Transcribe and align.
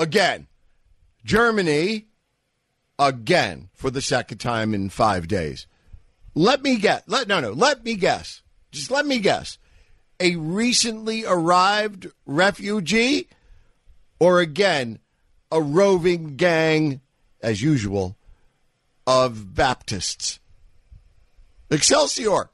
again. 0.00 0.48
Germany 1.24 2.06
again 2.98 3.68
for 3.74 3.90
the 3.90 4.00
second 4.00 4.38
time 4.38 4.74
in 4.74 4.88
5 4.88 5.28
days. 5.28 5.66
Let 6.34 6.62
me 6.62 6.76
guess. 6.76 7.02
Let 7.06 7.28
no 7.28 7.40
no. 7.40 7.52
Let 7.52 7.84
me 7.84 7.94
guess. 7.94 8.42
Just 8.72 8.90
let 8.90 9.06
me 9.06 9.18
guess. 9.18 9.58
A 10.18 10.36
recently 10.36 11.24
arrived 11.24 12.08
refugee, 12.26 13.28
or 14.18 14.40
again 14.40 14.98
a 15.50 15.60
roving 15.60 16.36
gang, 16.36 17.00
as 17.42 17.62
usual, 17.62 18.16
of 19.06 19.54
Baptists. 19.54 20.38
Excelsior. 21.70 22.50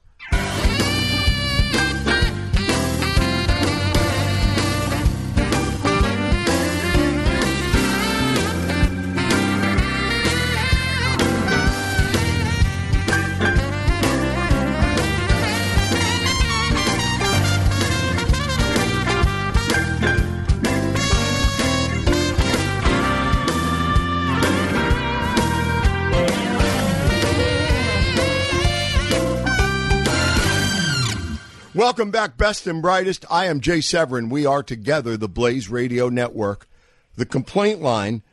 Welcome 31.77 32.09
back, 32.09 32.37
best 32.37 32.65
and 32.65 32.81
brightest. 32.81 33.23
I 33.29 33.45
am 33.45 33.59
Jay 33.61 33.81
Severin. 33.81 34.29
We 34.29 34.47
are 34.47 34.63
together, 34.63 35.15
the 35.15 35.29
Blaze 35.29 35.69
Radio 35.69 36.09
Network. 36.09 36.67
The 37.15 37.25
complaint 37.27 37.83
line, 37.83 38.23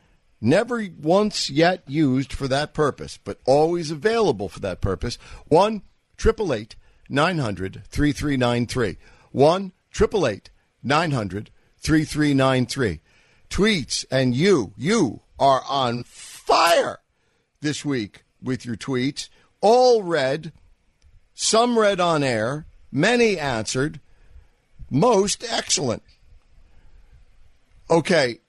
never 0.41 0.83
once 0.99 1.47
yet 1.47 1.83
used 1.85 2.33
for 2.33 2.47
that 2.47 2.73
purpose, 2.73 3.19
but 3.23 3.39
always 3.45 3.91
available 3.91 4.49
for 4.49 4.59
that 4.61 4.81
purpose. 4.81 5.19
1 5.47 5.83
888 6.19 6.75
900 7.07 7.83
3393. 7.87 8.97
1 9.31 9.71
888 9.93 10.49
900 10.81 11.51
3393. 11.77 13.01
Tweets, 13.47 14.05
and 14.09 14.35
you, 14.35 14.73
you 14.75 15.21
are 15.37 15.61
on 15.69 16.03
fire 16.03 16.97
this 17.61 17.85
week 17.85 18.23
with 18.41 18.65
your 18.65 18.75
tweets. 18.75 19.29
All 19.61 20.01
read, 20.01 20.51
some 21.35 21.77
read 21.77 21.99
on 21.99 22.23
air 22.23 22.65
Many 22.91 23.37
answered, 23.37 23.99
most 24.89 25.43
excellent. 25.49 26.03
Okay, 27.89 28.39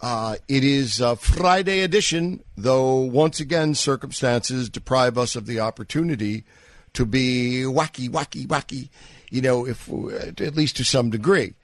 uh, 0.00 0.36
it 0.48 0.64
is 0.64 1.00
a 1.00 1.16
Friday 1.16 1.80
edition, 1.80 2.42
though 2.56 2.96
once 2.96 3.40
again 3.40 3.74
circumstances 3.74 4.68
deprive 4.68 5.16
us 5.16 5.36
of 5.36 5.46
the 5.46 5.60
opportunity 5.60 6.44
to 6.92 7.06
be 7.06 7.62
wacky, 7.64 8.08
wacky, 8.08 8.46
wacky. 8.46 8.88
You 9.30 9.40
know, 9.40 9.66
if 9.66 9.88
at 9.88 10.56
least 10.56 10.76
to 10.76 10.84
some 10.84 11.10
degree. 11.10 11.54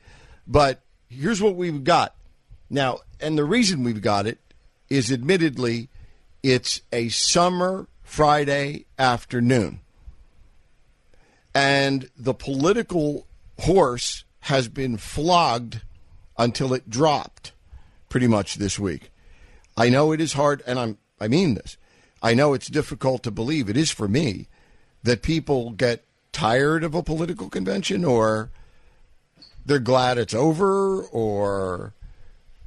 But 0.46 0.80
here's 1.08 1.42
what 1.42 1.56
we've 1.56 1.84
got 1.84 2.14
now, 2.70 3.00
and 3.20 3.36
the 3.36 3.44
reason 3.44 3.84
we've 3.84 4.00
got 4.00 4.26
it 4.26 4.38
is 4.88 5.12
admittedly 5.12 5.88
it's 6.42 6.80
a 6.92 7.08
summer 7.08 7.88
Friday 8.02 8.86
afternoon 8.98 9.80
and 11.58 12.08
the 12.16 12.34
political 12.34 13.26
horse 13.58 14.22
has 14.42 14.68
been 14.68 14.96
flogged 14.96 15.82
until 16.38 16.72
it 16.72 16.88
dropped 16.88 17.50
pretty 18.08 18.28
much 18.28 18.54
this 18.54 18.78
week. 18.78 19.10
I 19.76 19.88
know 19.88 20.12
it 20.12 20.20
is 20.20 20.34
hard, 20.34 20.62
and 20.68 20.78
I'm, 20.78 20.98
I 21.20 21.26
mean 21.26 21.54
this. 21.54 21.76
I 22.22 22.34
know 22.34 22.54
it's 22.54 22.68
difficult 22.68 23.24
to 23.24 23.32
believe, 23.32 23.68
it 23.68 23.76
is 23.76 23.90
for 23.90 24.06
me, 24.06 24.46
that 25.02 25.22
people 25.22 25.70
get 25.70 26.04
tired 26.30 26.84
of 26.84 26.94
a 26.94 27.02
political 27.02 27.50
convention 27.50 28.04
or 28.04 28.50
they're 29.66 29.80
glad 29.80 30.16
it's 30.16 30.34
over 30.34 31.02
or 31.02 31.92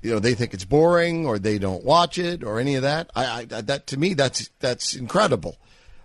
you 0.02 0.12
know 0.12 0.20
they 0.20 0.34
think 0.34 0.54
it's 0.54 0.66
boring 0.66 1.26
or 1.26 1.40
they 1.40 1.58
don't 1.58 1.86
watch 1.86 2.18
it 2.18 2.44
or 2.44 2.60
any 2.60 2.76
of 2.76 2.82
that 2.82 3.10
I, 3.16 3.48
I 3.52 3.62
that 3.62 3.88
to 3.88 3.98
me 3.98 4.14
that's 4.14 4.50
that's 4.60 4.96
incredible 4.96 5.58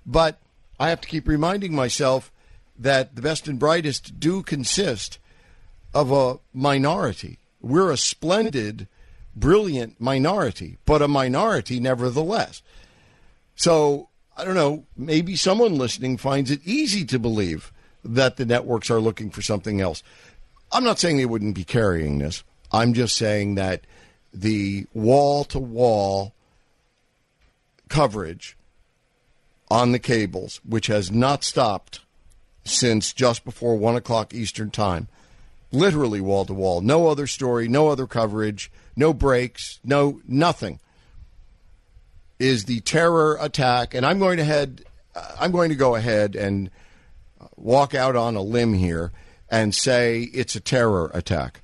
but 0.04 0.38
i 0.78 0.90
have 0.90 1.00
to 1.00 1.08
keep 1.08 1.26
reminding 1.26 1.74
myself 1.74 2.30
that 2.78 3.16
the 3.16 3.22
best 3.22 3.48
and 3.48 3.58
brightest 3.58 4.18
do 4.20 4.42
consist 4.42 5.18
of 5.94 6.12
a 6.12 6.38
minority. 6.52 7.38
We're 7.60 7.90
a 7.90 7.96
splendid, 7.96 8.86
brilliant 9.34 10.00
minority, 10.00 10.78
but 10.84 11.02
a 11.02 11.08
minority 11.08 11.80
nevertheless. 11.80 12.62
So, 13.54 14.08
I 14.36 14.44
don't 14.44 14.54
know, 14.54 14.84
maybe 14.96 15.36
someone 15.36 15.78
listening 15.78 16.18
finds 16.18 16.50
it 16.50 16.60
easy 16.66 17.04
to 17.06 17.18
believe 17.18 17.72
that 18.04 18.36
the 18.36 18.44
networks 18.44 18.90
are 18.90 19.00
looking 19.00 19.30
for 19.30 19.42
something 19.42 19.80
else. 19.80 20.02
I'm 20.70 20.84
not 20.84 20.98
saying 20.98 21.16
they 21.16 21.26
wouldn't 21.26 21.54
be 21.54 21.64
carrying 21.64 22.18
this. 22.18 22.44
I'm 22.70 22.92
just 22.92 23.16
saying 23.16 23.54
that 23.54 23.86
the 24.34 24.86
wall 24.92 25.44
to 25.44 25.58
wall 25.58 26.34
coverage 27.88 28.56
on 29.68 29.92
the 29.92 29.98
cables, 29.98 30.60
which 30.64 30.88
has 30.88 31.10
not 31.10 31.42
stopped 31.42 32.00
since 32.68 33.12
just 33.12 33.44
before 33.44 33.76
1 33.76 33.96
o'clock 33.96 34.34
Eastern 34.34 34.70
Time. 34.70 35.08
Literally 35.72 36.20
wall 36.20 36.44
to 36.44 36.54
wall. 36.54 36.80
No 36.80 37.08
other 37.08 37.26
story, 37.26 37.68
no 37.68 37.88
other 37.88 38.06
coverage, 38.06 38.70
no 38.94 39.12
breaks, 39.12 39.80
no 39.84 40.20
nothing. 40.26 40.80
Is 42.38 42.64
the 42.64 42.80
terror 42.80 43.36
attack, 43.40 43.94
and 43.94 44.04
I'm 44.04 44.18
going 44.18 44.36
to 44.36 44.44
head, 44.44 44.84
uh, 45.14 45.36
I'm 45.40 45.52
going 45.52 45.70
to 45.70 45.74
go 45.74 45.94
ahead 45.94 46.36
and 46.36 46.70
walk 47.56 47.94
out 47.94 48.14
on 48.14 48.36
a 48.36 48.42
limb 48.42 48.74
here 48.74 49.12
and 49.48 49.74
say 49.74 50.22
it's 50.32 50.54
a 50.54 50.60
terror 50.60 51.10
attack. 51.14 51.62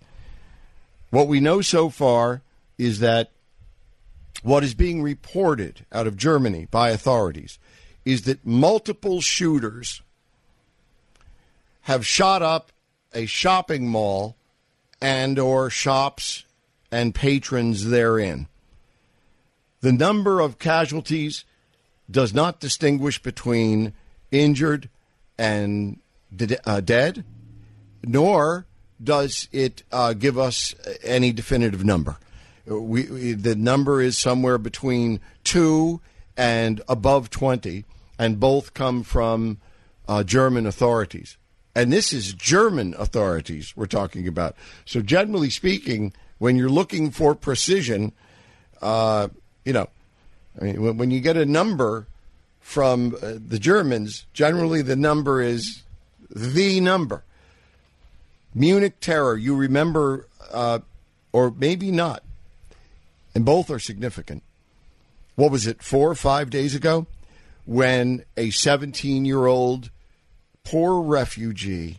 What 1.11 1.29
we 1.29 1.41
know 1.41 1.61
so 1.61 1.91
far 1.91 2.43
is 2.79 3.01
that 3.01 3.31
what 4.43 4.65
is 4.65 4.75
being 4.75 5.03
reported 5.03 5.85
out 5.93 6.07
of 6.07 6.17
Germany 6.17 6.67
by 6.71 6.91
authorities 6.91 7.59
is 8.05 8.23
that 8.23 8.45
multiple 8.45 9.21
shooters 9.21 10.02
have 11.83 12.07
shot 12.07 12.43
up 12.43 12.73
a 13.15 13.27
shopping 13.27 13.89
mall 13.89 14.37
and 15.01 15.39
or 15.39 15.69
shops 15.69 16.45
and 16.91 17.15
patrons 17.15 17.89
therein. 17.89 18.47
The 19.81 19.93
number 19.93 20.41
of 20.41 20.59
casualties 20.59 21.45
does 22.11 22.33
not 22.33 22.61
distinguish 22.61 23.21
between 23.21 23.95
injured 24.31 24.89
and 25.39 25.99
uh, 26.65 26.81
dead, 26.81 27.25
nor 28.05 28.67
does 29.03 29.49
it 29.51 29.83
uh, 29.91 30.13
give 30.13 30.39
us 30.39 30.75
any 31.03 31.33
definitive 31.33 31.85
number. 31.85 32.17
We, 32.67 33.05
we, 33.05 33.33
the 33.33 33.57
number 33.57 34.01
is 34.01 34.17
somewhere 34.17 34.59
between 34.59 35.21
two 35.43 36.01
and 36.37 36.81
above 36.89 37.29
20, 37.31 37.85
and 38.19 38.39
both 38.39 38.73
come 38.73 39.03
from 39.03 39.59
uh, 40.07 40.23
German 40.23 40.67
authorities. 40.67 41.37
And 41.75 41.93
this 41.93 42.13
is 42.13 42.35
German 42.35 42.95
authorities 42.99 43.75
we're 43.77 43.87
talking 43.87 44.29
about. 44.29 44.57
So, 44.85 45.01
generally 45.01 45.51
speaking, 45.51 46.13
when 46.39 46.57
you're 46.57 46.69
looking 46.69 47.11
for 47.11 47.35
precision, 47.35 48.13
uh, 48.83 49.29
you 49.65 49.73
know, 49.73 49.89
I 50.61 50.65
mean, 50.65 50.83
when, 50.83 50.97
when, 50.99 51.11
you 51.11 51.21
get 51.21 51.37
a 51.37 51.47
number 51.47 52.09
from 52.61 53.17
uh, 53.23 53.35
the 53.39 53.59
Germans, 53.59 54.27
generally 54.35 54.83
the 54.83 54.97
number 54.97 55.41
is 55.41 55.83
the 56.29 56.81
number. 56.81 57.25
Munich 58.55 59.01
terror, 59.01 59.37
you 59.37 59.55
remember, 59.55 60.29
uh, 60.53 60.81
or 61.33 61.51
maybe 61.51 61.91
not, 61.91 62.23
and 63.35 63.45
both 63.47 63.71
are 63.71 63.79
significant. 63.79 64.43
What 65.37 65.51
was 65.51 65.67
it, 65.67 65.83
four 65.83 66.11
or 66.11 66.15
five 66.15 66.51
days 66.51 66.75
ago, 66.75 67.07
when 67.65 68.25
a 68.37 68.51
17 68.51 69.25
year 69.25 69.47
old 69.47 69.91
poor 70.65 71.01
refugee, 71.03 71.99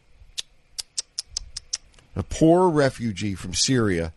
a 2.16 2.24
poor 2.24 2.70
refugee 2.70 3.36
from 3.36 3.54
Syria 3.54 4.14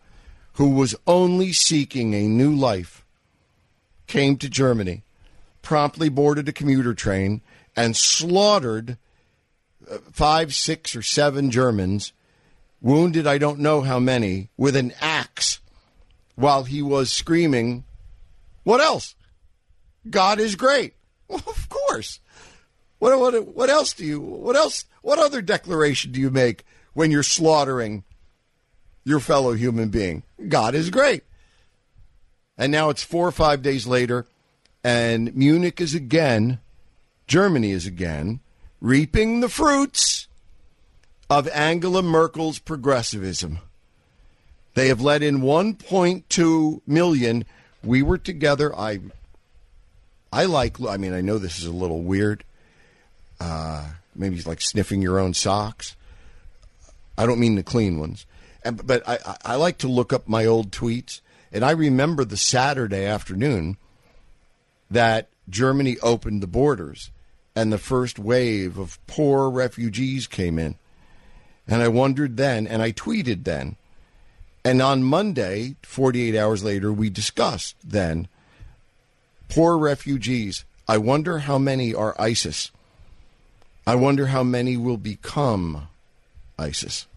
who 0.53 0.69
was 0.71 0.95
only 1.05 1.53
seeking 1.53 2.13
a 2.13 2.27
new 2.27 2.53
life, 2.53 3.05
came 4.07 4.37
to 4.37 4.49
Germany, 4.49 5.03
promptly 5.61 6.09
boarded 6.09 6.49
a 6.49 6.53
commuter 6.53 6.93
train, 6.93 7.41
and 7.75 7.95
slaughtered 7.95 8.97
uh, 9.89 9.97
five, 10.11 10.55
six, 10.55 10.95
or 10.95 11.03
seven 11.03 11.51
Germans, 11.51 12.11
wounded 12.81 13.27
I 13.27 13.37
don't 13.37 13.59
know 13.59 13.81
how 13.81 13.99
many, 13.99 14.49
with 14.57 14.75
an 14.75 14.93
axe 14.99 15.59
while 16.35 16.63
he 16.63 16.81
was 16.81 17.11
screaming, 17.11 17.83
What 18.63 18.81
else? 18.81 19.15
God 20.09 20.39
is 20.39 20.55
great. 20.55 20.93
Well, 21.27 21.43
of 21.47 21.69
course. 21.69 22.19
What, 22.99 23.19
what, 23.19 23.47
what 23.55 23.69
else 23.69 23.93
do 23.93 24.05
you, 24.05 24.19
what 24.19 24.55
else, 24.55 24.85
what 25.01 25.19
other 25.19 25.41
declaration 25.41 26.11
do 26.11 26.19
you 26.19 26.29
make 26.31 26.65
when 26.93 27.11
you're 27.11 27.23
slaughtering 27.23 28.03
your 29.03 29.19
fellow 29.19 29.53
human 29.53 29.89
being? 29.89 30.23
God 30.47 30.73
is 30.73 30.89
great. 30.89 31.23
And 32.57 32.71
now 32.71 32.89
it's 32.89 33.03
four 33.03 33.27
or 33.27 33.31
five 33.31 33.61
days 33.61 33.85
later, 33.85 34.25
and 34.83 35.35
Munich 35.35 35.79
is 35.79 35.93
again, 35.93 36.59
Germany 37.27 37.71
is 37.71 37.85
again, 37.85 38.39
reaping 38.81 39.41
the 39.41 39.49
fruits 39.49 40.27
of 41.29 41.47
Angela 41.49 42.01
Merkel's 42.01 42.57
progressivism. 42.57 43.59
They 44.73 44.87
have 44.87 45.01
let 45.01 45.23
in 45.23 45.39
1.2 45.39 46.81
million. 46.87 47.45
We 47.83 48.01
were 48.01 48.17
together. 48.17 48.75
I, 48.75 48.99
I 50.31 50.45
like. 50.45 50.79
I 50.81 50.97
mean, 50.97 51.13
I 51.13 51.21
know 51.21 51.37
this 51.37 51.59
is 51.59 51.65
a 51.65 51.71
little 51.71 52.01
weird. 52.01 52.43
Uh, 53.39 53.85
maybe 54.15 54.41
like 54.41 54.61
sniffing 54.61 55.01
your 55.01 55.19
own 55.19 55.33
socks. 55.33 55.95
I 57.17 57.25
don't 57.25 57.39
mean 57.39 57.55
the 57.55 57.63
clean 57.63 57.99
ones, 57.99 58.25
and, 58.63 58.85
but 58.85 59.07
I, 59.07 59.19
I 59.43 59.55
like 59.55 59.77
to 59.79 59.87
look 59.87 60.13
up 60.13 60.27
my 60.27 60.45
old 60.45 60.71
tweets, 60.71 61.21
and 61.51 61.63
I 61.63 61.71
remember 61.71 62.23
the 62.23 62.37
Saturday 62.37 63.05
afternoon 63.05 63.77
that 64.89 65.29
Germany 65.49 65.97
opened 66.03 66.43
the 66.43 66.47
borders, 66.47 67.11
and 67.55 67.71
the 67.71 67.77
first 67.77 68.19
wave 68.19 68.77
of 68.77 68.99
poor 69.07 69.49
refugees 69.49 70.27
came 70.27 70.59
in, 70.59 70.75
and 71.67 71.81
I 71.81 71.87
wondered 71.87 72.37
then, 72.37 72.67
and 72.67 72.81
I 72.81 72.91
tweeted 72.91 73.43
then, 73.43 73.77
and 74.67 74.81
on 74.81 75.01
Monday, 75.01 75.75
48 75.83 76.35
hours 76.35 76.61
later, 76.61 76.91
we 76.91 77.09
discussed 77.09 77.77
then 77.83 78.27
poor 79.47 79.77
refugees. 79.77 80.65
I 80.89 80.97
wonder 80.97 81.39
how 81.39 81.57
many 81.57 81.93
are 81.93 82.19
ISIS. 82.19 82.71
I 83.87 83.95
wonder 83.95 84.25
how 84.25 84.43
many 84.43 84.75
will 84.75 84.97
become 84.97 85.87
ISIS. 86.59 87.07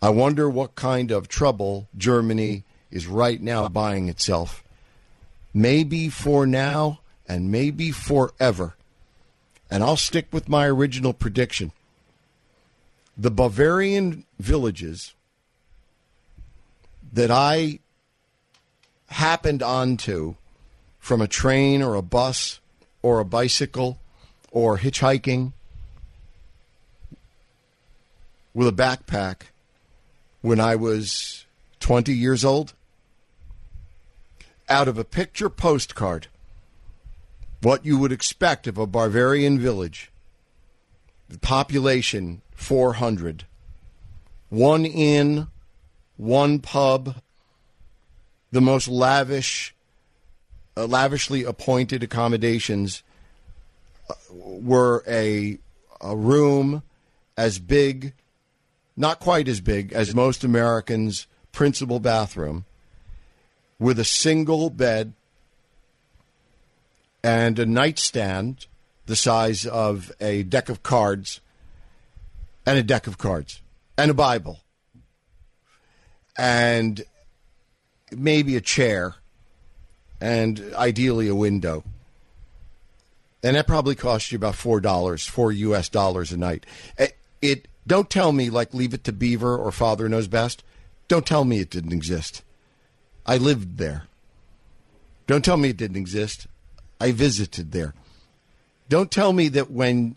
I 0.00 0.10
wonder 0.10 0.48
what 0.48 0.76
kind 0.76 1.10
of 1.10 1.26
trouble 1.26 1.88
Germany 1.96 2.62
is 2.88 3.08
right 3.08 3.42
now 3.42 3.66
buying 3.66 4.08
itself. 4.08 4.62
Maybe 5.52 6.08
for 6.08 6.46
now 6.46 7.00
and 7.26 7.50
maybe 7.50 7.90
forever. 7.90 8.76
And 9.68 9.82
I'll 9.82 9.96
stick 9.96 10.28
with 10.30 10.48
my 10.48 10.68
original 10.68 11.12
prediction. 11.12 11.72
The 13.16 13.32
Bavarian 13.32 14.24
villages 14.38 15.14
that 17.12 17.32
I 17.32 17.80
happened 19.08 19.64
onto 19.64 20.36
from 21.00 21.20
a 21.20 21.26
train 21.26 21.82
or 21.82 21.96
a 21.96 22.02
bus 22.02 22.60
or 23.02 23.18
a 23.18 23.24
bicycle 23.24 23.98
or 24.52 24.78
hitchhiking 24.78 25.54
with 28.54 28.68
a 28.68 28.72
backpack 28.72 29.42
when 30.40 30.60
I 30.60 30.76
was 30.76 31.44
20 31.80 32.12
years 32.12 32.44
old? 32.44 32.74
Out 34.68 34.88
of 34.88 34.98
a 34.98 35.04
picture 35.04 35.48
postcard, 35.48 36.26
what 37.62 37.84
you 37.84 37.98
would 37.98 38.12
expect 38.12 38.66
of 38.66 38.78
a 38.78 38.86
Bavarian 38.86 39.58
village, 39.58 40.10
the 41.28 41.38
population 41.38 42.42
400, 42.54 43.44
one 44.50 44.84
inn, 44.84 45.48
one 46.16 46.58
pub, 46.58 47.16
the 48.50 48.60
most 48.60 48.88
lavish, 48.88 49.74
uh, 50.76 50.86
lavishly 50.86 51.44
appointed 51.44 52.02
accommodations 52.02 53.02
uh, 54.08 54.14
were 54.30 55.02
a, 55.06 55.58
a 56.00 56.16
room 56.16 56.82
as 57.36 57.58
big 57.58 58.12
not 58.98 59.20
quite 59.20 59.46
as 59.46 59.60
big 59.60 59.92
as 59.92 60.12
most 60.12 60.42
Americans' 60.42 61.28
principal 61.52 62.00
bathroom, 62.00 62.64
with 63.78 63.98
a 64.00 64.04
single 64.04 64.70
bed 64.70 65.12
and 67.22 67.60
a 67.60 67.66
nightstand 67.66 68.66
the 69.06 69.14
size 69.14 69.64
of 69.64 70.10
a 70.20 70.42
deck 70.42 70.68
of 70.68 70.82
cards, 70.82 71.40
and 72.66 72.76
a 72.76 72.82
deck 72.82 73.06
of 73.06 73.18
cards, 73.18 73.62
and 73.96 74.10
a 74.10 74.14
Bible, 74.14 74.60
and 76.36 77.04
maybe 78.10 78.56
a 78.56 78.60
chair, 78.60 79.14
and 80.20 80.74
ideally 80.74 81.28
a 81.28 81.34
window. 81.36 81.84
And 83.44 83.54
that 83.54 83.68
probably 83.68 83.94
costs 83.94 84.32
you 84.32 84.36
about 84.36 84.56
four 84.56 84.80
dollars, 84.80 85.24
four 85.24 85.52
U.S. 85.52 85.88
dollars 85.88 86.32
a 86.32 86.36
night. 86.36 86.66
It, 86.98 87.16
it 87.40 87.68
don't 87.88 88.10
tell 88.10 88.32
me 88.32 88.50
like 88.50 88.74
Leave 88.74 88.94
It 88.94 89.02
to 89.04 89.12
Beaver 89.12 89.56
or 89.56 89.72
Father 89.72 90.08
Knows 90.08 90.28
Best. 90.28 90.62
Don't 91.08 91.26
tell 91.26 91.44
me 91.44 91.58
it 91.58 91.70
didn't 91.70 91.92
exist. 91.92 92.42
I 93.26 93.38
lived 93.38 93.78
there. 93.78 94.04
Don't 95.26 95.44
tell 95.44 95.56
me 95.56 95.70
it 95.70 95.76
didn't 95.76 95.96
exist. 95.96 96.46
I 97.00 97.12
visited 97.12 97.72
there. 97.72 97.94
Don't 98.88 99.10
tell 99.10 99.32
me 99.32 99.48
that 99.48 99.70
when, 99.70 100.14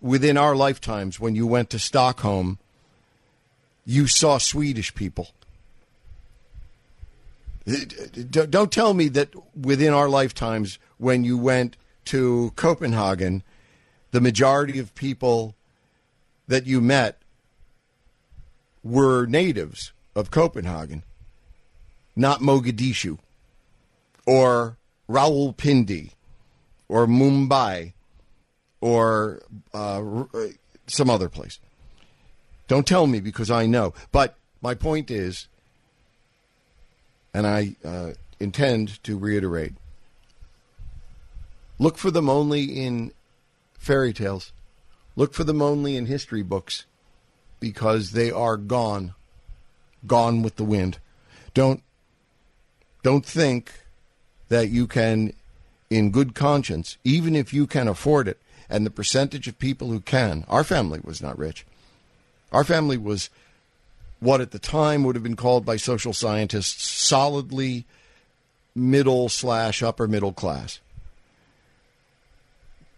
within 0.00 0.36
our 0.36 0.56
lifetimes, 0.56 1.20
when 1.20 1.34
you 1.34 1.46
went 1.46 1.70
to 1.70 1.78
Stockholm, 1.78 2.58
you 3.84 4.06
saw 4.06 4.38
Swedish 4.38 4.94
people. 4.94 5.28
Don't 8.30 8.72
tell 8.72 8.94
me 8.94 9.08
that 9.08 9.34
within 9.54 9.92
our 9.92 10.08
lifetimes, 10.08 10.78
when 10.96 11.24
you 11.24 11.36
went 11.36 11.76
to 12.06 12.52
Copenhagen, 12.56 13.42
the 14.10 14.20
majority 14.20 14.78
of 14.78 14.94
people 14.94 15.54
that 16.48 16.66
you 16.66 16.80
met 16.80 17.18
were 18.82 19.26
natives 19.26 19.92
of 20.16 20.30
Copenhagen, 20.30 21.04
not 22.16 22.40
Mogadishu 22.40 23.18
or 24.26 24.76
Rawalpindi 25.08 26.10
or 26.88 27.06
Mumbai 27.06 27.92
or 28.80 29.42
uh, 29.72 30.02
some 30.86 31.10
other 31.10 31.28
place. 31.28 31.60
Don't 32.66 32.86
tell 32.86 33.06
me 33.06 33.20
because 33.20 33.50
I 33.50 33.66
know. 33.66 33.94
But 34.12 34.36
my 34.60 34.74
point 34.74 35.10
is, 35.10 35.48
and 37.32 37.46
I 37.46 37.76
uh, 37.84 38.12
intend 38.40 39.02
to 39.04 39.16
reiterate 39.16 39.74
look 41.78 41.96
for 41.96 42.10
them 42.10 42.28
only 42.28 42.64
in 42.64 43.12
fairy 43.78 44.12
tales. 44.12 44.52
Look 45.18 45.34
for 45.34 45.42
them 45.42 45.60
only 45.60 45.96
in 45.96 46.06
history 46.06 46.44
books 46.44 46.84
because 47.58 48.12
they 48.12 48.30
are 48.30 48.56
gone, 48.56 49.14
gone 50.06 50.42
with 50.42 50.54
the 50.54 50.64
wind. 50.64 50.98
Don't 51.54 51.82
don't 53.02 53.26
think 53.26 53.72
that 54.48 54.68
you 54.68 54.86
can 54.86 55.32
in 55.90 56.12
good 56.12 56.36
conscience, 56.36 56.98
even 57.02 57.34
if 57.34 57.52
you 57.52 57.66
can 57.66 57.88
afford 57.88 58.28
it, 58.28 58.38
and 58.70 58.86
the 58.86 58.90
percentage 58.90 59.48
of 59.48 59.58
people 59.58 59.88
who 59.88 59.98
can. 59.98 60.44
Our 60.46 60.62
family 60.62 61.00
was 61.02 61.20
not 61.20 61.36
rich. 61.36 61.66
Our 62.52 62.62
family 62.62 62.96
was 62.96 63.28
what 64.20 64.40
at 64.40 64.52
the 64.52 64.60
time 64.60 65.02
would 65.02 65.16
have 65.16 65.24
been 65.24 65.34
called 65.34 65.66
by 65.66 65.78
social 65.78 66.12
scientists 66.12 66.88
solidly 66.88 67.86
middle 68.72 69.28
slash 69.28 69.82
upper 69.82 70.06
middle 70.06 70.32
class. 70.32 70.78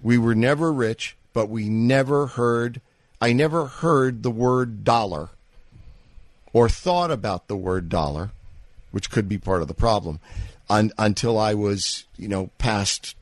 We 0.02 0.18
were 0.18 0.34
never 0.34 0.70
rich 0.70 1.16
but 1.32 1.48
we 1.48 1.68
never 1.68 2.26
heard, 2.26 2.80
I 3.20 3.32
never 3.32 3.66
heard 3.66 4.22
the 4.22 4.30
word 4.30 4.84
dollar 4.84 5.30
or 6.52 6.68
thought 6.68 7.10
about 7.10 7.48
the 7.48 7.56
word 7.56 7.88
dollar, 7.88 8.30
which 8.90 9.10
could 9.10 9.28
be 9.28 9.38
part 9.38 9.62
of 9.62 9.68
the 9.68 9.74
problem, 9.74 10.20
un, 10.68 10.92
until 10.98 11.38
I 11.38 11.54
was, 11.54 12.04
you 12.16 12.28
know, 12.28 12.50
past, 12.58 13.14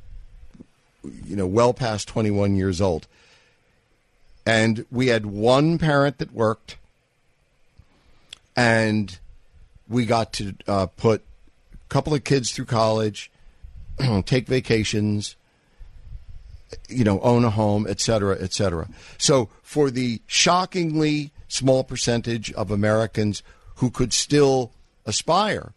you 1.02 1.36
know, 1.36 1.46
well 1.46 1.74
past 1.74 2.08
21 2.08 2.56
years 2.56 2.80
old. 2.80 3.06
And 4.46 4.86
we 4.90 5.08
had 5.08 5.26
one 5.26 5.76
parent 5.76 6.18
that 6.18 6.32
worked, 6.32 6.76
and 8.56 9.18
we 9.88 10.06
got 10.06 10.32
to 10.34 10.54
uh, 10.66 10.86
put 10.86 11.22
a 11.74 11.88
couple 11.88 12.14
of 12.14 12.24
kids 12.24 12.52
through 12.52 12.64
college, 12.64 13.30
take 14.24 14.46
vacations, 14.46 15.36
you 16.88 17.04
know, 17.04 17.20
own 17.20 17.44
a 17.44 17.50
home, 17.50 17.86
et 17.88 18.00
cetera, 18.00 18.36
et 18.40 18.52
cetera. 18.52 18.88
So 19.16 19.48
for 19.62 19.90
the 19.90 20.20
shockingly 20.26 21.32
small 21.48 21.84
percentage 21.84 22.52
of 22.52 22.70
Americans 22.70 23.42
who 23.76 23.90
could 23.90 24.12
still 24.12 24.72
aspire 25.06 25.72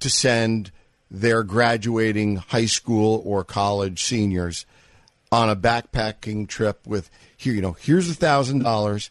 to 0.00 0.10
send 0.10 0.70
their 1.10 1.42
graduating 1.42 2.36
high 2.36 2.66
school 2.66 3.22
or 3.24 3.44
college 3.44 4.02
seniors 4.02 4.66
on 5.30 5.48
a 5.48 5.56
backpacking 5.56 6.48
trip 6.48 6.84
with 6.86 7.10
here 7.36 7.54
you 7.54 7.62
know 7.62 7.76
here's 7.80 8.10
a 8.10 8.14
thousand 8.14 8.62
dollars 8.62 9.10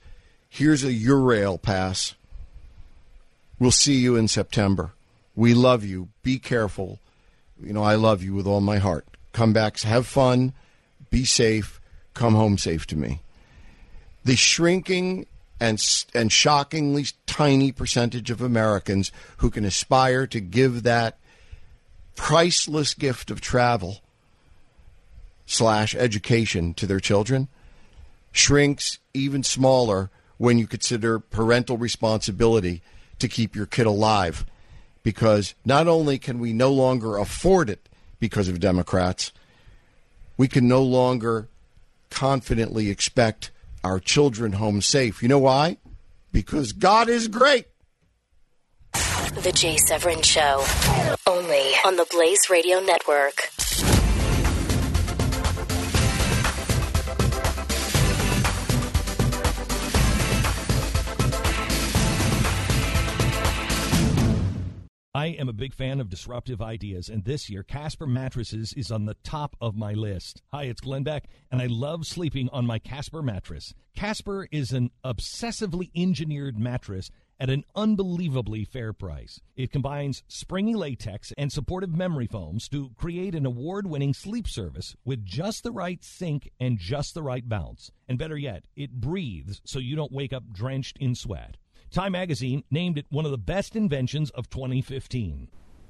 here's 0.50 0.84
a 0.84 0.94
Eurail 0.94 1.62
pass. 1.62 2.14
We'll 3.60 3.72
see 3.72 3.96
you 3.96 4.16
in 4.16 4.28
september. 4.28 4.92
We 5.36 5.54
love 5.54 5.84
you. 5.84 6.10
Be 6.22 6.38
careful. 6.38 7.00
You 7.62 7.74
know 7.74 7.84
i 7.84 7.96
love 7.96 8.22
you 8.22 8.34
with 8.34 8.48
all 8.48 8.62
my 8.62 8.78
heart. 8.80 9.06
Come 9.32 9.54
back 9.54 9.80
have 9.80 10.06
fun 10.06 10.54
be 11.14 11.24
safe 11.26 11.80
come 12.16 12.34
home 12.34 12.58
safe 12.58 12.88
to 12.88 12.96
me. 12.96 13.22
The 14.26 14.36
shrinking 14.36 15.28
and 15.60 15.80
and 16.16 16.32
shockingly 16.32 17.06
tiny 17.28 17.72
percentage 17.72 18.32
of 18.32 18.42
Americans 18.42 19.12
who 19.38 19.52
can 19.52 19.64
aspire 19.64 20.26
to 20.26 20.40
give 20.40 20.82
that 20.82 21.20
priceless 22.16 22.96
gift 22.96 23.30
of 23.30 23.42
travel 23.42 24.00
slash 25.46 25.94
education 25.94 26.74
to 26.74 26.88
their 26.88 27.00
children 27.00 27.48
shrinks 28.32 28.98
even 29.14 29.44
smaller 29.44 30.10
when 30.38 30.58
you 30.58 30.66
consider 30.66 31.20
parental 31.20 31.78
responsibility 31.78 32.82
to 33.20 33.28
keep 33.28 33.56
your 33.56 33.68
kid 33.68 33.86
alive. 33.86 34.48
Because 35.04 35.54
not 35.64 35.88
only 35.88 36.18
can 36.18 36.40
we 36.40 36.54
no 36.54 36.72
longer 36.72 37.18
afford 37.18 37.70
it 37.70 37.88
because 38.20 38.48
of 38.48 38.60
Democrats, 38.60 39.32
we 40.38 40.48
can 40.48 40.68
no 40.68 40.82
longer 40.84 41.48
confidently 42.10 42.90
expect 42.90 43.52
our 43.84 44.00
children 44.00 44.54
home 44.54 44.82
safe. 44.82 45.22
You 45.22 45.30
know 45.30 45.40
why? 45.40 45.78
Because 46.32 46.72
God 46.72 47.10
is 47.10 47.28
great. 47.28 47.68
The 48.94 49.52
Jay 49.54 49.78
Severin 49.78 50.22
Show, 50.22 50.64
only 51.28 51.72
on 51.86 51.96
the 51.96 52.06
Blaze 52.12 52.50
Radio 52.50 52.80
Network. 52.80 53.50
I 65.16 65.28
am 65.28 65.48
a 65.48 65.54
big 65.54 65.76
fan 65.76 66.00
of 66.00 66.10
disruptive 66.10 66.60
ideas, 66.60 67.08
and 67.08 67.24
this 67.24 67.48
year 67.48 67.62
Casper 67.62 68.08
Mattresses 68.08 68.74
is 68.74 68.90
on 68.90 69.06
the 69.06 69.14
top 69.24 69.56
of 69.62 69.76
my 69.76 69.94
list. 69.94 70.42
Hi, 70.52 70.64
it's 70.64 70.82
Glenn 70.82 71.04
Beck, 71.04 71.26
and 71.52 71.62
I 71.62 71.68
love 71.68 72.08
sleeping 72.08 72.50
on 72.52 72.66
my 72.66 72.80
Casper 72.80 73.22
mattress. 73.22 73.76
Casper 73.96 74.48
is 74.52 74.72
an 74.72 74.90
obsessively 75.06 75.92
engineered 75.96 76.58
mattress 76.58 77.12
at 77.40 77.52
an 77.52 77.64
unbelievably 77.76 78.66
fair 78.66 78.92
price. 78.92 79.40
It 79.56 79.72
combines 79.72 80.24
springy 80.28 80.74
latex 80.74 81.32
and 81.38 81.52
supportive 81.52 81.96
memory 81.96 82.26
foams 82.26 82.68
to 82.70 82.90
create 82.98 83.36
an 83.36 83.46
award 83.46 83.86
winning 83.86 84.16
sleep 84.16 84.48
service 84.48 84.96
with 85.06 85.24
just 85.24 85.62
the 85.62 85.72
right 85.72 86.04
sink 86.04 86.50
and 86.60 86.80
just 86.80 87.14
the 87.14 87.22
right 87.22 87.48
bounce. 87.48 87.92
And 88.10 88.18
better 88.18 88.38
yet, 88.38 88.66
it 88.76 88.94
breathes 88.94 89.62
so 89.64 89.78
you 89.78 89.96
don't 89.96 90.12
wake 90.12 90.34
up 90.34 90.52
drenched 90.52 90.98
in 90.98 91.14
sweat. 91.14 91.58
Time 91.94 92.14
magazine 92.14 92.64
named 92.72 92.98
it 92.98 93.06
one 93.12 93.24
of 93.24 93.30
the 93.30 93.38
best 93.38 93.76
inventions 93.76 94.32
of 94.32 94.50
2015. 94.50 95.48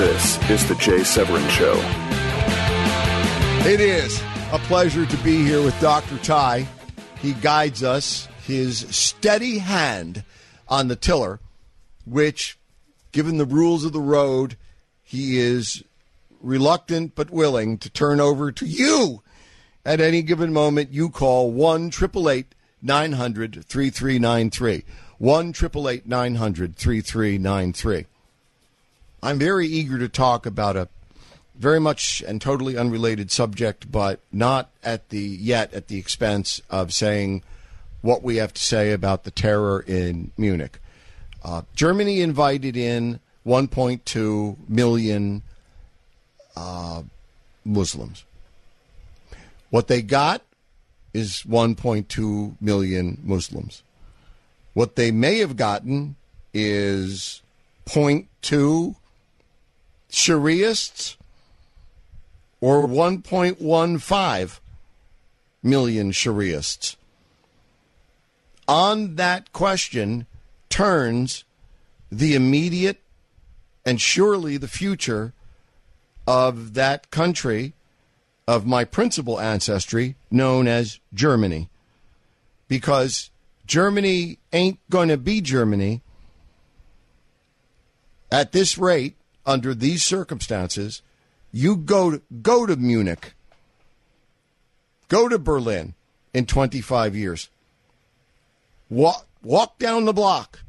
This 0.00 0.38
is 0.48 0.66
the 0.66 0.76
Jay 0.76 1.04
Severin 1.04 1.46
Show. 1.50 1.74
It 3.68 3.80
is 3.82 4.18
a 4.50 4.58
pleasure 4.60 5.04
to 5.04 5.16
be 5.18 5.44
here 5.44 5.62
with 5.62 5.78
Dr. 5.78 6.16
Ty. 6.16 6.66
He 7.20 7.34
guides 7.34 7.82
us, 7.82 8.26
his 8.46 8.78
steady 8.88 9.58
hand 9.58 10.24
on 10.68 10.88
the 10.88 10.96
tiller, 10.96 11.38
which, 12.06 12.58
given 13.12 13.36
the 13.36 13.44
rules 13.44 13.84
of 13.84 13.92
the 13.92 14.00
road, 14.00 14.56
he 15.02 15.38
is 15.38 15.84
reluctant 16.40 17.14
but 17.14 17.28
willing 17.28 17.76
to 17.76 17.90
turn 17.90 18.20
over 18.20 18.50
to 18.52 18.64
you 18.64 19.22
at 19.84 20.00
any 20.00 20.22
given 20.22 20.50
moment. 20.50 20.94
You 20.94 21.10
call 21.10 21.50
1 21.50 21.90
900 22.80 23.64
3393. 23.66 24.84
1 25.18 25.52
900 26.06 26.76
3393. 26.76 28.06
I'm 29.22 29.38
very 29.38 29.66
eager 29.66 29.98
to 29.98 30.08
talk 30.08 30.46
about 30.46 30.76
a 30.76 30.88
very 31.56 31.80
much 31.80 32.22
and 32.26 32.40
totally 32.40 32.78
unrelated 32.78 33.30
subject, 33.30 33.92
but 33.92 34.20
not 34.32 34.70
at 34.82 35.10
the 35.10 35.20
yet 35.20 35.74
at 35.74 35.88
the 35.88 35.98
expense 35.98 36.60
of 36.70 36.92
saying 36.92 37.42
what 38.00 38.22
we 38.22 38.36
have 38.36 38.54
to 38.54 38.62
say 38.62 38.92
about 38.92 39.24
the 39.24 39.30
terror 39.30 39.84
in 39.86 40.32
Munich. 40.38 40.78
Uh, 41.44 41.62
Germany 41.74 42.22
invited 42.22 42.76
in 42.76 43.20
1.2 43.46 44.56
million 44.68 45.42
uh, 46.56 47.02
Muslims. 47.64 48.24
What 49.68 49.88
they 49.88 50.00
got 50.00 50.42
is 51.12 51.44
1.2 51.46 52.56
million 52.60 53.18
Muslims. 53.22 53.82
What 54.72 54.96
they 54.96 55.10
may 55.10 55.38
have 55.38 55.56
gotten 55.56 56.16
is 56.54 57.42
0.2 57.86 58.94
Shariaists 60.10 61.16
or 62.60 62.86
1.15 62.86 64.60
million 65.62 66.10
Shariaists? 66.12 66.96
On 68.68 69.16
that 69.16 69.52
question 69.52 70.26
turns 70.68 71.44
the 72.10 72.34
immediate 72.34 73.00
and 73.84 74.00
surely 74.00 74.56
the 74.56 74.68
future 74.68 75.32
of 76.26 76.74
that 76.74 77.10
country 77.10 77.72
of 78.46 78.66
my 78.66 78.84
principal 78.84 79.40
ancestry 79.40 80.16
known 80.30 80.66
as 80.68 80.98
Germany. 81.14 81.68
Because 82.68 83.30
Germany 83.66 84.38
ain't 84.52 84.78
going 84.90 85.08
to 85.08 85.16
be 85.16 85.40
Germany 85.40 86.02
at 88.30 88.52
this 88.52 88.78
rate 88.78 89.16
under 89.50 89.74
these 89.74 90.04
circumstances, 90.04 91.02
you 91.50 91.76
go 91.76 92.12
to, 92.12 92.22
go 92.40 92.66
to 92.66 92.76
Munich, 92.76 93.34
go 95.08 95.28
to 95.28 95.38
Berlin 95.38 95.94
in 96.32 96.46
25 96.46 97.16
years. 97.16 97.50
Walk, 98.88 99.26
walk 99.42 99.78
down 99.78 100.04
the 100.04 100.12
block, 100.12 100.60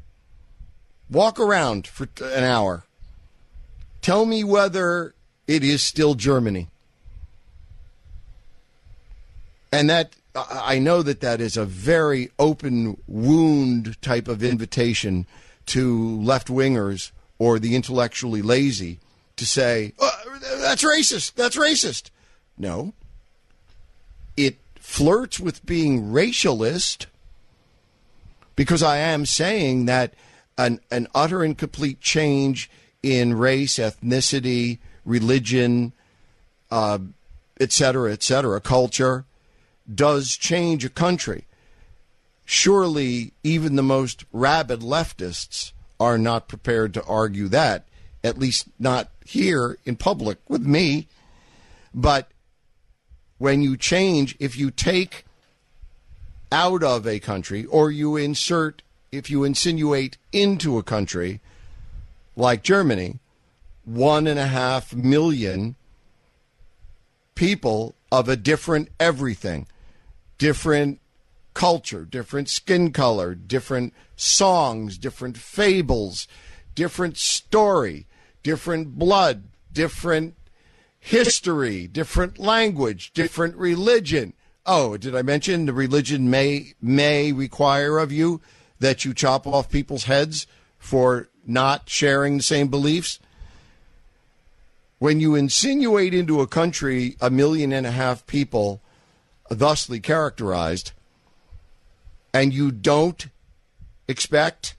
walk 1.08 1.38
around 1.38 1.86
for 1.86 2.08
an 2.20 2.42
hour. 2.42 2.84
Tell 4.00 4.26
me 4.26 4.42
whether 4.42 5.14
it 5.46 5.62
is 5.62 5.82
still 5.82 6.14
Germany. 6.14 6.68
And 9.70 9.88
that 9.88 10.16
I 10.34 10.78
know 10.78 11.02
that 11.02 11.20
that 11.20 11.40
is 11.40 11.56
a 11.56 11.64
very 11.64 12.30
open 12.38 13.00
wound 13.06 14.00
type 14.02 14.28
of 14.28 14.42
invitation 14.42 15.26
to 15.66 16.20
left 16.20 16.48
wingers 16.48 17.12
or 17.42 17.58
the 17.58 17.74
intellectually 17.74 18.40
lazy 18.40 19.00
to 19.34 19.44
say, 19.44 19.92
oh, 19.98 20.38
that's 20.60 20.84
racist, 20.84 21.34
that's 21.34 21.56
racist. 21.56 22.10
No. 22.56 22.92
It 24.36 24.58
flirts 24.76 25.40
with 25.40 25.66
being 25.66 26.12
racialist 26.12 27.06
because 28.54 28.80
I 28.80 28.98
am 28.98 29.26
saying 29.26 29.86
that 29.86 30.14
an, 30.56 30.78
an 30.92 31.08
utter 31.16 31.42
and 31.42 31.58
complete 31.58 32.00
change 32.00 32.70
in 33.02 33.34
race, 33.34 33.74
ethnicity, 33.74 34.78
religion, 35.04 35.94
uh, 36.70 37.00
et 37.58 37.72
cetera, 37.72 38.12
et 38.12 38.22
cetera, 38.22 38.60
culture 38.60 39.24
does 39.92 40.36
change 40.36 40.84
a 40.84 40.88
country. 40.88 41.46
Surely, 42.44 43.32
even 43.42 43.74
the 43.74 43.82
most 43.82 44.24
rabid 44.32 44.78
leftists 44.78 45.72
are 46.02 46.18
not 46.18 46.48
prepared 46.48 46.92
to 46.94 47.04
argue 47.04 47.46
that, 47.48 47.86
at 48.24 48.36
least 48.36 48.66
not 48.78 49.10
here 49.24 49.78
in 49.84 49.94
public 49.94 50.38
with 50.48 50.62
me. 50.62 51.06
But 51.94 52.30
when 53.38 53.62
you 53.62 53.76
change, 53.76 54.36
if 54.40 54.56
you 54.56 54.72
take 54.72 55.24
out 56.50 56.82
of 56.82 57.06
a 57.06 57.20
country 57.20 57.64
or 57.66 57.90
you 57.90 58.16
insert, 58.16 58.82
if 59.12 59.30
you 59.30 59.44
insinuate 59.44 60.18
into 60.32 60.76
a 60.76 60.82
country 60.82 61.40
like 62.34 62.62
Germany, 62.62 63.20
one 63.84 64.26
and 64.26 64.38
a 64.38 64.46
half 64.46 64.94
million 64.94 65.76
people 67.34 67.94
of 68.10 68.28
a 68.28 68.36
different 68.36 68.88
everything, 68.98 69.66
different 70.38 70.98
culture, 71.54 72.04
different 72.04 72.48
skin 72.48 72.92
color, 72.92 73.34
different 73.34 73.94
songs, 74.16 74.98
different 74.98 75.36
fables, 75.36 76.26
different 76.74 77.16
story, 77.16 78.06
different 78.42 78.98
blood, 78.98 79.44
different 79.72 80.34
history, 80.98 81.86
different 81.86 82.38
language, 82.38 83.12
different 83.12 83.56
religion. 83.56 84.32
Oh, 84.64 84.96
did 84.96 85.14
I 85.14 85.22
mention 85.22 85.66
the 85.66 85.72
religion 85.72 86.30
may 86.30 86.74
may 86.80 87.32
require 87.32 87.98
of 87.98 88.12
you 88.12 88.40
that 88.78 89.04
you 89.04 89.12
chop 89.12 89.46
off 89.46 89.68
people's 89.68 90.04
heads 90.04 90.46
for 90.78 91.28
not 91.44 91.88
sharing 91.88 92.36
the 92.36 92.42
same 92.42 92.68
beliefs? 92.68 93.18
When 94.98 95.18
you 95.18 95.34
insinuate 95.34 96.14
into 96.14 96.40
a 96.40 96.46
country 96.46 97.16
a 97.20 97.28
million 97.28 97.72
and 97.72 97.84
a 97.84 97.90
half 97.90 98.24
people 98.26 98.80
thusly 99.50 99.98
characterized, 99.98 100.92
and 102.32 102.52
you 102.52 102.70
don't 102.70 103.28
expect 104.08 104.74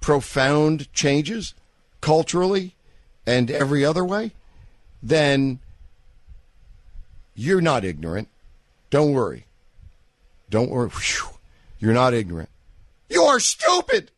profound 0.00 0.92
changes 0.92 1.54
culturally 2.00 2.74
and 3.26 3.50
every 3.50 3.84
other 3.84 4.04
way, 4.04 4.32
then 5.02 5.58
you're 7.34 7.60
not 7.60 7.84
ignorant. 7.84 8.28
Don't 8.90 9.12
worry. 9.12 9.46
Don't 10.50 10.70
worry. 10.70 10.90
You're 11.78 11.94
not 11.94 12.14
ignorant. 12.14 12.50
You 13.08 13.22
are 13.22 13.40
stupid. 13.40 14.10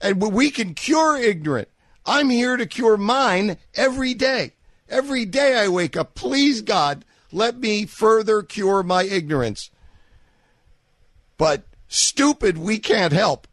And 0.00 0.20
we 0.20 0.50
can 0.50 0.74
cure 0.74 1.16
ignorant. 1.16 1.68
I'm 2.04 2.30
here 2.30 2.56
to 2.56 2.66
cure 2.66 2.96
mine 2.96 3.58
every 3.74 4.14
day. 4.14 4.52
Every 4.88 5.24
day 5.24 5.58
I 5.58 5.68
wake 5.68 5.96
up. 5.96 6.14
Please, 6.14 6.60
God, 6.60 7.04
let 7.30 7.58
me 7.58 7.86
further 7.86 8.42
cure 8.42 8.82
my 8.82 9.04
ignorance. 9.04 9.70
But 11.38 11.62
stupid, 11.92 12.58
we 12.58 12.78
can't 12.78 13.12
help. 13.12 13.46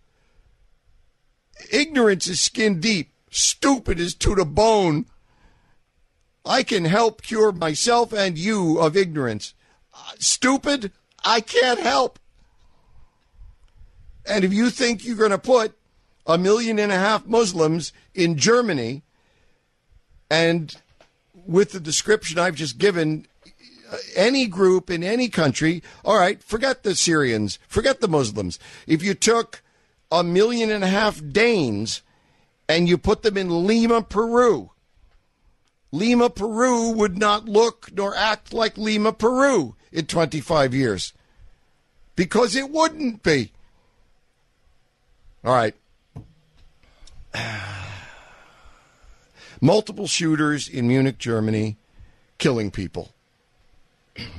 Ignorance 1.71 2.27
is 2.27 2.39
skin 2.39 2.79
deep. 2.79 3.11
Stupid 3.29 3.99
is 3.99 4.15
to 4.15 4.33
the 4.33 4.45
bone. 4.45 5.05
I 6.45 6.63
can 6.63 6.85
help 6.85 7.21
cure 7.21 7.51
myself 7.51 8.13
and 8.13 8.37
you 8.37 8.79
of 8.79 8.97
ignorance. 8.97 9.53
Uh, 9.93 10.13
stupid, 10.17 10.91
I 11.23 11.41
can't 11.41 11.79
help. 11.79 12.17
And 14.25 14.43
if 14.43 14.53
you 14.53 14.69
think 14.69 15.03
you're 15.03 15.15
going 15.15 15.31
to 15.31 15.37
put 15.37 15.77
a 16.25 16.37
million 16.37 16.79
and 16.79 16.91
a 16.91 16.97
half 16.97 17.25
Muslims 17.25 17.91
in 18.13 18.37
Germany 18.37 19.03
and 20.29 20.75
with 21.45 21.71
the 21.71 21.79
description 21.79 22.39
I've 22.39 22.55
just 22.55 22.77
given, 22.77 23.27
Uh, 23.91 23.97
any 24.15 24.45
group 24.45 24.89
in 24.89 25.03
any 25.03 25.29
country, 25.29 25.81
all 26.05 26.17
right, 26.17 26.43
forget 26.43 26.83
the 26.83 26.95
Syrians, 26.95 27.57
forget 27.67 28.01
the 28.01 28.07
Muslims. 28.07 28.59
If 28.85 29.01
you 29.01 29.13
took 29.13 29.61
a 30.11 30.23
million 30.23 30.69
and 30.69 30.83
a 30.83 30.87
half 30.87 31.21
Danes 31.31 32.01
and 32.67 32.87
you 32.87 32.97
put 32.97 33.23
them 33.23 33.37
in 33.37 33.65
Lima, 33.65 34.01
Peru, 34.01 34.71
Lima, 35.91 36.29
Peru 36.29 36.91
would 36.91 37.17
not 37.17 37.49
look 37.49 37.89
nor 37.93 38.15
act 38.15 38.53
like 38.53 38.77
Lima, 38.77 39.11
Peru 39.11 39.75
in 39.91 40.05
25 40.05 40.73
years 40.73 41.13
because 42.15 42.55
it 42.55 42.69
wouldn't 42.69 43.23
be. 43.23 43.51
All 45.43 45.53
right. 45.53 45.73
Multiple 49.61 50.07
shooters 50.07 50.69
in 50.69 50.87
Munich, 50.87 51.17
Germany, 51.17 51.77
killing 52.37 52.71
people. 52.71 53.13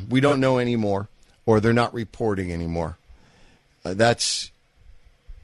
We 0.09 0.21
don't 0.21 0.41
know 0.41 0.59
anymore, 0.59 1.09
or 1.47 1.61
they're 1.61 1.73
not 1.73 1.95
reporting 1.95 2.53
anymore. 2.53 2.99
Uh, 3.85 3.95
that's 3.95 4.51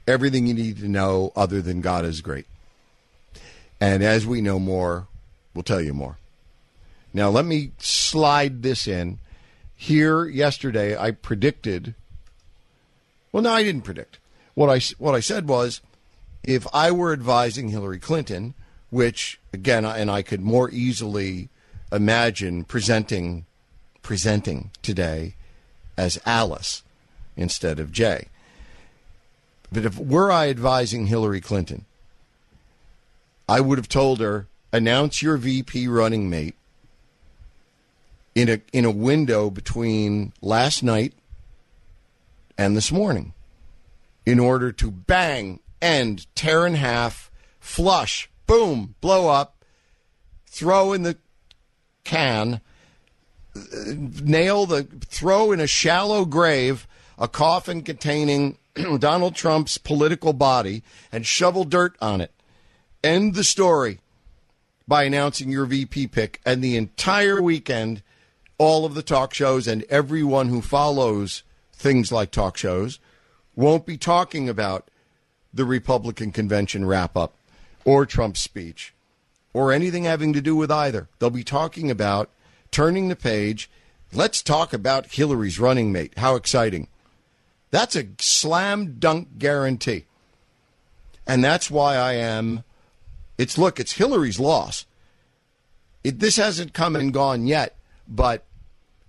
everything 0.07 0.47
you 0.47 0.53
need 0.53 0.77
to 0.77 0.87
know, 0.87 1.31
other 1.35 1.61
than 1.61 1.81
God 1.81 2.05
is 2.05 2.21
great. 2.21 2.45
And 3.79 4.03
as 4.03 4.25
we 4.25 4.41
know 4.41 4.59
more, 4.59 5.07
we'll 5.53 5.63
tell 5.63 5.81
you 5.81 5.93
more. 5.93 6.17
Now, 7.13 7.29
let 7.29 7.45
me 7.45 7.71
slide 7.77 8.63
this 8.63 8.87
in. 8.87 9.19
Here 9.75 10.25
yesterday, 10.25 10.97
I 10.97 11.11
predicted. 11.11 11.93
Well, 13.31 13.43
no, 13.43 13.51
I 13.51 13.63
didn't 13.63 13.83
predict. 13.83 14.17
What 14.55 14.69
I 14.69 14.79
what 14.97 15.13
I 15.13 15.19
said 15.19 15.47
was, 15.47 15.81
if 16.43 16.65
I 16.73 16.91
were 16.91 17.13
advising 17.13 17.69
Hillary 17.69 17.99
Clinton, 17.99 18.55
which 18.89 19.39
again, 19.53 19.85
and 19.85 20.09
I 20.09 20.21
could 20.21 20.41
more 20.41 20.69
easily 20.71 21.49
imagine 21.91 22.63
presenting 22.63 23.45
presenting 24.07 24.71
today 24.81 25.35
as 25.97 26.17
Alice 26.25 26.81
instead 27.35 27.77
of 27.77 27.91
Jay. 27.91 28.29
But 29.69 29.83
if 29.83 29.99
were 29.99 30.31
I 30.31 30.47
advising 30.47 31.07
Hillary 31.07 31.41
Clinton, 31.41 31.83
I 33.49 33.59
would 33.59 33.77
have 33.77 33.89
told 33.89 34.21
her 34.21 34.47
announce 34.71 35.21
your 35.21 35.35
VP 35.35 35.89
running 35.89 36.29
mate 36.29 36.55
in 38.33 38.47
a 38.47 38.61
in 38.71 38.85
a 38.85 38.91
window 38.91 39.49
between 39.49 40.31
last 40.41 40.83
night 40.83 41.11
and 42.57 42.77
this 42.77 42.93
morning 42.93 43.33
in 44.25 44.39
order 44.39 44.71
to 44.71 44.89
bang 44.89 45.59
end 45.81 46.27
tear 46.33 46.65
in 46.65 46.75
half 46.75 47.29
flush 47.59 48.29
boom 48.45 48.95
blow 49.01 49.27
up 49.27 49.65
throw 50.45 50.93
in 50.93 51.03
the 51.03 51.17
can 52.05 52.61
nail 54.23 54.65
the 54.65 54.83
throw 54.83 55.51
in 55.51 55.59
a 55.59 55.67
shallow 55.67 56.25
grave 56.25 56.87
a 57.17 57.27
coffin 57.27 57.81
containing 57.81 58.57
Donald 58.99 59.35
Trump's 59.35 59.77
political 59.77 60.33
body 60.33 60.83
and 61.11 61.25
shovel 61.25 61.63
dirt 61.63 61.95
on 62.01 62.21
it 62.21 62.31
end 63.03 63.35
the 63.35 63.43
story 63.43 63.99
by 64.87 65.03
announcing 65.03 65.49
your 65.49 65.65
VP 65.65 66.07
pick, 66.07 66.39
and 66.45 66.63
the 66.63 66.77
entire 66.77 67.41
weekend, 67.41 68.01
all 68.57 68.85
of 68.85 68.95
the 68.95 69.01
talk 69.01 69.33
shows 69.33 69.67
and 69.67 69.83
everyone 69.89 70.47
who 70.47 70.61
follows 70.61 71.43
things 71.73 72.11
like 72.11 72.31
talk 72.31 72.57
shows 72.57 72.99
won't 73.55 73.85
be 73.85 73.97
talking 73.97 74.47
about 74.47 74.89
the 75.53 75.65
Republican 75.65 76.31
convention 76.31 76.85
wrap 76.85 77.17
up 77.17 77.33
or 77.83 78.05
Trump's 78.05 78.39
speech 78.39 78.93
or 79.53 79.71
anything 79.71 80.05
having 80.05 80.33
to 80.33 80.41
do 80.41 80.55
with 80.55 80.71
either. 80.71 81.07
They'll 81.19 81.29
be 81.29 81.43
talking 81.43 81.91
about 81.91 82.29
turning 82.71 83.07
the 83.07 83.15
page. 83.15 83.69
Let's 84.13 84.41
talk 84.41 84.73
about 84.73 85.13
Hillary's 85.13 85.59
running 85.59 85.91
mate. 85.91 86.13
How 86.17 86.35
exciting! 86.35 86.87
That's 87.71 87.95
a 87.95 88.07
slam 88.19 88.95
dunk 88.99 89.37
guarantee. 89.37 90.05
And 91.25 91.43
that's 91.43 91.69
why 91.69 91.97
I 91.97 92.13
am 92.13 92.63
it's 93.37 93.57
look, 93.57 93.79
it's 93.79 93.93
Hillary's 93.93 94.39
loss. 94.39 94.85
It, 96.03 96.19
this 96.19 96.37
hasn't 96.37 96.73
come 96.73 96.95
and 96.95 97.13
gone 97.13 97.47
yet, 97.47 97.75
but 98.07 98.43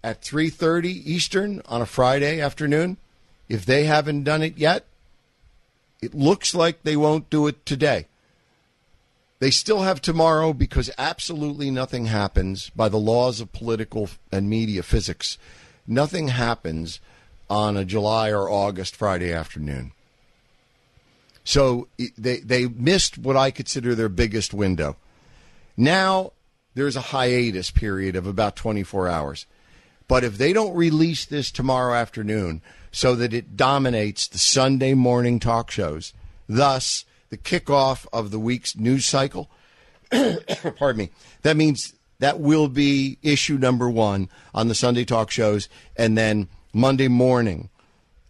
at 0.03 0.23
3:30 0.23 0.87
Eastern 0.87 1.63
on 1.67 1.81
a 1.81 1.87
Friday 1.87 2.41
afternoon, 2.41 2.99
if 3.49 3.65
they 3.65 3.85
haven't 3.85 4.25
done 4.25 4.43
it 4.43 4.59
yet, 4.59 4.85
it 6.03 6.15
looks 6.15 6.55
like 6.55 6.83
they 6.83 6.97
won't 6.97 7.31
do 7.31 7.47
it 7.47 7.65
today. 7.65 8.07
They 9.41 9.51
still 9.51 9.83
have 9.83 10.01
tomorrow 10.01 10.53
because 10.53 10.91
absolutely 10.99 11.71
nothing 11.71 12.07
happens 12.07 12.71
by 12.71 12.89
the 12.89 12.99
laws 12.99 13.41
of 13.41 13.53
political 13.53 14.09
and 14.33 14.51
media 14.51 14.83
physics. 14.83 15.39
Nothing 15.87 16.29
happens 16.29 17.01
on 17.49 17.77
a 17.77 17.85
July 17.85 18.31
or 18.31 18.51
August 18.51 18.97
Friday 18.97 19.33
afternoon. 19.33 19.93
So 21.45 21.89
they 22.19 22.41
they 22.41 22.67
missed 22.67 23.17
what 23.17 23.37
I 23.37 23.51
consider 23.51 23.95
their 23.95 24.11
biggest 24.11 24.53
window. 24.53 24.97
Now 25.77 26.33
there's 26.75 26.97
a 26.97 27.01
hiatus 27.01 27.71
period 27.71 28.17
of 28.17 28.27
about 28.27 28.57
24 28.57 29.09
hours. 29.09 29.47
But 30.09 30.25
if 30.25 30.37
they 30.37 30.53
don't 30.53 30.75
release 30.75 31.25
this 31.25 31.51
tomorrow 31.51 31.95
afternoon 31.95 32.61
so 32.91 33.15
that 33.15 33.33
it 33.33 33.57
dominates 33.57 34.27
the 34.27 34.39
Sunday 34.39 34.95
morning 34.95 35.39
talk 35.39 35.71
shows, 35.71 36.13
thus 36.49 37.05
the 37.31 37.37
kickoff 37.37 38.07
of 38.13 38.31
the 38.31 38.39
week's 38.39 38.77
news 38.77 39.07
cycle, 39.07 39.51
pardon 40.11 40.97
me, 40.97 41.11
that 41.43 41.57
means 41.57 41.95
that 42.19 42.41
will 42.41 42.69
be 42.69 43.19
issue 43.23 43.59
number 43.59 43.89
one 43.89 44.29
on 44.55 44.69
the 44.69 44.75
Sunday 44.75 45.05
talk 45.05 45.31
shows. 45.31 45.69
And 45.97 46.17
then 46.17 46.49
Monday 46.73 47.09
morning, 47.09 47.71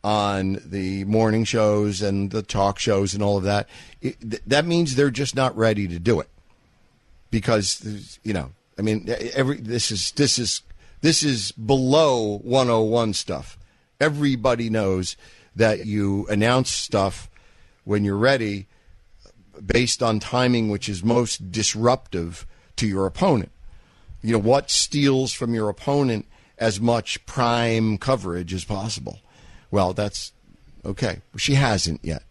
on 0.05 0.61
the 0.65 1.05
morning 1.05 1.45
shows 1.45 2.01
and 2.03 2.31
the 2.31 2.43
talk 2.43 2.79
shows 2.79 3.15
and 3.15 3.23
all 3.23 3.37
of 3.37 3.45
that, 3.45 3.69
it, 4.01 4.49
that 4.49 4.65
means 4.65 4.95
they're 4.95 5.11
just 5.11 5.35
not 5.35 5.57
ready 5.57 5.89
to 5.89 5.99
do 5.99 6.21
it 6.21 6.29
because 7.31 8.19
you 8.23 8.33
know, 8.33 8.51
I 8.79 8.83
mean, 8.83 9.09
every 9.35 9.57
this 9.57 9.91
is 9.91 10.13
this 10.13 10.39
is 10.39 10.63
This 11.01 11.23
is 11.23 11.53
below 11.53 12.39
101 12.39 13.13
stuff. 13.15 13.59
Everybody 14.01 14.71
knows 14.71 15.17
that 15.55 15.87
you 15.87 16.27
announce 16.29 16.71
stuff 16.71 17.29
when 17.85 18.05
you're 18.05 18.17
ready 18.17 18.67
based 19.65 20.03
on 20.03 20.21
timing 20.21 20.69
which 20.69 20.89
is 20.89 21.03
most 21.03 21.51
disruptive 21.51 22.47
to 22.77 22.87
your 22.87 23.07
opponent. 23.07 23.51
You 24.23 24.33
know, 24.33 24.39
what 24.39 24.71
steals 24.71 25.33
from 25.33 25.55
your 25.55 25.69
opponent 25.69 26.27
as 26.59 26.81
much 26.81 27.25
prime 27.27 27.99
coverage 27.99 28.53
as 28.53 28.65
possible. 28.65 29.21
Well, 29.71 29.93
that's 29.93 30.33
okay. 30.85 31.23
She 31.37 31.55
hasn't 31.55 32.05
yet. 32.05 32.23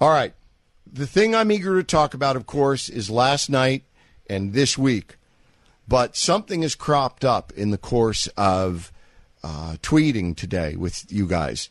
All 0.00 0.10
right. 0.10 0.34
The 0.90 1.06
thing 1.06 1.34
I'm 1.34 1.50
eager 1.50 1.76
to 1.76 1.84
talk 1.84 2.12
about, 2.12 2.36
of 2.36 2.46
course, 2.46 2.88
is 2.88 3.08
last 3.08 3.48
night 3.48 3.84
and 4.28 4.52
this 4.52 4.76
week. 4.76 5.16
But 5.88 6.16
something 6.16 6.62
has 6.62 6.74
cropped 6.74 7.24
up 7.24 7.52
in 7.52 7.70
the 7.70 7.78
course 7.78 8.26
of 8.36 8.92
uh, 9.42 9.76
tweeting 9.82 10.36
today 10.36 10.76
with 10.76 11.10
you 11.10 11.26
guys. 11.26 11.70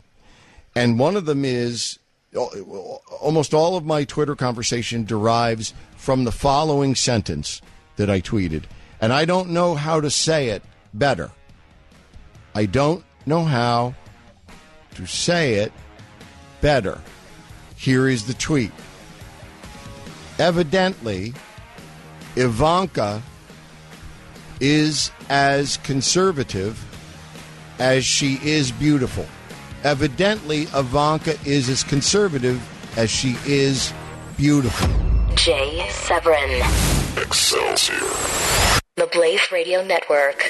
And 0.76 1.00
one 1.00 1.16
of 1.16 1.26
them 1.26 1.46
is 1.46 2.00
almost 2.36 3.54
all 3.54 3.76
of 3.76 3.86
my 3.86 4.04
Twitter 4.04 4.36
conversation 4.36 5.04
derives 5.04 5.74
from 5.98 6.24
the 6.24 6.32
following 6.32 6.96
sentence 6.96 7.62
that 7.98 8.10
I 8.10 8.22
tweeted. 8.22 8.64
And 9.02 9.12
I 9.12 9.26
don't 9.26 9.50
know 9.50 9.76
how 9.76 10.00
to 10.00 10.10
say 10.10 10.50
it 10.50 10.64
better. 10.94 11.32
I 12.56 12.66
don't 12.66 13.04
know 13.26 13.44
how 13.44 13.96
to 14.96 15.06
say 15.06 15.56
it 15.56 15.72
better. 16.62 17.02
Here 17.76 18.08
is 18.08 18.28
the 18.28 18.34
tweet. 18.34 18.72
Evidently, 20.40 21.34
Ivanka 22.36 23.22
is 24.60 25.12
as 25.30 25.78
conservative 25.78 26.84
as 27.80 28.06
she 28.06 28.40
is 28.44 28.72
beautiful. 28.72 29.26
Evidently, 29.84 30.64
Ivanka 30.76 31.36
is 31.46 31.70
as 31.70 31.84
conservative 31.84 32.62
as 32.98 33.10
she 33.10 33.36
is 33.46 33.94
beautiful. 34.38 34.90
Jay 35.36 35.88
Severin. 35.90 36.62
Excelsior. 37.18 37.96
The 38.98 39.08
Blaze 39.12 39.52
Radio 39.52 39.84
Network. 39.84 40.44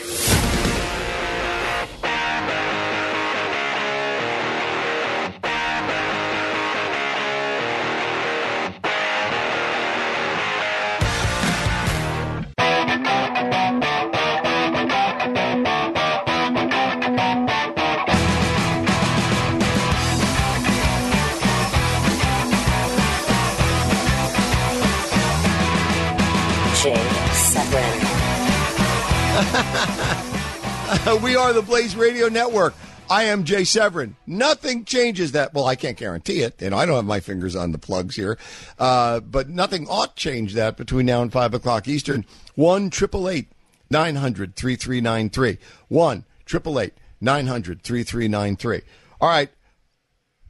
Are 31.42 31.54
the 31.54 31.62
Blaze 31.64 31.96
Radio 31.96 32.28
Network. 32.28 32.76
I 33.10 33.24
am 33.24 33.46
Jay 33.46 33.64
Severin. 33.64 34.16
Nothing 34.28 34.86
changes 34.86 35.32
that. 35.32 35.56
Well, 35.56 35.66
I 35.66 35.76
can't 35.76 35.98
guarantee 35.98 36.42
it. 36.42 36.62
You 36.62 36.70
know, 36.70 36.78
I 36.78 36.86
don't 36.86 36.98
have 36.98 37.06
my 37.06 37.20
fingers 37.20 37.56
on 37.56 37.72
the 37.72 37.80
plugs 37.80 38.16
here, 38.16 38.38
uh, 38.78 39.22
but 39.22 39.50
nothing 39.50 39.88
ought 39.90 40.16
change 40.16 40.54
that 40.54 40.78
between 40.78 41.08
now 41.08 41.24
and 41.24 41.32
five 41.32 41.56
o'clock 41.56 41.88
Eastern. 41.88 42.26
One 42.54 42.92
triple 42.92 43.28
eight 43.28 43.48
nine 43.90 44.18
hundred 44.18 44.56
three 44.56 44.76
three 44.76 45.02
nine 45.02 45.32
three. 45.32 45.58
One 45.88 46.26
triple 46.46 46.80
eight 46.80 46.94
nine 47.20 47.48
hundred 47.48 47.82
three 47.82 48.04
three 48.04 48.28
nine 48.28 48.56
three. 48.56 48.82
All 49.20 49.28
right. 49.28 49.50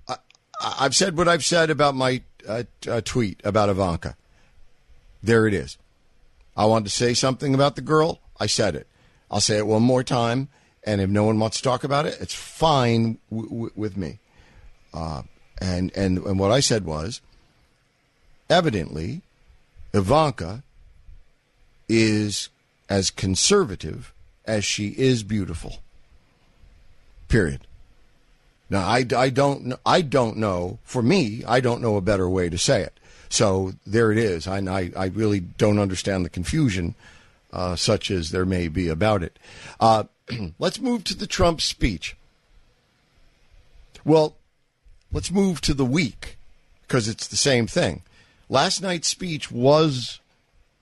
I, 0.09 0.17
I've 0.61 0.95
said 0.95 1.17
what 1.17 1.29
I've 1.29 1.45
said 1.45 1.69
about 1.69 1.95
my 1.95 2.21
uh, 2.45 2.63
uh, 2.85 2.99
tweet 2.99 3.39
about 3.45 3.69
Ivanka. 3.69 4.17
There 5.23 5.47
it 5.47 5.53
is. 5.53 5.77
I 6.57 6.65
wanted 6.65 6.89
to 6.89 6.91
say 6.91 7.13
something 7.13 7.53
about 7.53 7.77
the 7.77 7.81
girl. 7.81 8.19
I 8.41 8.47
said 8.47 8.75
it. 8.75 8.87
I'll 9.31 9.39
say 9.39 9.57
it 9.57 9.65
one 9.65 9.83
more 9.83 10.03
time. 10.03 10.49
And 10.83 10.99
if 10.99 11.09
no 11.09 11.23
one 11.23 11.39
wants 11.39 11.57
to 11.57 11.63
talk 11.63 11.83
about 11.83 12.05
it, 12.05 12.17
it's 12.19 12.33
fine 12.33 13.19
w- 13.29 13.49
w- 13.49 13.71
with 13.75 13.97
me. 13.97 14.19
Uh, 14.93 15.23
and, 15.59 15.91
and, 15.95 16.17
and 16.19 16.39
what 16.39 16.51
I 16.51 16.59
said 16.59 16.85
was 16.85 17.21
evidently, 18.49 19.21
Ivanka 19.93 20.63
is 21.87 22.49
as 22.89 23.11
conservative 23.11 24.13
as 24.45 24.65
she 24.65 24.89
is 24.89 25.23
beautiful. 25.23 25.79
Period. 27.27 27.67
Now, 28.69 28.87
I, 28.87 29.05
I, 29.15 29.29
don't, 29.29 29.73
I 29.85 30.01
don't 30.01 30.37
know, 30.37 30.79
for 30.83 31.01
me, 31.01 31.43
I 31.47 31.59
don't 31.59 31.81
know 31.81 31.97
a 31.97 32.01
better 32.01 32.29
way 32.29 32.49
to 32.49 32.57
say 32.57 32.81
it. 32.81 32.97
So 33.29 33.73
there 33.85 34.11
it 34.11 34.17
is. 34.17 34.47
I, 34.47 34.59
I, 34.59 34.91
I 34.95 35.05
really 35.07 35.41
don't 35.41 35.79
understand 35.79 36.25
the 36.25 36.29
confusion, 36.29 36.95
uh, 37.53 37.75
such 37.75 38.09
as 38.09 38.31
there 38.31 38.45
may 38.45 38.67
be 38.67 38.87
about 38.87 39.23
it. 39.23 39.37
Uh, 39.79 40.05
let's 40.59 40.79
move 40.79 41.03
to 41.05 41.15
the 41.15 41.27
Trump 41.27 41.61
speech. 41.61 42.15
Well, 44.03 44.35
let's 45.11 45.31
move 45.31 45.61
to 45.61 45.73
the 45.73 45.85
week 45.85 46.37
because 46.81 47.07
it's 47.07 47.27
the 47.27 47.37
same 47.37 47.67
thing. 47.67 48.01
Last 48.49 48.81
night's 48.81 49.07
speech 49.07 49.51
was 49.51 50.19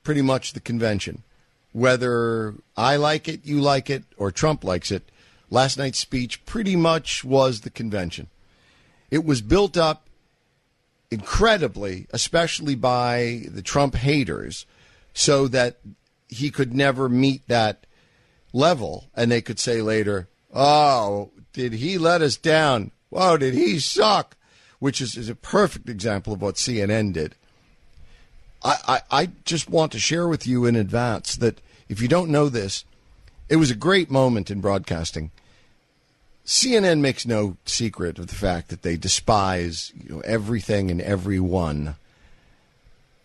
pretty 0.03 0.21
much 0.21 0.53
the 0.53 0.59
convention. 0.59 1.23
Whether 1.71 2.55
I 2.75 2.95
like 2.95 3.27
it, 3.27 3.45
you 3.45 3.61
like 3.61 3.89
it, 3.89 4.03
or 4.17 4.31
Trump 4.31 4.63
likes 4.63 4.89
it, 4.89 5.03
last 5.51 5.77
night's 5.77 5.99
speech 5.99 6.43
pretty 6.45 6.75
much 6.75 7.23
was 7.23 7.61
the 7.61 7.69
convention. 7.69 8.27
It 9.11 9.23
was 9.23 9.41
built 9.41 9.77
up 9.77 10.07
incredibly, 11.11 12.07
especially 12.11 12.75
by 12.75 13.43
the 13.47 13.61
Trump 13.61 13.95
haters, 13.95 14.65
so 15.13 15.47
that 15.47 15.77
he 16.27 16.49
could 16.51 16.73
never 16.73 17.09
meet 17.09 17.47
that 17.47 17.85
level. 18.53 19.05
And 19.15 19.31
they 19.31 19.41
could 19.41 19.59
say 19.59 19.81
later, 19.81 20.27
oh, 20.53 21.31
did 21.53 21.73
he 21.73 21.97
let 21.97 22.21
us 22.21 22.37
down? 22.37 22.91
Whoa, 23.09 23.37
did 23.37 23.53
he 23.53 23.79
suck? 23.79 24.35
Which 24.79 25.01
is, 25.01 25.17
is 25.17 25.29
a 25.29 25.35
perfect 25.35 25.89
example 25.89 26.33
of 26.33 26.41
what 26.41 26.55
CNN 26.55 27.13
did. 27.13 27.35
I, 28.63 28.77
I, 28.87 29.01
I 29.11 29.29
just 29.45 29.69
want 29.69 29.91
to 29.93 29.99
share 29.99 30.27
with 30.27 30.45
you 30.47 30.65
in 30.65 30.75
advance 30.75 31.35
that 31.37 31.61
if 31.87 32.01
you 32.01 32.07
don't 32.07 32.29
know 32.29 32.49
this, 32.49 32.85
it 33.47 33.55
was 33.55 33.71
a 33.71 33.75
great 33.75 34.11
moment 34.11 34.51
in 34.51 34.61
broadcasting. 34.61 35.31
CNN 36.45 36.99
makes 36.99 37.27
no 37.27 37.57
secret 37.65 38.17
of 38.17 38.27
the 38.27 38.35
fact 38.35 38.69
that 38.69 38.81
they 38.81 38.97
despise 38.97 39.91
you 39.95 40.15
know, 40.15 40.21
everything 40.21 40.89
and 40.89 41.01
everyone 41.01 41.95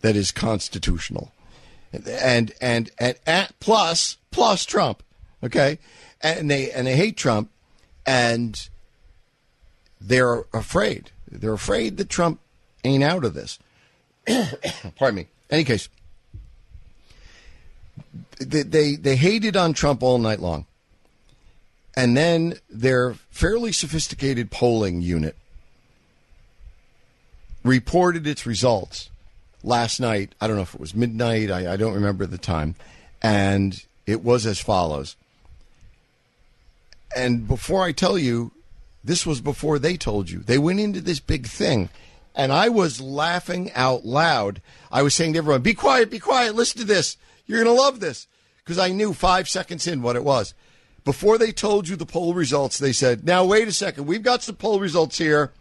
that 0.01 0.15
is 0.15 0.31
constitutional, 0.31 1.31
and 1.91 2.51
and 2.61 2.91
and, 2.99 3.19
and 3.25 3.49
plus 3.59 4.17
plus 4.29 4.63
Trump, 4.63 5.01
okay, 5.45 5.79
and 6.21 6.49
they 6.49 6.71
and 6.71 6.87
they 6.87 6.95
hate 6.95 7.17
Trump, 7.17 7.49
and 8.05 8.69
they're 9.99 10.45
afraid. 10.53 11.11
They're 11.29 11.53
afraid 11.53 11.97
that 11.97 12.09
Trump 12.09 12.39
ain't 12.83 13.03
out 13.03 13.25
of 13.25 13.33
this. 13.33 13.59
Pardon 14.95 15.15
me. 15.15 15.27
Any 15.49 15.63
case, 15.63 15.89
they, 18.39 18.63
they 18.63 18.95
they 18.95 19.15
hated 19.15 19.55
on 19.55 19.73
Trump 19.73 20.03
all 20.03 20.17
night 20.17 20.39
long. 20.39 20.65
And 21.97 22.17
then 22.17 22.55
their 22.69 23.13
fairly 23.31 23.71
sophisticated 23.71 24.51
polling 24.51 25.01
unit 25.01 25.35
reported 27.63 28.27
its 28.27 28.45
results 28.45 29.09
last 29.63 29.99
night. 29.99 30.35
I 30.41 30.47
don't 30.47 30.57
know 30.57 30.61
if 30.61 30.75
it 30.75 30.81
was 30.81 30.93
midnight, 30.93 31.49
I, 31.49 31.73
I 31.73 31.77
don't 31.77 31.93
remember 31.93 32.25
the 32.25 32.37
time. 32.37 32.75
And 33.21 33.81
it 34.05 34.23
was 34.23 34.45
as 34.45 34.59
follows. 34.59 35.15
And 37.15 37.47
before 37.47 37.83
I 37.83 37.91
tell 37.91 38.17
you, 38.17 38.51
this 39.03 39.25
was 39.25 39.41
before 39.41 39.79
they 39.79 39.97
told 39.97 40.29
you. 40.29 40.39
They 40.39 40.57
went 40.57 40.79
into 40.79 41.01
this 41.01 41.19
big 41.19 41.47
thing. 41.47 41.89
And 42.33 42.51
I 42.51 42.69
was 42.69 43.01
laughing 43.01 43.71
out 43.73 44.05
loud. 44.05 44.61
I 44.91 45.01
was 45.01 45.13
saying 45.13 45.33
to 45.33 45.39
everyone, 45.39 45.61
be 45.61 45.73
quiet, 45.73 46.09
be 46.09 46.19
quiet, 46.19 46.55
listen 46.55 46.79
to 46.81 46.87
this. 46.87 47.17
You're 47.45 47.63
going 47.63 47.75
to 47.75 47.81
love 47.81 47.99
this. 47.99 48.27
Because 48.57 48.79
I 48.79 48.89
knew 48.89 49.13
five 49.13 49.47
seconds 49.47 49.85
in 49.87 50.01
what 50.01 50.15
it 50.15 50.23
was 50.23 50.53
before 51.05 51.37
they 51.37 51.51
told 51.51 51.87
you 51.87 51.95
the 51.95 52.05
poll 52.05 52.33
results, 52.33 52.79
they 52.79 52.91
said, 52.91 53.23
now, 53.23 53.45
wait 53.45 53.67
a 53.67 53.71
second. 53.71 54.07
We've 54.07 54.23
got 54.23 54.41
some 54.41 54.55
poll 54.55 54.79
results 54.79 55.19
here, 55.19 55.53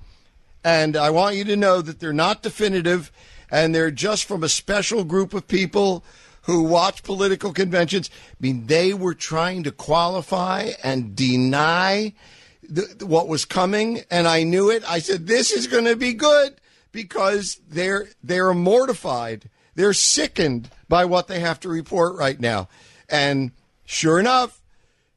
and 0.64 0.96
I 0.96 1.10
want 1.10 1.36
you 1.36 1.44
to 1.44 1.56
know 1.56 1.82
that 1.82 2.00
they're 2.00 2.14
not 2.14 2.42
definitive, 2.42 3.12
and 3.50 3.74
they're 3.74 3.90
just 3.90 4.24
from 4.24 4.42
a 4.42 4.48
special 4.48 5.04
group 5.04 5.34
of 5.34 5.46
people 5.46 6.02
who 6.44 6.62
watch 6.62 7.02
political 7.02 7.52
conventions. 7.52 8.10
I 8.30 8.36
mean, 8.40 8.66
they 8.66 8.94
were 8.94 9.14
trying 9.14 9.64
to 9.64 9.72
qualify 9.72 10.70
and 10.82 11.14
deny 11.16 12.14
the, 12.62 13.04
what 13.06 13.28
was 13.28 13.44
coming, 13.44 14.02
and 14.10 14.26
I 14.26 14.42
knew 14.42 14.70
it. 14.70 14.82
I 14.88 14.98
said, 14.98 15.26
this 15.26 15.50
is 15.50 15.66
going 15.66 15.84
to 15.84 15.96
be 15.96 16.14
good 16.14 16.60
because 16.92 17.60
they're, 17.68 18.08
they're 18.22 18.54
mortified. 18.54 19.50
They're 19.74 19.92
sickened 19.92 20.70
by 20.88 21.04
what 21.04 21.28
they 21.28 21.40
have 21.40 21.60
to 21.60 21.68
report 21.68 22.16
right 22.16 22.38
now. 22.38 22.68
And 23.08 23.50
sure 23.84 24.20
enough, 24.20 24.60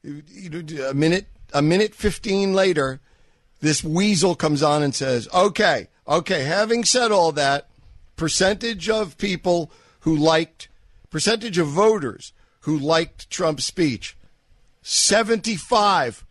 a 0.04 0.94
minute, 0.94 1.28
a 1.54 1.62
minute 1.62 1.94
fifteen 1.94 2.54
later, 2.54 3.00
this 3.62 3.84
weasel 3.84 4.36
comes 4.36 4.63
on 4.63 4.84
and 4.84 4.94
says, 4.94 5.28
"Okay, 5.34 5.88
okay." 6.08 6.44
Having 6.44 6.86
said 6.86 7.12
all 7.12 7.32
that, 7.34 7.68
percentage 8.16 8.90
of 8.90 9.18
people 9.18 9.72
who 10.02 10.16
liked, 10.16 10.66
percentage 11.10 11.58
of 11.58 11.67
voters 11.67 12.34
who 12.62 12.78
liked 12.78 13.30
Trump's 13.30 13.65
speech, 13.65 14.17
seventy-five. 14.82 16.24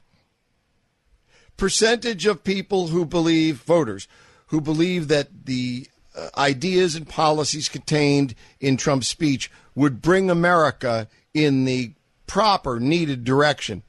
Percentage 1.57 2.27
of 2.27 2.45
people 2.45 2.89
who 2.89 3.07
believe 3.07 3.63
voters 3.63 4.07
who 4.49 4.61
believe 4.61 5.09
that 5.09 5.47
the 5.47 5.89
uh, 6.17 6.29
ideas 6.39 6.95
and 6.95 7.09
policies 7.09 7.69
contained 7.69 8.35
in 8.61 8.77
Trump's 8.77 9.09
speech 9.09 9.51
would 9.75 10.01
bring 10.01 10.31
America 10.31 11.09
in 11.35 11.65
the 11.65 11.93
proper, 12.27 12.81
needed 12.81 13.25
direction. 13.25 13.83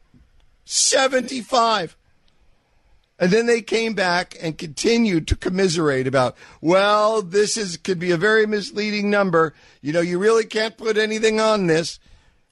75. 0.65 1.95
And 3.19 3.31
then 3.31 3.47
they 3.47 3.61
came 3.61 3.93
back 3.93 4.35
and 4.41 4.57
continued 4.57 5.27
to 5.27 5.35
commiserate 5.35 6.05
about, 6.05 6.35
well, 6.61 7.21
this 7.21 7.57
is 7.57 7.77
could 7.77 7.99
be 7.99 8.11
a 8.11 8.17
very 8.17 8.45
misleading 8.45 9.09
number. 9.09 9.53
You 9.81 9.91
know, 9.91 10.01
you 10.01 10.19
really 10.19 10.45
can't 10.45 10.77
put 10.77 10.97
anything 10.97 11.39
on 11.39 11.67
this. 11.67 11.99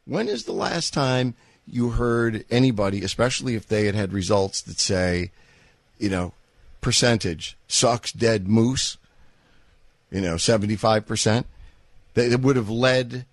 When 0.05 0.27
is 0.27 0.45
the 0.45 0.53
last 0.53 0.93
time 0.93 1.35
you 1.67 1.91
heard 1.91 2.45
anybody, 2.49 3.03
especially 3.03 3.55
if 3.55 3.67
they 3.67 3.85
had 3.85 3.95
had 3.95 4.13
results 4.13 4.61
that 4.61 4.79
say, 4.79 5.31
you 5.99 6.09
know, 6.09 6.33
percentage 6.81 7.57
sucks 7.67 8.11
dead 8.11 8.47
moose, 8.47 8.97
you 10.11 10.21
know, 10.21 10.35
75%, 10.35 11.45
that 12.13 12.31
it 12.31 12.41
would 12.41 12.55
have 12.55 12.69
led 12.69 13.25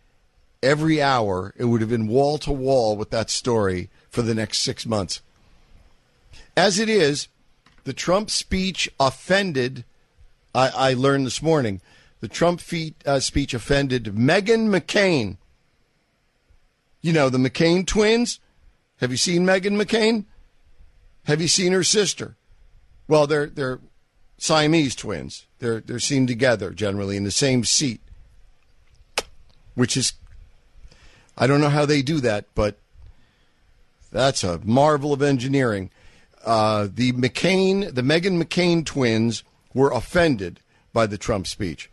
every 0.62 1.02
hour, 1.02 1.54
it 1.56 1.64
would 1.64 1.80
have 1.80 1.90
been 1.90 2.08
wall 2.08 2.38
to 2.38 2.52
wall 2.52 2.96
with 2.96 3.10
that 3.10 3.30
story 3.30 3.90
for 4.10 4.22
the 4.22 4.34
next 4.34 4.58
six 4.58 4.86
months. 4.86 5.20
As 6.56 6.78
it 6.78 6.88
is, 6.88 7.28
the 7.84 7.92
Trump 7.92 8.30
speech 8.30 8.90
offended, 9.00 9.84
I, 10.54 10.68
I 10.68 10.94
learned 10.94 11.26
this 11.26 11.42
morning, 11.42 11.80
the 12.20 12.28
Trump 12.28 12.60
feet, 12.60 12.94
uh, 13.06 13.20
speech 13.20 13.54
offended 13.54 14.04
Meghan 14.04 14.68
McCain. 14.68 15.38
You 17.00 17.12
know, 17.12 17.28
the 17.28 17.38
McCain 17.38 17.86
twins. 17.86 18.38
Have 18.98 19.10
you 19.10 19.16
seen 19.16 19.44
Meghan 19.44 19.80
McCain? 19.80 20.26
Have 21.24 21.40
you 21.40 21.48
seen 21.48 21.72
her 21.72 21.82
sister? 21.82 22.36
Well, 23.08 23.26
they're 23.26 23.46
they're 23.46 23.80
Siamese 24.38 24.94
twins. 24.94 25.46
They're 25.58 25.80
they're 25.80 25.98
seen 25.98 26.26
together 26.26 26.70
generally 26.70 27.16
in 27.16 27.24
the 27.24 27.30
same 27.30 27.64
seat, 27.64 28.00
which 29.74 29.96
is 29.96 30.12
I 31.36 31.46
don't 31.46 31.60
know 31.60 31.68
how 31.68 31.86
they 31.86 32.02
do 32.02 32.20
that, 32.20 32.46
but 32.54 32.78
that's 34.10 34.44
a 34.44 34.60
marvel 34.64 35.12
of 35.12 35.22
engineering. 35.22 35.90
Uh, 36.44 36.88
the 36.92 37.12
McCain, 37.12 37.94
the 37.94 38.02
Meghan 38.02 38.42
McCain 38.42 38.84
twins 38.84 39.44
were 39.74 39.90
offended 39.90 40.60
by 40.92 41.06
the 41.06 41.18
Trump 41.18 41.46
speech. 41.46 41.90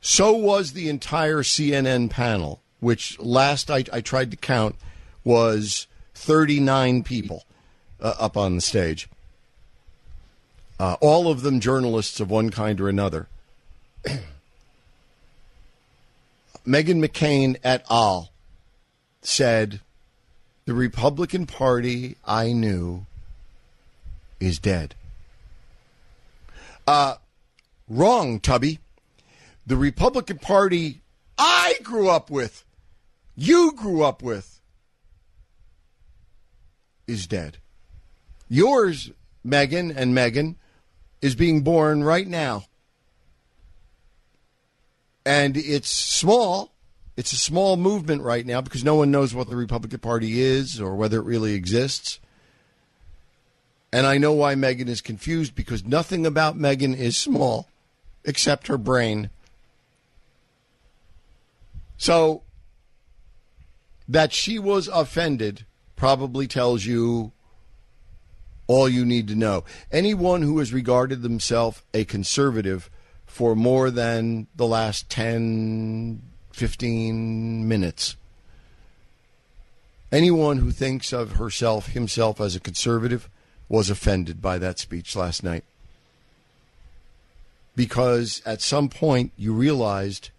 So 0.00 0.32
was 0.32 0.72
the 0.72 0.88
entire 0.88 1.42
CNN 1.42 2.10
panel, 2.10 2.62
which 2.80 3.18
last 3.18 3.70
I, 3.70 3.84
I 3.92 4.00
tried 4.00 4.30
to 4.30 4.36
count 4.36 4.76
was 5.24 5.86
39 6.14 7.02
people 7.02 7.44
uh, 8.00 8.14
up 8.18 8.36
on 8.36 8.54
the 8.54 8.60
stage 8.60 9.08
uh, 10.78 10.96
all 11.00 11.30
of 11.30 11.42
them 11.42 11.60
journalists 11.60 12.20
of 12.20 12.30
one 12.30 12.50
kind 12.50 12.80
or 12.80 12.88
another. 12.88 13.28
Meghan 16.66 17.04
McCain 17.04 17.56
et 17.64 17.84
al. 17.90 18.30
said, 19.22 19.80
The 20.66 20.74
Republican 20.74 21.46
Party 21.46 22.16
I 22.24 22.52
knew 22.52 23.06
is 24.40 24.58
dead. 24.58 24.94
Uh, 26.86 27.16
wrong, 27.88 28.40
Tubby. 28.40 28.78
The 29.66 29.76
Republican 29.76 30.38
Party 30.38 31.02
I 31.38 31.74
grew 31.82 32.08
up 32.08 32.30
with, 32.30 32.64
you 33.36 33.72
grew 33.76 34.02
up 34.02 34.22
with, 34.22 34.60
is 37.06 37.26
dead. 37.26 37.58
Yours, 38.48 39.12
Meghan 39.46 39.94
and 39.94 40.14
Meghan, 40.16 40.56
is 41.22 41.34
being 41.34 41.62
born 41.62 42.02
right 42.02 42.26
now. 42.26 42.64
And 45.24 45.56
it's 45.56 45.90
small. 45.90 46.72
It's 47.16 47.32
a 47.32 47.36
small 47.36 47.76
movement 47.76 48.22
right 48.22 48.46
now 48.46 48.60
because 48.60 48.82
no 48.84 48.94
one 48.94 49.10
knows 49.10 49.34
what 49.34 49.50
the 49.50 49.56
Republican 49.56 49.98
Party 50.00 50.40
is 50.40 50.80
or 50.80 50.94
whether 50.94 51.18
it 51.18 51.24
really 51.24 51.54
exists. 51.54 52.18
And 53.92 54.06
I 54.06 54.18
know 54.18 54.32
why 54.32 54.54
Meghan 54.54 54.88
is 54.88 55.00
confused 55.00 55.54
because 55.54 55.84
nothing 55.84 56.26
about 56.26 56.58
Meghan 56.58 56.96
is 56.96 57.16
small 57.16 57.68
except 58.24 58.66
her 58.66 58.76
brain. 58.76 59.30
So 61.96 62.42
that 64.06 64.32
she 64.32 64.58
was 64.58 64.88
offended 64.88 65.64
probably 65.96 66.46
tells 66.46 66.84
you 66.84 67.32
all 68.66 68.88
you 68.88 69.04
need 69.04 69.26
to 69.28 69.34
know. 69.34 69.64
Anyone 69.90 70.42
who 70.42 70.58
has 70.58 70.72
regarded 70.72 71.22
themselves 71.22 71.82
a 71.92 72.04
conservative 72.04 72.90
for 73.26 73.56
more 73.56 73.90
than 73.90 74.46
the 74.54 74.66
last 74.66 75.10
10, 75.10 76.22
15 76.52 77.66
minutes, 77.66 78.16
anyone 80.12 80.58
who 80.58 80.70
thinks 80.70 81.12
of 81.12 81.32
herself, 81.32 81.88
himself 81.88 82.40
as 82.40 82.54
a 82.54 82.60
conservative, 82.60 83.28
was 83.68 83.90
offended 83.90 84.40
by 84.40 84.58
that 84.58 84.78
speech 84.78 85.14
last 85.14 85.42
night. 85.42 85.64
Because 87.76 88.42
at 88.44 88.60
some 88.60 88.88
point 88.88 89.32
you 89.36 89.52
realized 89.52 90.30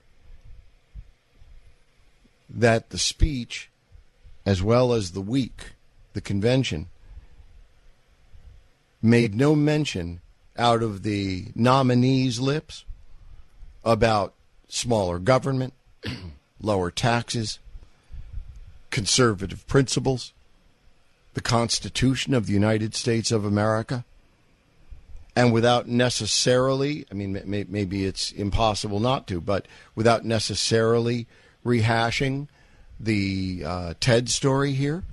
that 2.50 2.90
the 2.90 2.98
speech, 2.98 3.70
as 4.46 4.62
well 4.62 4.94
as 4.94 5.12
the 5.12 5.22
week, 5.22 5.74
the 6.14 6.22
convention, 6.22 6.88
made 9.02 9.36
no 9.36 9.56
mention 9.56 10.20
out 10.58 10.84
of 10.84 11.04
the 11.04 11.46
nominees' 11.56 12.40
lips 12.40 12.84
about 13.86 14.34
smaller 14.68 15.20
government, 15.20 15.74
lower 16.62 16.92
taxes, 16.92 17.60
conservative 18.90 19.66
principles, 19.68 20.34
the 21.40 21.44
Constitution 21.44 22.34
of 22.34 22.48
the 22.48 22.52
United 22.52 22.94
States 22.94 23.32
of 23.32 23.46
America, 23.46 24.04
and 25.38 25.54
without 25.54 25.88
necessarily, 25.88 27.06
I 27.10 27.14
mean, 27.14 27.42
maybe 27.46 28.04
it's 28.04 28.34
impossible 28.34 29.00
not 29.00 29.26
to, 29.28 29.40
but 29.40 29.66
without 29.96 30.26
necessarily 30.26 31.28
rehashing 31.66 32.50
the 33.00 33.64
uh, 33.66 33.94
Ted 34.02 34.28
story 34.28 34.74
here. 34.74 35.04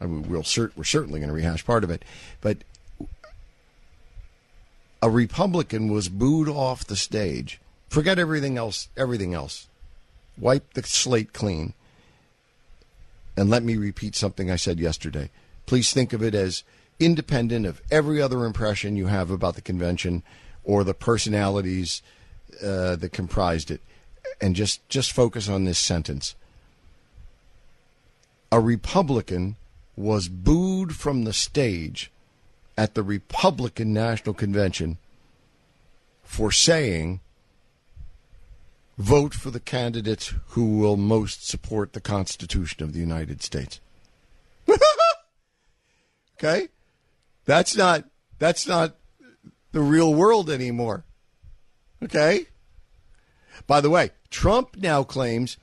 I 0.00 0.06
mean, 0.06 0.28
we'll 0.28 0.42
cert- 0.42 0.70
we're 0.76 0.84
certainly 0.84 1.18
going 1.18 1.30
to 1.30 1.34
rehash 1.34 1.66
part 1.66 1.82
of 1.82 1.90
it, 1.90 2.04
but 2.40 2.58
a 5.02 5.10
Republican 5.10 5.90
was 5.90 6.08
booed 6.08 6.48
off 6.48 6.84
the 6.84 6.94
stage. 6.94 7.60
Forget 7.88 8.20
everything 8.20 8.56
else, 8.56 8.88
everything 8.96 9.34
else. 9.34 9.66
Wipe 10.38 10.74
the 10.74 10.84
slate 10.84 11.32
clean. 11.32 11.74
And 13.36 13.50
let 13.50 13.64
me 13.64 13.76
repeat 13.76 14.14
something 14.14 14.48
I 14.48 14.54
said 14.54 14.78
yesterday. 14.78 15.28
Please 15.66 15.92
think 15.92 16.12
of 16.12 16.22
it 16.22 16.34
as 16.34 16.62
independent 16.98 17.66
of 17.66 17.82
every 17.90 18.22
other 18.22 18.44
impression 18.44 18.96
you 18.96 19.06
have 19.06 19.30
about 19.30 19.54
the 19.54 19.60
convention 19.60 20.22
or 20.64 20.84
the 20.84 20.94
personalities 20.94 22.02
uh, 22.62 22.96
that 22.96 23.10
comprised 23.12 23.70
it. 23.70 23.80
And 24.40 24.56
just, 24.56 24.86
just 24.88 25.12
focus 25.12 25.48
on 25.48 25.64
this 25.64 25.78
sentence. 25.78 26.34
A 28.50 28.60
Republican 28.60 29.56
was 29.96 30.28
booed 30.28 30.94
from 30.94 31.24
the 31.24 31.32
stage 31.32 32.10
at 32.76 32.94
the 32.94 33.02
Republican 33.02 33.92
National 33.92 34.34
Convention 34.34 34.98
for 36.22 36.52
saying, 36.52 37.20
vote 38.98 39.34
for 39.34 39.50
the 39.50 39.60
candidates 39.60 40.34
who 40.48 40.78
will 40.78 40.96
most 40.96 41.46
support 41.46 41.92
the 41.92 42.00
Constitution 42.00 42.82
of 42.82 42.92
the 42.92 42.98
United 43.00 43.42
States. 43.42 43.80
Okay? 46.38 46.68
That's 47.44 47.76
not 47.76 48.04
that's 48.38 48.66
not 48.66 48.96
the 49.72 49.80
real 49.80 50.12
world 50.12 50.50
anymore. 50.50 51.04
Okay? 52.02 52.46
By 53.66 53.80
the 53.80 53.90
way, 53.90 54.10
Trump 54.30 54.76
now 54.76 55.02
claims 55.02 55.56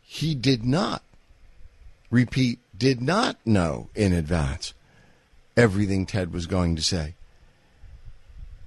he 0.00 0.34
did 0.34 0.64
not 0.64 1.02
repeat 2.10 2.58
did 2.76 3.00
not 3.00 3.36
know 3.44 3.90
in 3.94 4.12
advance 4.12 4.74
everything 5.56 6.06
Ted 6.06 6.32
was 6.32 6.46
going 6.46 6.76
to 6.76 6.82
say. 6.82 7.14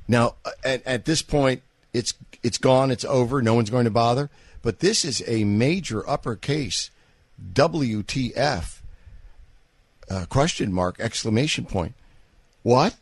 Now, 0.08 0.36
at, 0.64 0.86
at 0.86 1.06
this 1.06 1.22
point, 1.22 1.62
it's 1.94 2.14
it's 2.42 2.58
gone, 2.58 2.92
it's 2.92 3.06
over, 3.06 3.42
no 3.42 3.54
one's 3.54 3.70
going 3.70 3.86
to 3.86 3.92
bother. 3.92 4.30
But 4.62 4.80
this 4.80 5.04
is 5.04 5.24
a 5.28 5.44
major 5.44 6.08
uppercase 6.10 6.90
WTF 7.54 8.80
uh, 10.14 10.26
question 10.26 10.72
mark 10.72 11.00
exclamation 11.00 11.66
point. 11.66 11.96
What? 12.62 12.96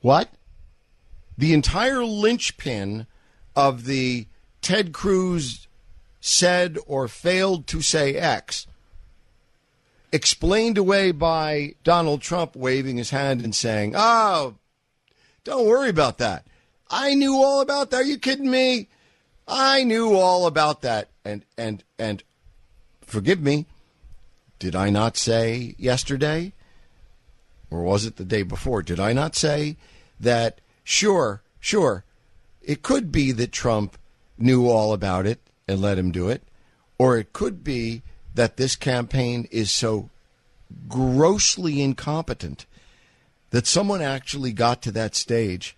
What? 0.00 0.28
The 1.36 1.52
entire 1.52 2.04
linchpin 2.04 3.06
of 3.56 3.84
the 3.84 4.26
Ted 4.60 4.92
Cruz 4.92 5.66
said 6.20 6.78
or 6.86 7.08
failed 7.08 7.66
to 7.66 7.82
say 7.82 8.14
X 8.14 8.66
explained 10.12 10.78
away 10.78 11.10
by 11.10 11.74
Donald 11.82 12.20
Trump 12.20 12.54
waving 12.54 12.98
his 12.98 13.10
hand 13.10 13.42
and 13.42 13.54
saying, 13.54 13.94
"Oh, 13.96 14.56
don't 15.42 15.66
worry 15.66 15.88
about 15.88 16.18
that. 16.18 16.46
I 16.90 17.14
knew 17.14 17.42
all 17.42 17.60
about 17.60 17.90
that. 17.90 18.02
Are 18.02 18.04
you 18.04 18.18
kidding 18.18 18.50
me? 18.50 18.88
I 19.48 19.82
knew 19.82 20.14
all 20.14 20.46
about 20.46 20.82
that." 20.82 21.08
And 21.24 21.44
and 21.58 21.82
and 21.98 22.22
forgive 23.00 23.40
me, 23.40 23.66
did 24.62 24.76
I 24.76 24.90
not 24.90 25.16
say 25.16 25.74
yesterday 25.76 26.52
or 27.68 27.82
was 27.82 28.06
it 28.06 28.14
the 28.14 28.24
day 28.24 28.44
before? 28.44 28.80
Did 28.80 29.00
I 29.00 29.12
not 29.12 29.34
say 29.34 29.76
that 30.20 30.60
sure, 30.84 31.42
sure, 31.58 32.04
it 32.62 32.80
could 32.80 33.10
be 33.10 33.32
that 33.32 33.50
Trump 33.50 33.98
knew 34.38 34.68
all 34.68 34.92
about 34.92 35.26
it 35.26 35.40
and 35.66 35.80
let 35.80 35.98
him 35.98 36.12
do 36.12 36.28
it, 36.28 36.44
or 36.96 37.18
it 37.18 37.32
could 37.32 37.64
be 37.64 38.02
that 38.36 38.56
this 38.56 38.76
campaign 38.76 39.48
is 39.50 39.72
so 39.72 40.10
grossly 40.88 41.82
incompetent 41.82 42.64
that 43.50 43.66
someone 43.66 44.00
actually 44.00 44.52
got 44.52 44.80
to 44.82 44.92
that 44.92 45.16
stage 45.16 45.76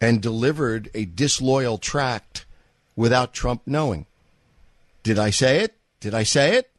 and 0.00 0.22
delivered 0.22 0.88
a 0.94 1.04
disloyal 1.04 1.78
tract 1.78 2.44
without 2.94 3.34
Trump 3.34 3.62
knowing. 3.66 4.06
Did 5.02 5.18
I 5.18 5.30
say 5.30 5.64
it? 5.64 5.74
Did 5.98 6.14
I 6.14 6.22
say 6.22 6.54
it? 6.54 6.70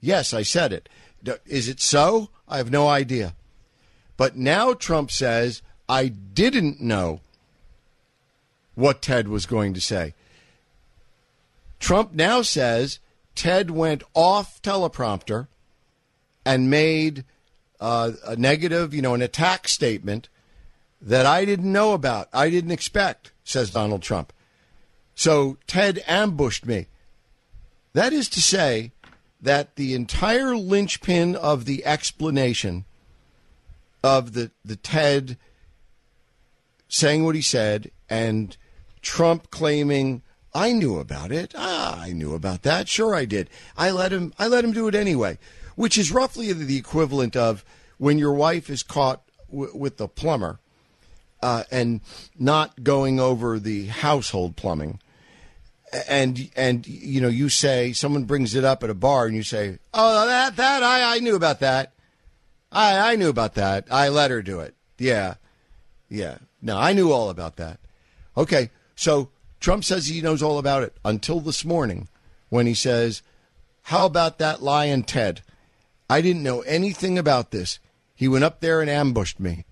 Yes, 0.00 0.32
I 0.32 0.42
said 0.42 0.72
it. 0.72 0.88
Is 1.46 1.68
it 1.68 1.80
so? 1.80 2.30
I 2.48 2.58
have 2.58 2.70
no 2.70 2.88
idea. 2.88 3.34
But 4.16 4.36
now 4.36 4.74
Trump 4.74 5.10
says, 5.10 5.62
I 5.88 6.08
didn't 6.08 6.80
know 6.80 7.20
what 8.74 9.02
Ted 9.02 9.28
was 9.28 9.46
going 9.46 9.74
to 9.74 9.80
say. 9.80 10.14
Trump 11.80 12.12
now 12.12 12.42
says 12.42 12.98
Ted 13.34 13.70
went 13.70 14.02
off 14.14 14.60
teleprompter 14.62 15.48
and 16.44 16.70
made 16.70 17.24
uh, 17.80 18.12
a 18.26 18.36
negative, 18.36 18.94
you 18.94 19.02
know, 19.02 19.14
an 19.14 19.22
attack 19.22 19.68
statement 19.68 20.28
that 21.00 21.26
I 21.26 21.44
didn't 21.44 21.70
know 21.70 21.92
about, 21.92 22.28
I 22.32 22.50
didn't 22.50 22.72
expect, 22.72 23.32
says 23.44 23.70
Donald 23.70 24.02
Trump. 24.02 24.32
So 25.14 25.58
Ted 25.66 26.02
ambushed 26.06 26.66
me. 26.66 26.86
That 27.92 28.12
is 28.12 28.28
to 28.30 28.40
say 28.42 28.92
that 29.40 29.76
the 29.76 29.94
entire 29.94 30.56
linchpin 30.56 31.36
of 31.36 31.64
the 31.64 31.84
explanation 31.84 32.84
of 34.02 34.32
the, 34.32 34.50
the 34.64 34.76
Ted 34.76 35.36
saying 36.88 37.24
what 37.24 37.34
he 37.34 37.42
said 37.42 37.90
and 38.08 38.56
Trump 39.02 39.50
claiming 39.50 40.22
I 40.54 40.72
knew 40.72 40.98
about 40.98 41.30
it. 41.30 41.52
Ah, 41.56 42.00
I 42.00 42.12
knew 42.12 42.34
about 42.34 42.62
that. 42.62 42.88
Sure 42.88 43.14
I 43.14 43.24
did. 43.26 43.50
I 43.76 43.90
let 43.90 44.12
him 44.12 44.32
I 44.38 44.48
let 44.48 44.64
him 44.64 44.72
do 44.72 44.88
it 44.88 44.94
anyway, 44.94 45.38
which 45.76 45.98
is 45.98 46.10
roughly 46.10 46.52
the 46.52 46.76
equivalent 46.76 47.36
of 47.36 47.64
when 47.98 48.18
your 48.18 48.32
wife 48.32 48.70
is 48.70 48.82
caught 48.82 49.22
w- 49.50 49.76
with 49.76 49.98
the 49.98 50.08
plumber 50.08 50.58
uh, 51.42 51.64
and 51.70 52.00
not 52.38 52.82
going 52.82 53.20
over 53.20 53.58
the 53.58 53.86
household 53.86 54.56
plumbing. 54.56 55.00
And 56.08 56.50
and 56.54 56.86
you 56.86 57.20
know 57.20 57.28
you 57.28 57.48
say 57.48 57.92
someone 57.92 58.24
brings 58.24 58.54
it 58.54 58.64
up 58.64 58.84
at 58.84 58.90
a 58.90 58.94
bar 58.94 59.26
and 59.26 59.34
you 59.34 59.42
say 59.42 59.78
oh 59.94 60.26
that 60.26 60.56
that 60.56 60.82
I, 60.82 61.16
I 61.16 61.18
knew 61.20 61.34
about 61.34 61.60
that 61.60 61.94
I 62.70 63.12
I 63.12 63.16
knew 63.16 63.30
about 63.30 63.54
that 63.54 63.86
I 63.90 64.08
let 64.08 64.30
her 64.30 64.42
do 64.42 64.60
it 64.60 64.74
yeah 64.98 65.36
yeah 66.10 66.38
no 66.60 66.76
I 66.76 66.92
knew 66.92 67.10
all 67.10 67.30
about 67.30 67.56
that 67.56 67.80
okay 68.36 68.68
so 68.96 69.30
Trump 69.60 69.84
says 69.84 70.06
he 70.06 70.20
knows 70.20 70.42
all 70.42 70.58
about 70.58 70.82
it 70.82 70.96
until 71.04 71.40
this 71.40 71.64
morning 71.64 72.08
when 72.48 72.66
he 72.66 72.74
says, 72.74 73.22
How 73.82 74.06
about 74.06 74.38
that 74.38 74.62
lyin' 74.62 75.02
Ted? 75.02 75.42
I 76.08 76.20
didn't 76.20 76.42
know 76.42 76.60
anything 76.62 77.18
about 77.18 77.50
this. 77.50 77.78
He 78.14 78.28
went 78.28 78.44
up 78.44 78.60
there 78.60 78.80
and 78.80 78.90
ambushed 78.90 79.40
me. 79.40 79.64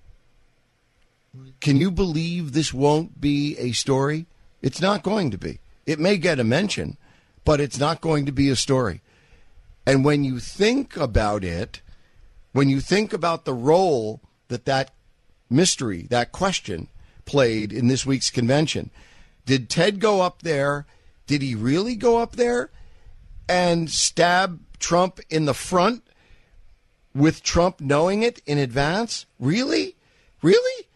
Can 1.60 1.78
you 1.78 1.90
believe 1.90 2.52
this 2.52 2.72
won't 2.72 3.20
be 3.20 3.56
a 3.58 3.72
story? 3.72 4.26
It's 4.62 4.80
not 4.80 5.02
going 5.02 5.30
to 5.30 5.38
be. 5.38 5.60
It 5.86 6.00
may 6.00 6.18
get 6.18 6.40
a 6.40 6.44
mention, 6.44 6.98
but 7.44 7.60
it's 7.60 7.78
not 7.78 8.00
going 8.00 8.26
to 8.26 8.32
be 8.32 8.50
a 8.50 8.56
story. 8.56 9.00
And 9.86 10.04
when 10.04 10.24
you 10.24 10.40
think 10.40 10.96
about 10.96 11.44
it, 11.44 11.80
when 12.52 12.68
you 12.68 12.80
think 12.80 13.12
about 13.12 13.44
the 13.44 13.54
role 13.54 14.20
that 14.48 14.64
that 14.64 14.92
mystery, 15.48 16.02
that 16.10 16.32
question 16.32 16.88
played 17.24 17.72
in 17.72 17.86
this 17.86 18.04
week's 18.04 18.30
convention, 18.30 18.90
did 19.44 19.70
Ted 19.70 20.00
go 20.00 20.22
up 20.22 20.42
there? 20.42 20.86
Did 21.28 21.40
he 21.40 21.54
really 21.54 21.94
go 21.94 22.18
up 22.18 22.34
there 22.34 22.70
and 23.48 23.88
stab 23.88 24.60
Trump 24.80 25.20
in 25.30 25.44
the 25.44 25.54
front 25.54 26.02
with 27.14 27.44
Trump 27.44 27.80
knowing 27.80 28.22
it 28.22 28.42
in 28.44 28.58
advance? 28.58 29.26
Really? 29.38 29.94
Really? 30.42 30.86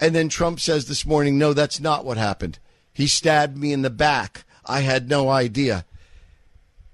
And 0.00 0.14
then 0.14 0.28
Trump 0.28 0.60
says 0.60 0.86
this 0.86 1.04
morning, 1.04 1.38
no, 1.38 1.52
that's 1.52 1.80
not 1.80 2.04
what 2.04 2.16
happened. 2.16 2.60
He 2.98 3.06
stabbed 3.06 3.56
me 3.56 3.72
in 3.72 3.82
the 3.82 3.90
back. 3.90 4.44
I 4.66 4.80
had 4.80 5.08
no 5.08 5.28
idea. 5.28 5.84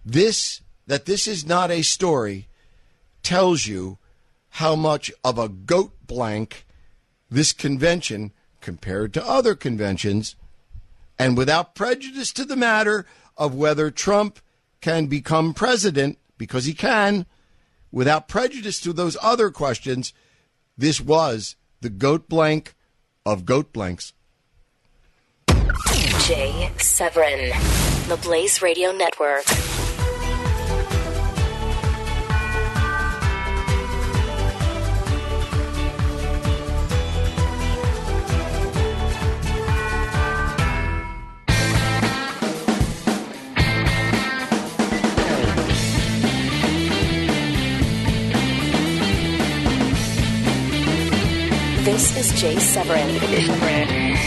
This, 0.05 0.61
that 0.87 1.07
this 1.07 1.27
is 1.27 1.47
not 1.47 1.71
a 1.71 1.81
story, 1.81 2.47
tells 3.23 3.67
you 3.67 3.97
how 4.61 4.77
much 4.77 5.11
of 5.25 5.39
a 5.39 5.49
goat 5.49 5.93
blank 6.07 6.67
this 7.31 7.55
convention, 7.55 8.33
compared 8.61 9.15
to 9.15 9.27
other 9.27 9.55
conventions, 9.55 10.37
and 11.19 11.39
without 11.39 11.75
prejudice 11.75 12.35
to 12.35 12.45
the 12.45 12.55
matter 12.55 13.07
of 13.39 13.55
whether 13.55 13.91
Trump 13.91 14.41
can 14.83 15.07
become 15.07 15.55
president, 15.55 16.19
because 16.37 16.67
he 16.67 16.75
can, 16.75 17.25
without 17.91 18.29
prejudice 18.29 18.79
to 18.79 18.93
those 18.93 19.17
other 19.23 19.51
questions, 19.51 20.13
this 20.77 21.01
was 21.01 21.57
the 21.81 21.89
goat 21.89 22.29
blank 22.29 22.75
of 23.25 23.47
goat 23.47 23.73
blanks. 23.73 24.13
Jay 26.27 26.71
Severin, 26.79 27.51
the 28.09 28.17
Blaze 28.23 28.63
Radio 28.63 28.93
Network. 28.93 29.45
This 51.95 52.33
is 52.35 52.41
Jay 52.41 52.59
Severin 52.59 53.09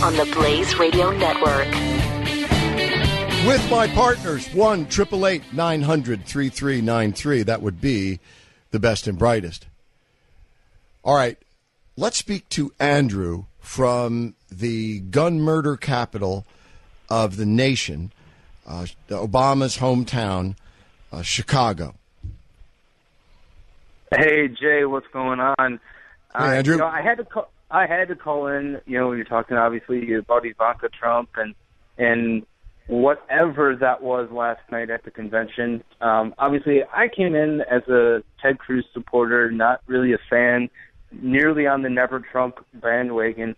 on 0.01 0.15
the 0.15 0.33
Blaze 0.33 0.79
Radio 0.79 1.11
Network. 1.11 1.67
With 3.45 3.69
my 3.69 3.89
partners, 3.93 4.47
1 4.53 4.83
888 4.83 5.51
900 5.51 6.23
3393. 6.23 7.43
That 7.43 7.61
would 7.61 7.81
be 7.81 8.21
the 8.71 8.79
best 8.79 9.05
and 9.05 9.19
brightest. 9.19 9.67
All 11.03 11.13
right, 11.13 11.37
let's 11.97 12.15
speak 12.15 12.47
to 12.51 12.71
Andrew 12.79 13.47
from 13.59 14.35
the 14.49 15.01
gun 15.01 15.41
murder 15.41 15.75
capital 15.75 16.45
of 17.09 17.35
the 17.35 17.45
nation, 17.45 18.13
uh, 18.65 18.85
Obama's 19.09 19.79
hometown, 19.79 20.55
uh, 21.11 21.21
Chicago. 21.21 21.95
Hey 24.15 24.47
Jay, 24.47 24.85
what's 24.85 25.07
going 25.07 25.41
on? 25.41 25.81
Hey, 26.33 26.59
Andrew. 26.59 26.75
Uh, 26.75 26.77
you 26.77 26.81
know, 26.83 26.87
I 26.87 27.01
had 27.01 27.17
to 27.17 27.25
call. 27.25 27.49
I 27.69 27.85
had 27.85 28.07
to 28.07 28.15
call 28.15 28.47
in. 28.47 28.81
You 28.85 28.99
know, 28.99 29.11
you're 29.11 29.25
talking 29.25 29.57
obviously 29.57 30.13
about 30.13 30.45
Ivanka 30.45 30.89
Trump 30.89 31.29
and 31.35 31.55
and 31.97 32.45
whatever 32.87 33.75
that 33.75 34.01
was 34.01 34.29
last 34.31 34.61
night 34.71 34.89
at 34.89 35.03
the 35.03 35.11
convention. 35.11 35.83
Um, 35.99 36.33
obviously, 36.37 36.83
I 36.93 37.09
came 37.09 37.35
in 37.35 37.61
as 37.61 37.83
a 37.89 38.23
Ted 38.41 38.59
Cruz 38.59 38.85
supporter, 38.93 39.51
not 39.51 39.81
really 39.87 40.13
a 40.13 40.19
fan, 40.29 40.69
nearly 41.11 41.67
on 41.67 41.81
the 41.81 41.89
Never 41.89 42.19
Trump 42.19 42.63
bandwagon, 42.73 43.55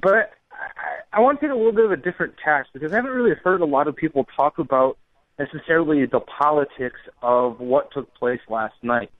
but 0.00 0.32
I, 0.52 1.16
I 1.18 1.20
want 1.20 1.40
to 1.40 1.46
take 1.46 1.52
a 1.52 1.56
little 1.56 1.72
bit 1.72 1.84
of 1.84 1.92
a 1.92 1.96
different 1.96 2.34
tack 2.42 2.66
because 2.72 2.92
I 2.92 2.96
haven't 2.96 3.12
really 3.12 3.34
heard 3.44 3.60
a 3.60 3.66
lot 3.66 3.86
of 3.86 3.96
people 3.96 4.26
talk 4.34 4.58
about 4.58 4.96
necessarily 5.38 6.06
the 6.06 6.20
politics 6.20 7.00
of 7.22 7.60
what 7.60 7.90
took 7.92 8.12
place 8.14 8.40
last 8.48 8.74
night. 8.82 9.10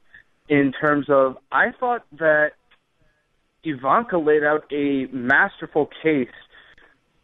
In 0.49 0.73
terms 0.73 1.07
of, 1.09 1.37
I 1.53 1.73
thought 1.79 2.05
that 2.19 2.53
Ivanka 3.65 4.19
laid 4.19 4.43
out 4.43 4.65
a 4.73 5.07
masterful 5.13 5.89
case 6.03 6.29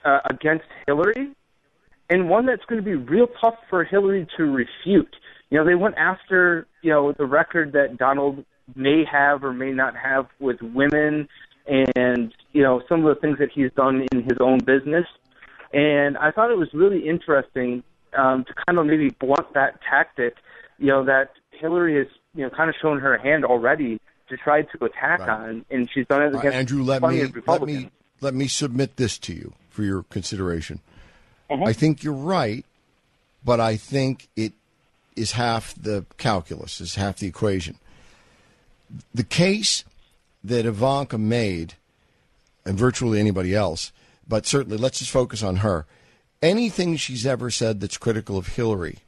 uh, 0.04 0.20
against 0.30 0.64
Hillary, 0.86 1.32
and 2.10 2.28
one 2.28 2.46
that's 2.46 2.64
going 2.68 2.80
to 2.80 2.84
be 2.84 2.94
real 2.94 3.26
tough 3.40 3.56
for 3.68 3.84
Hillary 3.84 4.26
to 4.36 4.44
refute. 4.44 5.14
You 5.50 5.58
know, 5.58 5.64
they 5.64 5.74
went 5.74 5.96
after 5.96 6.66
you 6.82 6.90
know 6.90 7.12
the 7.12 7.26
record 7.26 7.72
that 7.72 7.96
Donald 7.98 8.44
may 8.74 9.04
have 9.10 9.44
or 9.44 9.52
may 9.52 9.70
not 9.70 9.94
have 9.96 10.26
with 10.40 10.60
women 10.60 11.28
and 11.66 12.32
you 12.52 12.62
know 12.62 12.82
some 12.88 13.04
of 13.04 13.14
the 13.14 13.20
things 13.20 13.38
that 13.38 13.50
he's 13.54 13.70
done 13.76 14.06
in 14.12 14.22
his 14.22 14.38
own 14.40 14.58
business 14.58 15.06
and 15.72 16.16
I 16.16 16.30
thought 16.30 16.50
it 16.50 16.58
was 16.58 16.68
really 16.72 17.06
interesting 17.08 17.82
um, 18.16 18.44
to 18.44 18.54
kind 18.66 18.78
of 18.78 18.86
maybe 18.86 19.10
blunt 19.10 19.52
that 19.54 19.80
tactic 19.88 20.34
you 20.78 20.88
know 20.88 21.04
that 21.04 21.30
Hillary 21.52 21.98
has 21.98 22.06
you 22.34 22.44
know 22.44 22.50
kind 22.50 22.68
of 22.70 22.76
shown 22.80 23.00
her 23.00 23.18
hand 23.18 23.44
already 23.44 24.00
to 24.28 24.36
try 24.36 24.62
to 24.62 24.84
attack 24.84 25.20
Right. 25.20 25.28
on 25.28 25.64
and 25.70 25.88
she's 25.90 26.06
done 26.06 26.22
it 26.22 26.34
Uh, 26.34 26.38
against 26.38 26.56
Andrew, 26.56 26.82
let 26.82 27.02
me 27.02 27.24
let 27.46 27.62
me 27.62 27.90
let 28.20 28.34
me 28.34 28.48
submit 28.48 28.96
this 28.96 29.18
to 29.18 29.32
you 29.34 29.52
for 29.70 29.82
your 29.82 30.02
consideration. 30.04 30.80
Uh-huh. 31.50 31.64
I 31.64 31.72
think 31.72 32.02
you're 32.02 32.12
right, 32.12 32.64
but 33.44 33.60
I 33.60 33.76
think 33.76 34.28
it 34.36 34.52
is 35.14 35.32
half 35.32 35.74
the 35.80 36.04
calculus, 36.18 36.80
is 36.80 36.96
half 36.96 37.18
the 37.18 37.26
equation. 37.26 37.76
The 39.14 39.24
case 39.24 39.84
that 40.42 40.66
Ivanka 40.66 41.18
made, 41.18 41.74
and 42.64 42.78
virtually 42.78 43.20
anybody 43.20 43.54
else, 43.54 43.92
but 44.26 44.46
certainly 44.46 44.76
let's 44.76 44.98
just 44.98 45.10
focus 45.10 45.42
on 45.42 45.56
her. 45.56 45.86
Anything 46.42 46.96
she's 46.96 47.26
ever 47.26 47.50
said 47.50 47.80
that's 47.80 47.96
critical 47.96 48.36
of 48.36 48.48
Hillary 48.48 48.98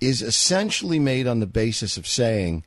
is 0.00 0.22
essentially 0.22 0.98
made 0.98 1.26
on 1.26 1.40
the 1.40 1.46
basis 1.46 1.96
of 1.96 2.06
saying 2.06 2.64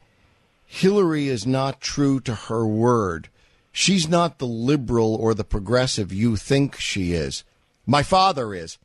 Hillary 0.74 1.28
is 1.28 1.45
not 1.45 1.82
true 1.82 2.19
to 2.21 2.34
her 2.34 2.65
word. 2.65 3.30
She's 3.71 4.09
not 4.09 4.39
the 4.39 4.47
liberal 4.47 5.13
or 5.13 5.36
the 5.36 5.43
progressive 5.43 6.11
you 6.11 6.36
think 6.36 6.80
she 6.80 7.13
is. 7.13 7.43
My 7.86 8.01
father 8.01 8.55
is. 8.55 8.80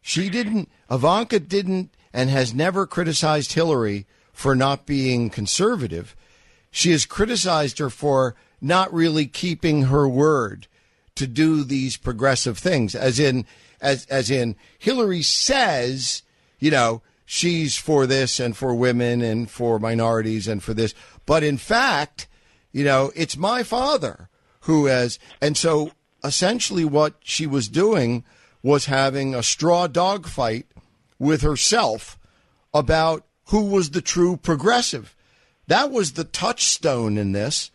She 0.00 0.30
didn't, 0.30 0.70
Ivanka 0.88 1.40
didn't 1.40 1.92
and 2.12 2.30
has 2.30 2.54
never 2.54 2.86
criticized 2.86 3.54
Hillary 3.54 4.06
for 4.32 4.54
not 4.54 4.86
being 4.86 5.30
conservative. 5.30 6.14
She 6.70 6.92
has 6.92 7.06
criticized 7.06 7.80
her 7.80 7.90
for 7.90 8.36
not 8.60 8.94
really 8.94 9.26
keeping 9.26 9.86
her 9.86 10.08
word 10.08 10.68
to 11.16 11.26
do 11.26 11.64
these 11.64 11.96
progressive 11.96 12.56
things, 12.56 12.94
as 12.94 13.18
in, 13.18 13.46
as, 13.80 14.06
as 14.06 14.30
in 14.30 14.54
Hillary 14.78 15.22
says, 15.22 16.22
you 16.60 16.70
know, 16.70 17.02
she's 17.32 17.76
for 17.76 18.08
this 18.08 18.40
and 18.40 18.56
for 18.56 18.74
women 18.74 19.22
and 19.22 19.48
for 19.48 19.78
minorities 19.78 20.48
and 20.48 20.60
for 20.60 20.74
this. 20.74 20.92
But 21.26 21.44
in 21.44 21.58
fact, 21.58 22.26
you 22.72 22.82
know, 22.82 23.12
it's 23.14 23.36
my 23.36 23.62
father 23.62 24.28
who 24.62 24.86
has, 24.86 25.20
and 25.40 25.56
so 25.56 25.92
essentially 26.24 26.84
what 26.84 27.14
she 27.22 27.46
was 27.46 27.68
doing 27.68 28.24
was 28.64 28.86
having 28.86 29.32
a 29.32 29.44
straw 29.44 29.86
dog 29.86 30.26
fight 30.26 30.66
with 31.20 31.42
herself 31.42 32.18
about 32.74 33.24
who 33.46 33.64
was 33.64 33.90
the 33.90 34.02
true 34.02 34.36
progressive. 34.36 35.14
That 35.68 35.92
was 35.92 36.14
the 36.14 36.24
touchstone 36.24 37.16
in 37.16 37.30
this. 37.30 37.70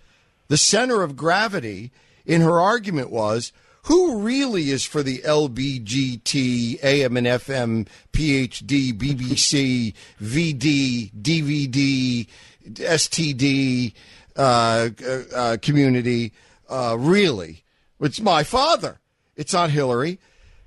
The 0.50 0.58
center 0.58 1.02
of 1.02 1.16
gravity 1.16 1.94
in 2.26 2.42
her 2.42 2.60
argument 2.60 3.10
was 3.10 3.54
who 3.86 4.18
really 4.18 4.72
is 4.72 4.84
for 4.84 5.04
the 5.04 5.20
LBGT, 5.20 6.84
AM 6.84 7.18
and 7.18 7.28
FM, 7.28 7.88
PhD, 8.14 8.92
BBC, 8.94 9.94
VD, 10.20 11.12
DVD, 11.14 12.28
STD 12.68 13.94
uh, 14.36 14.90
uh, 15.06 15.36
uh, 15.36 15.58
community, 15.62 16.34
uh, 16.68 16.96
really? 16.98 17.64
It's 18.00 18.20
my 18.20 18.44
father. 18.44 19.00
It's 19.36 19.54
not 19.54 19.70
Hillary. 19.70 20.20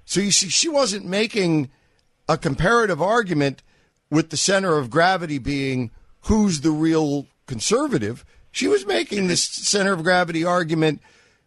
So 0.04 0.20
you 0.20 0.30
see, 0.30 0.48
she 0.48 0.68
wasn't 0.68 1.04
making 1.04 1.70
a 2.28 2.38
comparative 2.38 3.02
argument 3.02 3.64
with 4.10 4.30
the 4.30 4.36
center 4.36 4.78
of 4.78 4.90
gravity 4.90 5.38
being 5.38 5.90
who's 6.22 6.60
the 6.60 6.70
real 6.70 7.26
conservative. 7.46 8.24
She 8.52 8.68
was 8.68 8.86
making 8.86 9.26
this 9.26 9.42
center 9.42 9.92
of 9.92 10.04
gravity 10.04 10.44
argument 10.44 11.00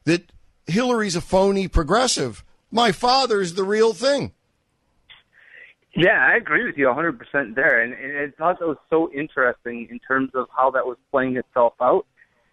that 0.04 0.34
Hillary's 0.68 1.16
a 1.16 1.22
phony 1.22 1.68
progressive. 1.68 2.44
My 2.72 2.92
father's 2.92 3.54
the 3.54 3.64
real 3.64 3.94
thing. 3.94 4.32
Yeah, 5.94 6.26
I 6.26 6.38
agree 6.38 6.66
with 6.66 6.78
you 6.78 6.86
100% 6.86 7.56
there. 7.56 7.82
And, 7.82 7.94
and 7.94 8.18
I 8.18 8.38
thought 8.38 8.60
that 8.60 8.68
was 8.68 8.78
so 8.90 9.12
interesting 9.12 9.88
in 9.92 10.00
terms 10.00 10.32
of 10.34 10.48
how 10.56 10.72
that 10.72 10.86
was 10.86 10.98
playing 11.12 11.36
itself 11.36 11.74
out. 11.82 12.06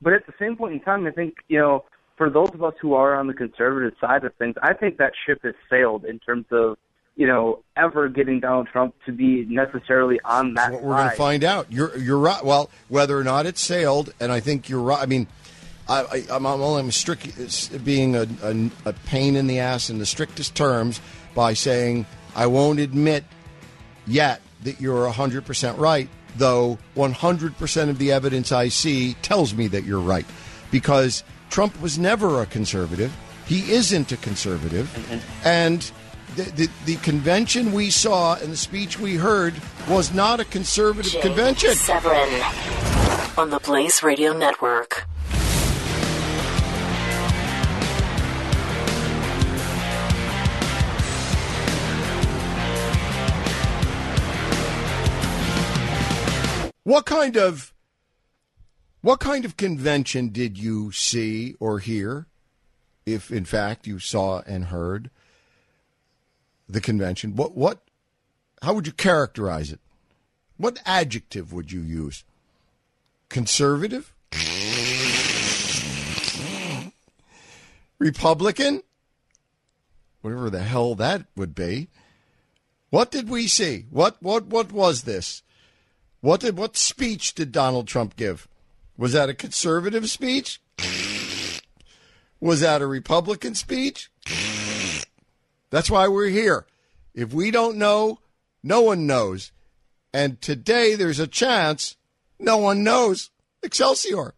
But 0.02 0.12
at 0.12 0.26
the 0.26 0.32
same 0.38 0.56
point 0.56 0.74
in 0.74 0.80
time, 0.80 1.06
I 1.06 1.10
think, 1.10 1.34
you 1.48 1.58
know, 1.58 1.84
for 2.16 2.28
those 2.30 2.50
of 2.52 2.62
us 2.64 2.74
who 2.80 2.94
are 2.94 3.14
on 3.14 3.28
the 3.28 3.34
conservative 3.34 3.94
side 4.00 4.24
of 4.24 4.34
things, 4.34 4.56
I 4.60 4.74
think 4.74 4.98
that 4.98 5.12
ship 5.26 5.40
has 5.44 5.54
sailed 5.70 6.04
in 6.04 6.18
terms 6.18 6.46
of, 6.50 6.76
you 7.14 7.26
know, 7.26 7.62
ever 7.76 8.08
getting 8.08 8.40
Donald 8.40 8.68
Trump 8.72 8.94
to 9.06 9.12
be 9.12 9.44
necessarily 9.48 10.20
on 10.24 10.54
that 10.54 10.72
What 10.72 10.82
we're 10.82 10.96
going 10.96 11.10
to 11.10 11.16
find 11.16 11.44
out. 11.44 11.72
You're 11.72 11.96
you're 11.96 12.18
right. 12.18 12.44
Well, 12.44 12.70
whether 12.88 13.18
or 13.18 13.24
not 13.24 13.46
it 13.46 13.58
sailed, 13.58 14.12
and 14.20 14.30
I 14.30 14.38
think 14.38 14.68
you're 14.68 14.82
right. 14.82 15.00
I 15.00 15.06
mean, 15.06 15.26
I, 15.88 16.24
I'm 16.30 16.44
only 16.44 16.90
strict 16.90 17.84
being 17.84 18.14
a, 18.14 18.26
a, 18.42 18.70
a 18.84 18.92
pain 19.06 19.36
in 19.36 19.46
the 19.46 19.60
ass 19.60 19.88
in 19.88 19.98
the 19.98 20.06
strictest 20.06 20.54
terms 20.54 21.00
by 21.34 21.54
saying 21.54 22.06
I 22.34 22.46
won't 22.46 22.78
admit 22.78 23.24
yet 24.06 24.42
that 24.64 24.80
you're 24.80 25.10
100% 25.10 25.78
right, 25.78 26.08
though 26.36 26.78
100% 26.96 27.88
of 27.88 27.98
the 27.98 28.12
evidence 28.12 28.52
I 28.52 28.68
see 28.68 29.14
tells 29.22 29.54
me 29.54 29.68
that 29.68 29.84
you're 29.84 30.00
right. 30.00 30.26
Because 30.70 31.24
Trump 31.48 31.80
was 31.80 31.98
never 31.98 32.42
a 32.42 32.46
conservative. 32.46 33.14
He 33.46 33.72
isn't 33.72 34.12
a 34.12 34.18
conservative. 34.18 34.90
And 35.44 35.90
the, 36.36 36.42
the, 36.42 36.68
the 36.84 36.96
convention 36.96 37.72
we 37.72 37.90
saw 37.90 38.36
and 38.36 38.52
the 38.52 38.56
speech 38.56 38.98
we 38.98 39.16
heard 39.16 39.54
was 39.88 40.12
not 40.12 40.38
a 40.38 40.44
conservative 40.44 41.12
Jay 41.12 41.20
convention. 41.20 41.74
Severin 41.74 42.42
on 43.38 43.50
the 43.50 43.60
Blaze 43.60 44.02
Radio 44.02 44.36
Network. 44.36 45.06
What 56.88 57.04
kind 57.04 57.36
of 57.36 57.74
what 59.02 59.20
kind 59.20 59.44
of 59.44 59.58
convention 59.58 60.30
did 60.30 60.56
you 60.56 60.90
see 60.90 61.54
or 61.60 61.80
hear, 61.80 62.28
if 63.04 63.30
in 63.30 63.44
fact 63.44 63.86
you 63.86 63.98
saw 63.98 64.40
and 64.46 64.64
heard 64.64 65.10
the 66.66 66.80
convention? 66.80 67.36
What 67.36 67.54
what 67.54 67.82
how 68.62 68.72
would 68.72 68.86
you 68.86 68.94
characterize 68.94 69.70
it? 69.70 69.80
What 70.56 70.80
adjective 70.86 71.52
would 71.52 71.70
you 71.70 71.82
use? 71.82 72.24
Conservative? 73.28 74.14
Republican? 77.98 78.82
Whatever 80.22 80.48
the 80.48 80.62
hell 80.62 80.94
that 80.94 81.26
would 81.36 81.54
be. 81.54 81.88
What 82.88 83.10
did 83.10 83.28
we 83.28 83.46
see? 83.46 83.84
What 83.90 84.22
what 84.22 84.46
what 84.46 84.72
was 84.72 85.02
this? 85.02 85.42
What 86.20 86.40
did 86.40 86.56
what 86.56 86.76
speech 86.76 87.34
did 87.34 87.52
Donald 87.52 87.86
Trump 87.86 88.16
give? 88.16 88.48
Was 88.96 89.12
that 89.12 89.28
a 89.28 89.34
conservative 89.34 90.10
speech? 90.10 90.60
Was 92.40 92.60
that 92.60 92.82
a 92.82 92.86
Republican 92.86 93.54
speech? 93.54 94.10
That's 95.70 95.90
why 95.90 96.08
we're 96.08 96.28
here. 96.28 96.66
If 97.14 97.32
we 97.32 97.50
don't 97.50 97.76
know, 97.76 98.18
no 98.62 98.80
one 98.80 99.06
knows. 99.06 99.52
And 100.12 100.40
today 100.40 100.94
there's 100.94 101.20
a 101.20 101.26
chance 101.26 101.96
no 102.38 102.56
one 102.56 102.82
knows. 102.82 103.30
Excelsior. 103.62 104.34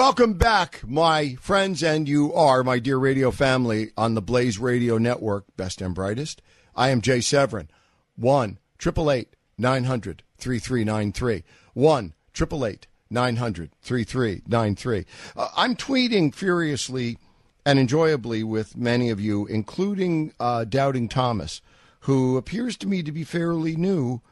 Welcome 0.00 0.32
back, 0.32 0.80
my 0.88 1.34
friends, 1.42 1.82
and 1.82 2.08
you 2.08 2.32
are 2.32 2.64
my 2.64 2.78
dear 2.78 2.96
radio 2.96 3.30
family 3.30 3.90
on 3.98 4.14
the 4.14 4.22
Blaze 4.22 4.58
Radio 4.58 4.96
Network, 4.96 5.44
best 5.58 5.82
and 5.82 5.94
brightest. 5.94 6.40
I 6.74 6.88
am 6.88 7.02
Jay 7.02 7.20
Severin. 7.20 7.68
One 8.16 8.58
triple 8.78 9.10
eight 9.10 9.36
nine 9.58 9.84
hundred 9.84 10.22
three 10.38 10.58
three 10.58 10.84
nine 10.84 11.12
three. 11.12 11.44
One 11.74 12.14
triple 12.32 12.64
eight 12.64 12.86
nine 13.10 13.36
hundred 13.36 13.72
three 13.82 14.04
three 14.04 14.40
nine 14.46 14.74
three. 14.74 15.04
Uh, 15.36 15.48
I'm 15.54 15.76
tweeting 15.76 16.34
furiously 16.34 17.18
and 17.66 17.78
enjoyably 17.78 18.42
with 18.42 18.78
many 18.78 19.10
of 19.10 19.20
you, 19.20 19.46
including 19.48 20.32
uh, 20.40 20.64
Doubting 20.64 21.10
Thomas, 21.10 21.60
who 22.00 22.38
appears 22.38 22.78
to 22.78 22.88
me 22.88 23.02
to 23.02 23.12
be 23.12 23.22
fairly 23.22 23.76
new 23.76 24.22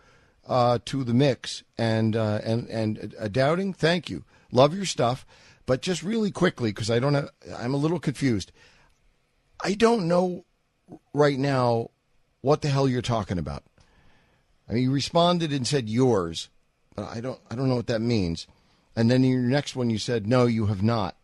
uh, 0.49 0.79
to 0.87 1.05
the 1.05 1.13
mix. 1.13 1.63
And 1.77 2.17
uh, 2.17 2.41
and 2.43 2.67
and 2.71 3.15
uh, 3.21 3.29
doubting, 3.29 3.75
thank 3.75 4.09
you. 4.09 4.25
Love 4.51 4.75
your 4.75 4.87
stuff, 4.87 5.27
but 5.69 5.83
just 5.83 6.03
really 6.03 6.31
quickly 6.31 6.71
because 6.71 6.91
I 6.91 6.99
don't 6.99 7.13
have, 7.13 7.29
I'm 7.55 7.75
a 7.75 7.77
little 7.77 8.01
confused. 8.01 8.53
I 9.63 9.75
don't 9.75 10.09
know 10.09 10.47
right 11.13 11.39
now 11.39 11.91
what 12.41 12.63
the 12.63 12.69
hell 12.69 12.89
you're 12.89 13.03
talking 13.03 13.37
about. 13.37 13.65
I 14.67 14.73
mean, 14.73 14.85
you 14.85 14.91
responded 14.91 15.53
and 15.53 15.67
said 15.67 15.91
yours, 15.91 16.49
but 16.97 17.05
I 17.05 17.21
don't 17.21 17.39
I 17.51 17.55
don't 17.55 17.69
know 17.69 17.77
what 17.77 17.87
that 17.89 18.01
means. 18.01 18.47
And 18.97 19.11
then 19.11 19.23
in 19.23 19.31
your 19.31 19.43
next 19.43 19.77
one, 19.77 19.91
you 19.91 19.99
said 19.99 20.27
no, 20.27 20.47
you 20.47 20.67
have 20.67 20.83
not. 20.83 21.17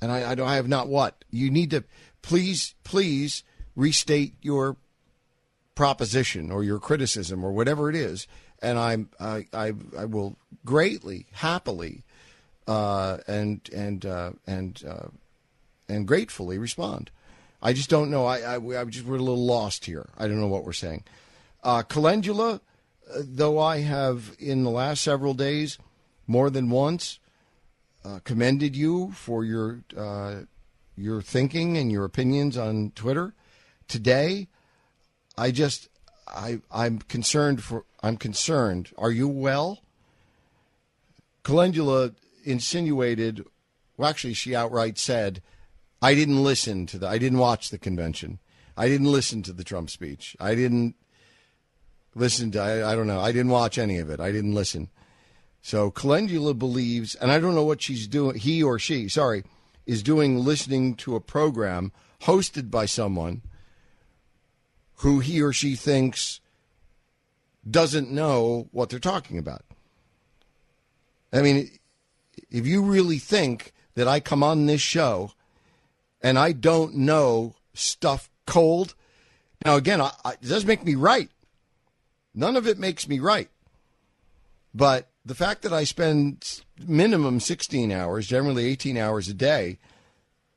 And 0.00 0.12
I 0.12 0.30
I, 0.30 0.34
don't, 0.36 0.48
I 0.48 0.54
have 0.54 0.68
not 0.68 0.86
what 0.86 1.24
you 1.28 1.50
need 1.50 1.70
to 1.70 1.82
please 2.22 2.76
please 2.84 3.42
restate 3.74 4.34
your 4.40 4.76
proposition 5.74 6.52
or 6.52 6.62
your 6.62 6.78
criticism 6.78 7.42
or 7.42 7.50
whatever 7.50 7.90
it 7.90 7.96
is, 7.96 8.28
and 8.62 8.78
I'm 8.78 9.10
I 9.18 9.46
I, 9.52 9.72
I 9.98 10.04
will 10.04 10.38
greatly 10.64 11.26
happily 11.32 12.04
uh, 12.68 13.16
and 13.26 13.68
and 13.74 14.04
uh, 14.04 14.32
and 14.46 14.84
uh, 14.86 15.08
and 15.88 16.06
gratefully 16.06 16.58
respond. 16.58 17.10
I 17.62 17.72
just 17.72 17.88
don't 17.88 18.10
know. 18.10 18.26
I, 18.26 18.40
I, 18.40 18.80
I 18.80 18.84
just 18.84 19.06
we're 19.06 19.16
a 19.16 19.20
little 19.20 19.44
lost 19.44 19.86
here. 19.86 20.10
I 20.18 20.28
don't 20.28 20.38
know 20.38 20.48
what 20.48 20.64
we're 20.64 20.72
saying. 20.74 21.04
Uh, 21.64 21.82
calendula, 21.82 22.60
though 23.16 23.58
I 23.58 23.78
have 23.78 24.36
in 24.38 24.62
the 24.62 24.70
last 24.70 25.02
several 25.02 25.34
days 25.34 25.78
more 26.26 26.50
than 26.50 26.70
once 26.70 27.18
commended 28.24 28.76
you 28.76 29.10
for 29.12 29.44
your 29.44 29.82
your 30.96 31.22
thinking 31.22 31.76
and 31.76 31.90
your 31.90 32.04
opinions 32.04 32.56
on 32.56 32.92
Twitter. 32.94 33.34
Today, 33.88 34.48
I 35.38 35.50
just 35.50 35.88
I 36.26 36.60
I'm 36.70 36.98
concerned 36.98 37.64
for 37.64 37.86
I'm 38.02 38.18
concerned. 38.18 38.90
Are 38.98 39.10
you 39.10 39.26
well? 39.26 39.80
Calendula 41.44 42.12
insinuated, 42.48 43.44
well, 43.96 44.08
actually, 44.08 44.34
she 44.34 44.54
outright 44.54 44.98
said, 44.98 45.42
"I 46.00 46.14
didn't 46.14 46.42
listen 46.42 46.86
to 46.86 46.98
the, 46.98 47.06
I 47.06 47.18
didn't 47.18 47.38
watch 47.38 47.70
the 47.70 47.78
convention, 47.78 48.38
I 48.76 48.88
didn't 48.88 49.12
listen 49.12 49.42
to 49.44 49.52
the 49.52 49.64
Trump 49.64 49.90
speech, 49.90 50.36
I 50.40 50.54
didn't 50.54 50.94
listen 52.14 52.50
to, 52.52 52.60
I, 52.60 52.92
I 52.92 52.94
don't 52.96 53.06
know, 53.06 53.20
I 53.20 53.32
didn't 53.32 53.52
watch 53.52 53.78
any 53.78 53.98
of 53.98 54.10
it, 54.10 54.20
I 54.20 54.32
didn't 54.32 54.54
listen." 54.54 54.88
So 55.60 55.90
Calendula 55.90 56.54
believes, 56.54 57.14
and 57.16 57.30
I 57.30 57.40
don't 57.40 57.54
know 57.54 57.64
what 57.64 57.82
she's 57.82 58.06
doing, 58.06 58.36
he 58.36 58.62
or 58.62 58.78
she, 58.78 59.08
sorry, 59.08 59.44
is 59.86 60.02
doing 60.02 60.38
listening 60.38 60.94
to 60.96 61.16
a 61.16 61.20
program 61.20 61.92
hosted 62.22 62.70
by 62.70 62.86
someone 62.86 63.42
who 64.96 65.20
he 65.20 65.40
or 65.40 65.52
she 65.52 65.76
thinks 65.76 66.40
doesn't 67.68 68.10
know 68.10 68.68
what 68.72 68.88
they're 68.88 68.98
talking 68.98 69.38
about. 69.38 69.64
I 71.32 71.42
mean, 71.42 71.70
if 72.50 72.66
you 72.66 72.82
really 72.82 73.18
think 73.18 73.72
that 73.94 74.08
I 74.08 74.20
come 74.20 74.42
on 74.42 74.66
this 74.66 74.80
show 74.80 75.32
and 76.22 76.38
I 76.38 76.52
don't 76.52 76.94
know 76.96 77.54
stuff 77.74 78.30
cold, 78.46 78.94
now 79.64 79.76
again, 79.76 80.00
I, 80.00 80.12
I, 80.24 80.32
it 80.32 80.48
does 80.48 80.64
make 80.64 80.84
me 80.84 80.94
right. 80.94 81.30
None 82.34 82.56
of 82.56 82.66
it 82.66 82.78
makes 82.78 83.08
me 83.08 83.18
right. 83.18 83.50
But 84.74 85.08
the 85.24 85.34
fact 85.34 85.62
that 85.62 85.72
I 85.72 85.84
spend 85.84 86.62
minimum 86.86 87.40
16 87.40 87.90
hours, 87.90 88.26
generally 88.26 88.66
18 88.66 88.96
hours 88.96 89.28
a 89.28 89.34
day, 89.34 89.78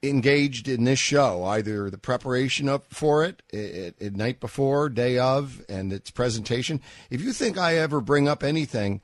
engaged 0.03 0.67
in 0.67 0.83
this 0.83 0.99
show, 0.99 1.43
either 1.43 1.89
the 1.89 1.97
preparation 1.97 2.67
up 2.67 2.85
for 2.89 3.23
it, 3.23 3.43
it, 3.49 3.95
it, 3.99 4.15
night 4.15 4.39
before, 4.39 4.89
day 4.89 5.19
of, 5.19 5.63
and 5.69 5.93
its 5.93 6.09
presentation. 6.09 6.81
If 7.09 7.21
you 7.21 7.33
think 7.33 7.57
I 7.57 7.77
ever 7.77 8.01
bring 8.01 8.27
up 8.27 8.43
anything, 8.43 9.01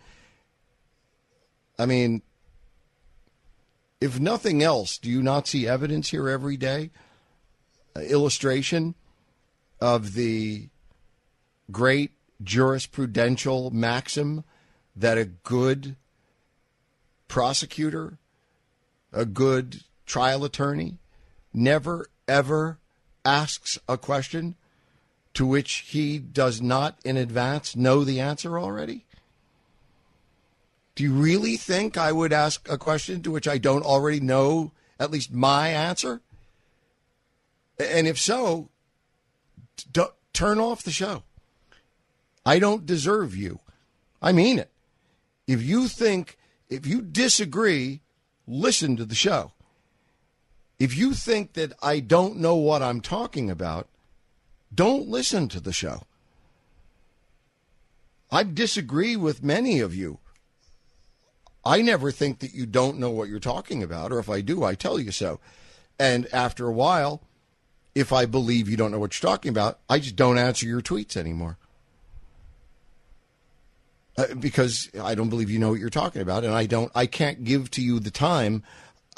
I 1.78 1.86
mean, 1.86 2.22
if 4.00 4.20
nothing 4.20 4.62
else, 4.62 4.98
do 4.98 5.10
you 5.10 5.24
not 5.24 5.48
see 5.48 5.68
evidence 5.68 6.10
here 6.10 6.30
every 6.30 6.58
day? 6.58 6.92
Uh, 7.96 8.02
illustration 8.02 8.96
of 9.80 10.14
the 10.14 10.70
great 11.72 12.12
jurisprudential 12.44 13.72
maxim 13.72 14.44
that 14.96 15.18
a 15.18 15.26
good 15.26 15.96
prosecutor, 17.28 18.20
a 19.12 19.26
good 19.26 19.84
trial 20.06 20.44
attorney 20.44 21.00
never, 21.54 22.08
ever 22.28 22.78
asks 23.26 23.80
a 23.90 23.98
question 23.98 24.56
to 25.34 25.46
which 25.46 25.86
he 25.90 26.20
does 26.20 26.62
not 26.62 26.98
in 27.04 27.18
advance 27.18 27.76
know 27.76 28.04
the 28.04 28.20
answer 28.20 28.60
already? 28.60 29.07
Do 30.98 31.04
you 31.04 31.14
really 31.14 31.58
think 31.58 31.96
I 31.96 32.12
would 32.12 32.34
ask 32.34 32.68
a 32.68 32.76
question 32.76 33.22
to 33.22 33.30
which 33.30 33.48
I 33.48 33.60
don't 33.60 33.86
already 33.86 34.20
know 34.20 34.72
at 35.00 35.12
least 35.12 35.32
my 35.32 35.70
answer? 35.70 36.22
And 37.78 38.08
if 38.08 38.18
so, 38.18 38.70
d- 39.94 40.06
turn 40.34 40.60
off 40.60 40.82
the 40.82 40.90
show. 40.90 41.22
I 42.44 42.58
don't 42.58 42.88
deserve 42.88 43.36
you. 43.36 43.60
I 44.24 44.32
mean 44.32 44.58
it. 44.58 44.72
If 45.46 45.62
you 45.62 45.88
think, 45.88 46.36
if 46.68 46.88
you 46.88 47.04
disagree, 47.04 48.02
listen 48.48 48.98
to 48.98 49.06
the 49.06 49.14
show. 49.14 49.52
If 50.80 50.98
you 50.98 51.14
think 51.14 51.54
that 51.54 51.74
I 51.80 52.00
don't 52.00 52.38
know 52.38 52.56
what 52.56 52.82
I'm 52.82 53.02
talking 53.02 53.52
about, 53.52 53.88
don't 54.74 55.08
listen 55.08 55.48
to 55.50 55.60
the 55.60 55.74
show. 55.74 56.08
I 58.32 58.42
disagree 58.42 59.16
with 59.16 59.44
many 59.44 59.80
of 59.80 59.94
you. 59.94 60.18
I 61.68 61.82
never 61.82 62.12
think 62.12 62.40
that 62.40 62.54
you 62.54 62.66
don't 62.66 62.98
know 62.98 63.12
what 63.12 63.28
you're 63.28 63.40
talking 63.42 63.84
about, 63.84 64.14
or 64.14 64.20
if 64.20 64.30
I 64.30 64.40
do, 64.40 64.64
I 64.64 64.74
tell 64.74 64.98
you 64.98 65.12
so. 65.12 65.42
And 66.00 66.26
after 66.34 66.66
a 66.66 66.72
while, 66.72 67.22
if 67.94 68.14
I 68.14 68.26
believe 68.26 68.70
you 68.70 68.78
don't 68.78 68.90
know 68.90 69.00
what 69.00 69.22
you're 69.22 69.30
talking 69.30 69.50
about, 69.50 69.80
I 69.90 70.00
just 70.00 70.16
don't 70.16 70.38
answer 70.38 70.66
your 70.66 70.82
tweets 70.82 71.18
anymore. 71.18 71.58
Uh, 74.18 74.34
because 74.40 74.90
I 75.02 75.14
don't 75.14 75.30
believe 75.30 75.50
you 75.50 75.60
know 75.60 75.72
what 75.72 75.82
you're 75.82 75.90
talking 75.90 76.22
about, 76.22 76.46
and 76.46 76.54
I 76.54 76.68
don't, 76.68 76.90
I 76.96 77.06
can't 77.06 77.44
give 77.44 77.70
to 77.72 77.82
you 77.82 78.00
the 78.00 78.12
time 78.12 78.64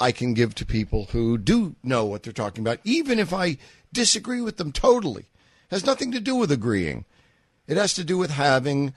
I 0.00 0.10
can 0.10 0.34
give 0.34 0.56
to 0.56 0.66
people 0.66 1.04
who 1.12 1.38
do 1.38 1.76
know 1.84 2.04
what 2.04 2.24
they're 2.24 2.32
talking 2.32 2.64
about, 2.64 2.80
even 2.82 3.20
if 3.20 3.32
I 3.32 3.58
disagree 3.92 4.40
with 4.40 4.56
them 4.56 4.72
totally. 4.72 5.26
It 5.70 5.76
has 5.76 5.86
nothing 5.86 6.10
to 6.12 6.20
do 6.20 6.34
with 6.34 6.50
agreeing. 6.50 7.04
It 7.68 7.76
has 7.76 7.94
to 7.94 8.02
do 8.02 8.18
with 8.18 8.32
having 8.32 8.92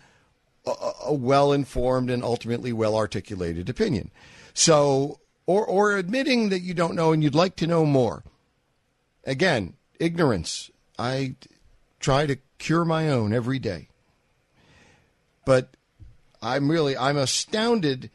a, 0.66 0.92
a 1.06 1.14
well 1.14 1.52
informed 1.52 2.10
and 2.10 2.24
ultimately 2.24 2.74
well 2.74 2.96
articulated 2.96 3.70
opinion. 3.70 4.12
So, 4.54 5.20
or, 5.46 5.66
or 5.66 5.98
admitting 5.98 6.50
that 6.50 6.62
you 6.62 6.74
don't 6.74 6.96
know 6.96 7.12
and 7.12 7.24
you'd 7.24 7.36
like 7.36 7.56
to 7.58 7.68
know 7.68 7.86
more. 7.86 8.24
Again, 9.26 9.74
ignorance. 10.00 10.70
I 10.98 11.36
try 12.00 12.26
to 12.26 12.38
cure 12.58 12.86
my 12.86 13.10
own 13.10 13.34
every 13.34 13.60
day. 13.60 13.90
But 15.46 15.76
I'm 16.42 16.70
really, 16.70 16.96
I'm 16.96 17.18
astounded. 17.18 18.10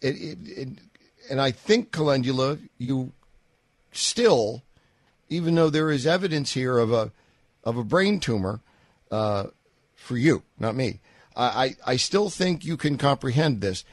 It, 0.00 0.16
it, 0.16 0.38
it, 0.44 0.68
and 1.30 1.40
I 1.40 1.50
think 1.50 1.92
calendula, 1.92 2.58
you 2.78 3.12
still, 3.92 4.62
even 5.28 5.54
though 5.54 5.70
there 5.70 5.90
is 5.90 6.06
evidence 6.06 6.52
here 6.52 6.78
of 6.78 6.92
a 6.92 7.12
of 7.62 7.76
a 7.76 7.84
brain 7.84 8.20
tumor, 8.20 8.60
uh, 9.10 9.44
for 9.94 10.16
you, 10.16 10.42
not 10.58 10.74
me, 10.74 11.00
I, 11.40 11.76
I 11.86 11.96
still 11.96 12.30
think 12.30 12.64
you 12.64 12.76
can 12.76 12.98
comprehend 12.98 13.60
this. 13.60 13.84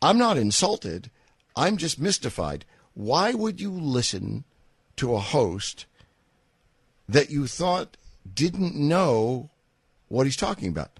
I'm 0.00 0.18
not 0.18 0.36
insulted. 0.36 1.10
I'm 1.56 1.76
just 1.76 2.00
mystified. 2.00 2.64
Why 2.94 3.32
would 3.32 3.60
you 3.60 3.70
listen 3.70 4.44
to 4.96 5.14
a 5.14 5.20
host 5.20 5.86
that 7.08 7.30
you 7.30 7.46
thought 7.46 7.96
didn't 8.32 8.74
know 8.74 9.50
what 10.08 10.26
he's 10.26 10.36
talking 10.36 10.68
about? 10.68 10.98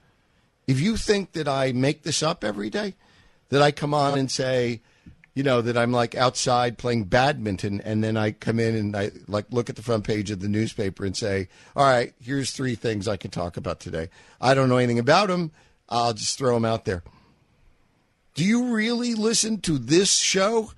If 0.66 0.80
you 0.80 0.97
think 0.97 1.32
that 1.32 1.49
I 1.49 1.72
make 1.72 2.03
this 2.03 2.22
up 2.22 2.43
every 2.43 2.70
day, 2.70 2.95
that 3.51 3.62
I 3.62 3.70
come 3.70 3.95
on 3.95 4.18
and 4.18 4.30
say, 4.30 4.80
you 5.35 5.43
know, 5.43 5.61
that 5.61 5.76
I'm 5.76 5.91
like 5.91 6.14
outside 6.14 6.78
playing 6.78 7.05
badminton, 7.05 7.80
and 7.80 8.03
then 8.05 8.16
I 8.16 8.30
come 8.30 8.61
in 8.61 8.76
and 8.76 8.97
I 8.97 9.11
like 9.26 9.47
look 9.51 9.68
at 9.68 9.76
the 9.76 9.82
front 9.82 10.05
page 10.05 10.30
of 10.30 10.41
the 10.41 10.49
newspaper 10.49 11.05
and 11.05 11.16
say, 11.16 11.49
all 11.74 11.85
right, 11.85 12.14
here's 12.20 12.53
three 12.53 12.76
things 12.76 13.09
I 13.09 13.16
can 13.16 13.30
talk 13.30 13.57
about 13.57 13.80
today. 13.80 14.11
I 14.41 14.55
don't 14.55 14.68
know 14.68 14.76
anything 14.76 15.01
about 15.01 15.28
them. 15.28 15.51
I'll 15.89 16.14
just 16.14 16.39
throw 16.39 16.55
them 16.55 16.64
out 16.64 16.85
there. 16.85 17.03
Do 18.35 18.45
you 18.45 18.74
really 18.74 19.14
listen 19.14 19.61
to 19.62 19.78
this 19.78 20.12
show 20.12 20.72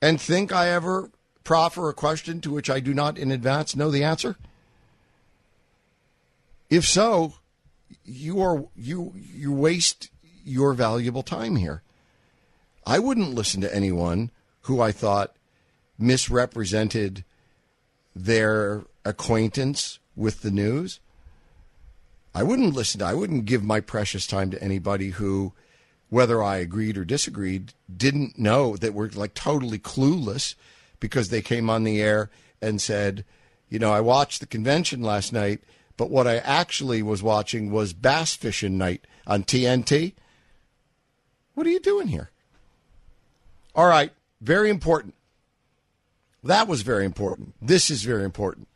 and 0.00 0.20
think 0.20 0.52
I 0.52 0.68
ever 0.68 1.10
proffer 1.44 1.88
a 1.88 1.94
question 1.94 2.40
to 2.42 2.52
which 2.52 2.70
I 2.70 2.80
do 2.80 2.92
not 2.92 3.18
in 3.18 3.30
advance 3.30 3.74
know 3.74 3.90
the 3.90 4.04
answer? 4.04 4.36
If 6.68 6.84
so, 6.86 7.34
you 8.04 8.42
are 8.42 8.64
you 8.76 9.14
you 9.16 9.52
waste 9.52 10.10
your 10.44 10.74
valuable 10.74 11.22
time 11.22 11.56
here. 11.56 11.82
I 12.88 12.98
wouldn't 12.98 13.34
listen 13.34 13.60
to 13.60 13.74
anyone 13.74 14.30
who 14.62 14.80
I 14.80 14.92
thought 14.92 15.36
misrepresented 15.98 17.22
their 18.16 18.84
acquaintance 19.04 19.98
with 20.16 20.40
the 20.40 20.50
news. 20.50 20.98
I 22.34 22.44
wouldn't 22.44 22.74
listen. 22.74 23.00
To, 23.00 23.04
I 23.04 23.12
wouldn't 23.12 23.44
give 23.44 23.62
my 23.62 23.80
precious 23.80 24.26
time 24.26 24.50
to 24.52 24.62
anybody 24.64 25.10
who, 25.10 25.52
whether 26.08 26.42
I 26.42 26.56
agreed 26.56 26.96
or 26.96 27.04
disagreed, 27.04 27.74
didn't 27.94 28.38
know 28.38 28.74
that 28.78 28.94
were 28.94 29.10
like 29.10 29.34
totally 29.34 29.78
clueless 29.78 30.54
because 30.98 31.28
they 31.28 31.42
came 31.42 31.68
on 31.68 31.84
the 31.84 32.00
air 32.00 32.30
and 32.62 32.80
said, 32.80 33.26
you 33.68 33.78
know, 33.78 33.92
I 33.92 34.00
watched 34.00 34.40
the 34.40 34.46
convention 34.46 35.02
last 35.02 35.30
night, 35.30 35.60
but 35.98 36.08
what 36.08 36.26
I 36.26 36.38
actually 36.38 37.02
was 37.02 37.22
watching 37.22 37.70
was 37.70 37.92
bass 37.92 38.34
fishing 38.34 38.78
night 38.78 39.06
on 39.26 39.44
TNT. 39.44 40.14
What 41.52 41.66
are 41.66 41.70
you 41.70 41.80
doing 41.80 42.08
here? 42.08 42.30
All 43.74 43.86
right, 43.86 44.12
very 44.40 44.70
important. 44.70 45.14
That 46.42 46.68
was 46.68 46.82
very 46.82 47.04
important. 47.04 47.54
This 47.60 47.90
is 47.90 48.02
very 48.02 48.24
important. 48.24 48.68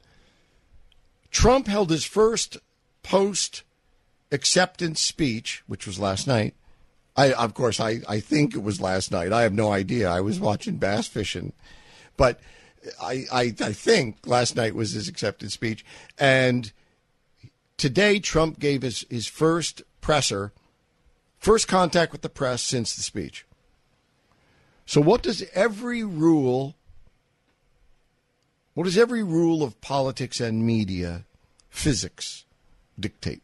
Trump 1.30 1.66
held 1.66 1.90
his 1.90 2.04
first 2.04 2.58
post 3.02 3.62
acceptance 4.30 5.00
speech, 5.00 5.62
which 5.66 5.86
was 5.86 5.98
last 5.98 6.26
night. 6.26 6.54
I, 7.16 7.32
of 7.32 7.54
course, 7.54 7.80
I, 7.80 8.00
I 8.08 8.20
think 8.20 8.54
it 8.54 8.62
was 8.62 8.80
last 8.80 9.12
night. 9.12 9.32
I 9.32 9.42
have 9.42 9.52
no 9.52 9.72
idea. 9.72 10.10
I 10.10 10.20
was 10.20 10.40
watching 10.40 10.76
bass 10.76 11.06
fishing, 11.06 11.52
but 12.16 12.40
I, 13.00 13.24
I, 13.32 13.54
I 13.60 13.72
think 13.72 14.26
last 14.26 14.56
night 14.56 14.74
was 14.74 14.92
his 14.92 15.08
acceptance 15.08 15.52
speech. 15.52 15.84
And 16.18 16.72
today, 17.76 18.18
Trump 18.18 18.58
gave 18.58 18.82
his, 18.82 19.04
his 19.10 19.26
first 19.26 19.82
presser, 20.00 20.52
first 21.38 21.68
contact 21.68 22.12
with 22.12 22.22
the 22.22 22.28
press 22.28 22.62
since 22.62 22.96
the 22.96 23.02
speech. 23.02 23.46
So, 24.92 25.00
what 25.00 25.22
does 25.22 25.42
every 25.54 26.04
rule, 26.04 26.76
what 28.74 28.84
does 28.84 28.98
every 28.98 29.22
rule 29.22 29.62
of 29.62 29.80
politics 29.80 30.38
and 30.38 30.66
media, 30.66 31.24
physics, 31.70 32.44
dictate? 33.00 33.40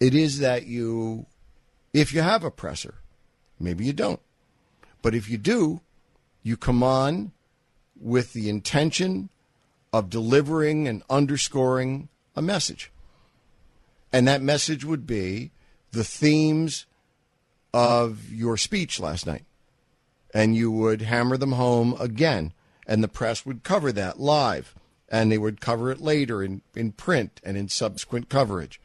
It 0.00 0.12
is 0.12 0.40
that 0.40 0.66
you, 0.66 1.26
if 1.92 2.12
you 2.12 2.22
have 2.22 2.42
a 2.42 2.50
presser, 2.50 2.96
maybe 3.60 3.84
you 3.84 3.92
don't, 3.92 4.18
but 5.00 5.14
if 5.14 5.30
you 5.30 5.38
do, 5.38 5.80
you 6.42 6.56
come 6.56 6.82
on 6.82 7.30
with 7.96 8.32
the 8.32 8.48
intention 8.48 9.28
of 9.92 10.10
delivering 10.10 10.88
and 10.88 11.04
underscoring 11.08 12.08
a 12.34 12.42
message. 12.42 12.90
And 14.12 14.26
that 14.26 14.42
message 14.42 14.84
would 14.84 15.06
be 15.06 15.52
the 15.92 16.02
themes 16.02 16.84
of 17.72 18.32
your 18.32 18.56
speech 18.56 18.98
last 18.98 19.24
night. 19.24 19.44
And 20.34 20.54
you 20.54 20.70
would 20.70 21.02
hammer 21.02 21.38
them 21.38 21.52
home 21.52 21.96
again. 21.98 22.52
And 22.86 23.02
the 23.02 23.08
press 23.08 23.46
would 23.46 23.62
cover 23.62 23.92
that 23.92 24.20
live. 24.20 24.74
And 25.08 25.32
they 25.32 25.38
would 25.38 25.60
cover 25.60 25.90
it 25.90 26.00
later 26.00 26.42
in, 26.42 26.60
in 26.74 26.92
print 26.92 27.40
and 27.42 27.56
in 27.56 27.68
subsequent 27.68 28.28
coverage. 28.28 28.80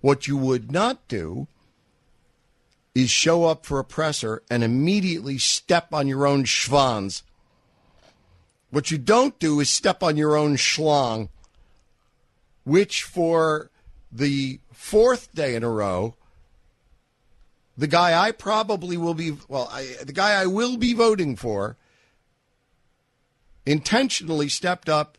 What 0.00 0.26
you 0.26 0.36
would 0.36 0.72
not 0.72 1.06
do 1.08 1.48
is 2.94 3.10
show 3.10 3.44
up 3.44 3.66
for 3.66 3.78
a 3.78 3.84
presser 3.84 4.42
and 4.48 4.64
immediately 4.64 5.36
step 5.36 5.92
on 5.92 6.06
your 6.06 6.26
own 6.26 6.44
schwanz 6.44 7.22
what 8.70 8.90
you 8.90 8.98
don't 8.98 9.38
do 9.38 9.60
is 9.60 9.70
step 9.70 10.02
on 10.02 10.16
your 10.16 10.36
own 10.36 10.56
schlong, 10.56 11.28
which 12.64 13.02
for 13.02 13.70
the 14.12 14.60
fourth 14.72 15.34
day 15.34 15.54
in 15.54 15.62
a 15.62 15.70
row, 15.70 16.14
the 17.78 17.86
guy 17.86 18.20
I 18.20 18.32
probably 18.32 18.96
will 18.96 19.14
be, 19.14 19.36
well, 19.46 19.70
I, 19.72 19.94
the 20.02 20.12
guy 20.12 20.32
I 20.32 20.46
will 20.46 20.76
be 20.76 20.92
voting 20.94 21.36
for 21.36 21.76
intentionally 23.64 24.48
stepped 24.48 24.88
up 24.88 25.16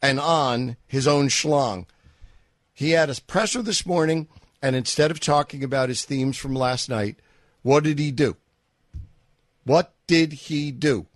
and 0.00 0.18
on 0.18 0.76
his 0.86 1.06
own 1.06 1.28
schlong. 1.28 1.84
He 2.72 2.92
had 2.92 3.10
a 3.10 3.20
presser 3.26 3.60
this 3.60 3.84
morning, 3.84 4.28
and 4.62 4.74
instead 4.74 5.10
of 5.10 5.20
talking 5.20 5.62
about 5.62 5.90
his 5.90 6.04
themes 6.06 6.38
from 6.38 6.54
last 6.54 6.88
night, 6.88 7.16
what 7.62 7.84
did 7.84 7.98
he 7.98 8.10
do? 8.10 8.36
What 9.64 9.92
did 10.06 10.32
he 10.32 10.70
do? 10.70 11.06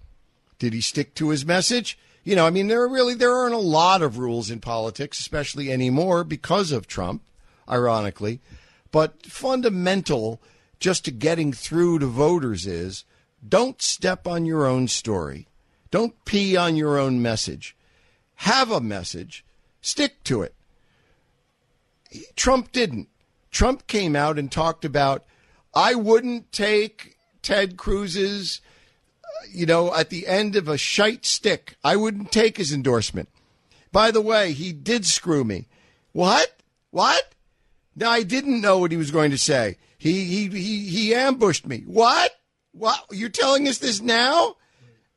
Did 0.58 0.74
he 0.74 0.82
stick 0.82 1.14
to 1.14 1.30
his 1.30 1.46
message? 1.46 1.98
You 2.24 2.36
know, 2.36 2.46
I 2.46 2.50
mean, 2.50 2.68
there 2.68 2.82
are 2.82 2.88
really 2.88 3.14
there 3.14 3.32
aren't 3.32 3.54
a 3.54 3.58
lot 3.58 4.02
of 4.02 4.18
rules 4.18 4.50
in 4.50 4.60
politics, 4.60 5.18
especially 5.18 5.72
anymore 5.72 6.24
because 6.24 6.72
of 6.72 6.86
Trump, 6.86 7.22
ironically. 7.66 8.40
But 8.90 9.22
fundamental 9.22 10.40
just 10.84 11.06
to 11.06 11.10
getting 11.10 11.50
through 11.50 11.98
to 11.98 12.06
voters 12.06 12.66
is 12.66 13.06
don't 13.48 13.80
step 13.80 14.26
on 14.26 14.44
your 14.44 14.66
own 14.66 14.86
story. 14.86 15.48
Don't 15.90 16.22
pee 16.26 16.58
on 16.58 16.76
your 16.76 16.98
own 16.98 17.22
message. 17.22 17.74
Have 18.34 18.70
a 18.70 18.82
message, 18.82 19.46
stick 19.80 20.22
to 20.24 20.42
it. 20.42 20.54
Trump 22.36 22.70
didn't. 22.70 23.08
Trump 23.50 23.86
came 23.86 24.14
out 24.14 24.38
and 24.38 24.52
talked 24.52 24.84
about 24.84 25.24
I 25.74 25.94
wouldn't 25.94 26.52
take 26.52 27.16
Ted 27.40 27.78
Cruz's 27.78 28.60
uh, 29.24 29.46
you 29.50 29.64
know, 29.64 29.94
at 29.94 30.10
the 30.10 30.26
end 30.26 30.54
of 30.54 30.68
a 30.68 30.76
shite 30.76 31.24
stick. 31.24 31.76
I 31.82 31.96
wouldn't 31.96 32.30
take 32.30 32.58
his 32.58 32.74
endorsement. 32.74 33.30
By 33.90 34.10
the 34.10 34.20
way, 34.20 34.52
he 34.52 34.74
did 34.74 35.06
screw 35.06 35.44
me. 35.44 35.66
What? 36.12 36.60
What? 36.90 37.32
Now, 37.96 38.10
I 38.10 38.22
didn't 38.22 38.60
know 38.60 38.76
what 38.76 38.90
he 38.90 38.98
was 38.98 39.10
going 39.10 39.30
to 39.30 39.38
say. 39.38 39.78
He 40.04 40.24
he 40.24 40.48
he 40.48 40.78
he 40.80 41.14
ambushed 41.14 41.66
me. 41.66 41.82
What? 41.86 42.30
What? 42.72 43.06
You're 43.10 43.30
telling 43.30 43.66
us 43.66 43.78
this 43.78 44.02
now? 44.02 44.56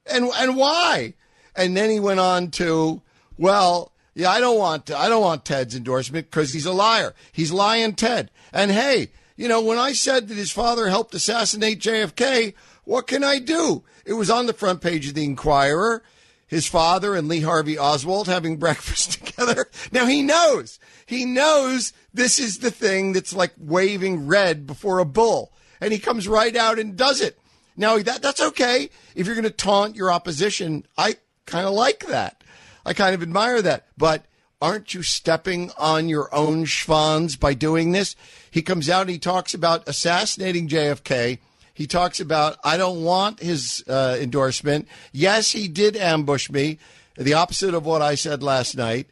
And 0.09 0.31
and 0.37 0.55
why? 0.55 1.15
And 1.57 1.75
then 1.75 1.89
he 1.89 1.99
went 1.99 2.21
on 2.21 2.51
to, 2.51 3.01
well, 3.37 3.91
yeah, 4.15 4.29
I 4.29 4.39
don't 4.39 4.57
want 4.57 4.89
I 4.89 5.09
don't 5.09 5.21
want 5.21 5.43
Ted's 5.43 5.75
endorsement 5.75 6.31
because 6.31 6.53
he's 6.53 6.65
a 6.65 6.71
liar. 6.71 7.13
He's 7.33 7.51
lying 7.51 7.95
Ted. 7.95 8.31
And 8.53 8.71
hey, 8.71 9.09
you 9.35 9.49
know, 9.49 9.59
when 9.59 9.77
I 9.77 9.91
said 9.91 10.29
that 10.29 10.37
his 10.37 10.51
father 10.51 10.87
helped 10.87 11.13
assassinate 11.13 11.81
JFK, 11.81 12.53
what 12.85 13.07
can 13.07 13.25
I 13.25 13.39
do? 13.39 13.83
It 14.05 14.13
was 14.13 14.29
on 14.29 14.45
the 14.45 14.53
front 14.53 14.79
page 14.79 15.09
of 15.09 15.15
the 15.15 15.25
Enquirer. 15.25 16.01
His 16.47 16.65
father 16.65 17.13
and 17.13 17.27
Lee 17.27 17.41
Harvey 17.41 17.77
Oswald 17.77 18.27
having 18.27 18.55
breakfast 18.55 19.21
together. 19.21 19.67
Now 19.91 20.05
he 20.05 20.23
knows. 20.23 20.79
He 21.05 21.25
knows 21.25 21.91
this 22.17 22.39
is 22.39 22.59
the 22.59 22.71
thing 22.71 23.13
that's 23.13 23.33
like 23.33 23.53
waving 23.57 24.27
red 24.27 24.67
before 24.67 24.99
a 24.99 25.05
bull. 25.05 25.53
And 25.79 25.93
he 25.93 25.99
comes 25.99 26.27
right 26.27 26.55
out 26.55 26.79
and 26.79 26.97
does 26.97 27.21
it. 27.21 27.39
Now 27.77 27.97
that 27.99 28.21
that's 28.21 28.41
okay. 28.41 28.89
If 29.15 29.25
you're 29.25 29.35
going 29.35 29.45
to 29.45 29.51
taunt 29.51 29.95
your 29.95 30.11
opposition, 30.11 30.85
I 30.97 31.15
kind 31.45 31.65
of 31.65 31.73
like 31.73 32.07
that. 32.07 32.43
I 32.85 32.93
kind 32.93 33.15
of 33.15 33.21
admire 33.21 33.61
that. 33.61 33.87
But 33.97 34.25
aren't 34.61 34.93
you 34.93 35.03
stepping 35.03 35.71
on 35.77 36.09
your 36.09 36.33
own 36.33 36.65
schwanz 36.65 37.39
by 37.39 37.53
doing 37.53 37.93
this? 37.93 38.15
He 38.51 38.61
comes 38.61 38.89
out 38.89 39.01
and 39.01 39.11
he 39.11 39.19
talks 39.19 39.53
about 39.53 39.87
assassinating 39.87 40.67
JFK 40.67 41.39
he 41.77 41.85
talks 41.85 42.19
about, 42.19 42.57
I 42.63 42.75
don't 42.75 43.03
want 43.03 43.39
his 43.39 43.83
uh, 43.87 44.17
endorsement. 44.19 44.87
Yes, 45.11 45.51
he 45.51 45.67
did 45.67 45.95
ambush 45.95 46.49
me, 46.49 46.79
the 47.15 47.35
opposite 47.35 47.75
of 47.75 47.85
what 47.85 48.01
I 48.01 48.15
said 48.15 48.41
last 48.41 48.75
night. 48.75 49.07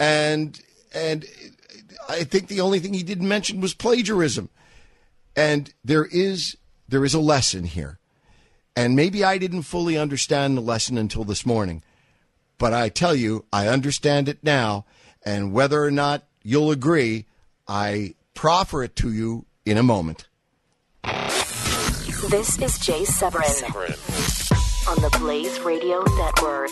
And, 0.00 0.60
and 0.92 1.24
I 2.08 2.24
think 2.24 2.48
the 2.48 2.62
only 2.62 2.78
thing 2.78 2.94
he 2.94 3.02
didn't 3.02 3.28
mention 3.28 3.60
was 3.60 3.74
plagiarism. 3.74 4.48
And 5.36 5.72
there 5.84 6.06
is, 6.06 6.56
there 6.88 7.04
is 7.04 7.14
a 7.14 7.20
lesson 7.20 7.64
here. 7.64 7.98
And 8.74 8.96
maybe 8.96 9.22
I 9.22 9.38
didn't 9.38 9.62
fully 9.62 9.98
understand 9.98 10.56
the 10.56 10.62
lesson 10.62 10.96
until 10.96 11.24
this 11.24 11.44
morning. 11.44 11.82
But 12.56 12.72
I 12.72 12.88
tell 12.88 13.14
you, 13.14 13.44
I 13.52 13.68
understand 13.68 14.28
it 14.28 14.42
now. 14.42 14.86
And 15.24 15.52
whether 15.52 15.82
or 15.82 15.90
not 15.90 16.26
you'll 16.42 16.70
agree, 16.70 17.26
I 17.66 18.14
proffer 18.34 18.82
it 18.82 18.96
to 18.96 19.12
you 19.12 19.46
in 19.66 19.76
a 19.76 19.82
moment. 19.82 20.28
This 22.30 22.58
is 22.58 22.78
Jay 22.78 23.04
Severin, 23.04 23.48
Severin. 23.48 23.92
on 24.88 25.02
the 25.02 25.18
Blaze 25.18 25.60
Radio 25.60 26.02
Network. 26.16 26.70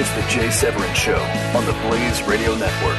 It's 0.00 0.14
the 0.14 0.22
Jay 0.28 0.48
Severin 0.48 0.94
Show 0.94 1.18
on 1.56 1.66
the 1.66 1.72
Blaze 1.88 2.22
Radio 2.22 2.54
Network. 2.54 2.94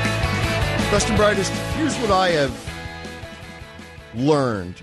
Best 0.91 1.07
and 1.07 1.15
brightest, 1.15 1.49
here's 1.77 1.95
what 1.99 2.11
I 2.11 2.31
have 2.31 2.53
learned, 4.13 4.81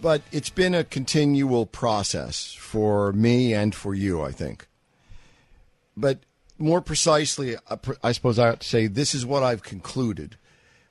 but 0.00 0.22
it's 0.32 0.48
been 0.48 0.74
a 0.74 0.84
continual 0.84 1.66
process 1.66 2.54
for 2.54 3.12
me 3.12 3.52
and 3.52 3.74
for 3.74 3.94
you, 3.94 4.22
I 4.22 4.32
think. 4.32 4.66
But 5.94 6.20
more 6.56 6.80
precisely, 6.80 7.56
I 8.02 8.12
suppose 8.12 8.38
I 8.38 8.48
ought 8.48 8.60
to 8.60 8.66
say 8.66 8.86
this 8.86 9.14
is 9.14 9.26
what 9.26 9.42
I've 9.42 9.62
concluded. 9.62 10.38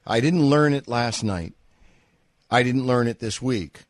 I 0.06 0.20
didn't 0.20 0.46
learn 0.46 0.76
it 0.76 0.88
last 0.88 1.24
night. 1.24 1.54
I 2.52 2.62
didn't 2.62 2.86
learn 2.86 3.08
it 3.08 3.18
this 3.18 3.42
week. 3.42 3.86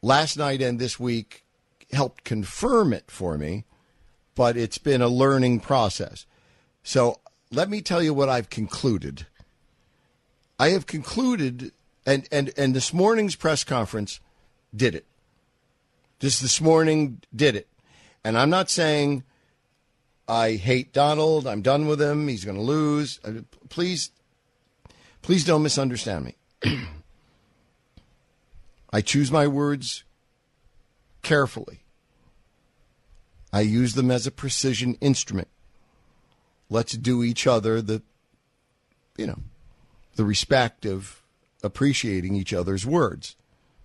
Last 0.00 0.36
night 0.36 0.62
and 0.62 0.78
this 0.78 1.00
week 1.00 1.44
helped 1.90 2.22
confirm 2.22 2.92
it 2.92 3.10
for 3.10 3.36
me, 3.36 3.64
but 4.36 4.56
it's 4.56 4.78
been 4.78 5.02
a 5.02 5.08
learning 5.08 5.58
process. 5.58 6.26
So 6.84 7.18
let 7.50 7.68
me 7.68 7.80
tell 7.80 8.00
you 8.00 8.14
what 8.14 8.28
I've 8.28 8.50
concluded. 8.50 9.26
I 10.60 10.68
have 10.68 10.86
concluded, 10.86 11.72
and, 12.06 12.28
and, 12.30 12.52
and 12.56 12.76
this 12.76 12.92
morning's 12.92 13.34
press 13.34 13.64
conference 13.64 14.20
did 14.74 14.94
it. 14.94 15.06
Just 16.20 16.40
this 16.40 16.60
morning 16.60 17.20
did 17.34 17.56
it. 17.56 17.66
And 18.22 18.38
I'm 18.38 18.50
not 18.50 18.70
saying 18.70 19.24
I 20.28 20.52
hate 20.52 20.92
Donald. 20.92 21.46
I'm 21.46 21.62
done 21.62 21.86
with 21.86 22.00
him. 22.00 22.28
He's 22.28 22.44
going 22.44 22.56
to 22.56 22.62
lose. 22.62 23.18
Uh, 23.24 23.42
please, 23.68 24.10
please 25.22 25.44
don't 25.44 25.62
misunderstand 25.62 26.24
me. 26.24 26.36
I 28.92 29.00
choose 29.00 29.32
my 29.32 29.46
words 29.46 30.04
carefully. 31.22 31.85
I 33.56 33.60
use 33.60 33.94
them 33.94 34.10
as 34.10 34.26
a 34.26 34.30
precision 34.30 34.98
instrument. 35.00 35.48
Let's 36.68 36.92
do 36.92 37.22
each 37.22 37.46
other 37.46 37.80
the, 37.80 38.02
you 39.16 39.26
know, 39.26 39.38
the 40.16 40.26
respect 40.26 40.84
of 40.84 41.22
appreciating 41.62 42.34
each 42.34 42.52
other's 42.52 42.84
words 42.84 43.34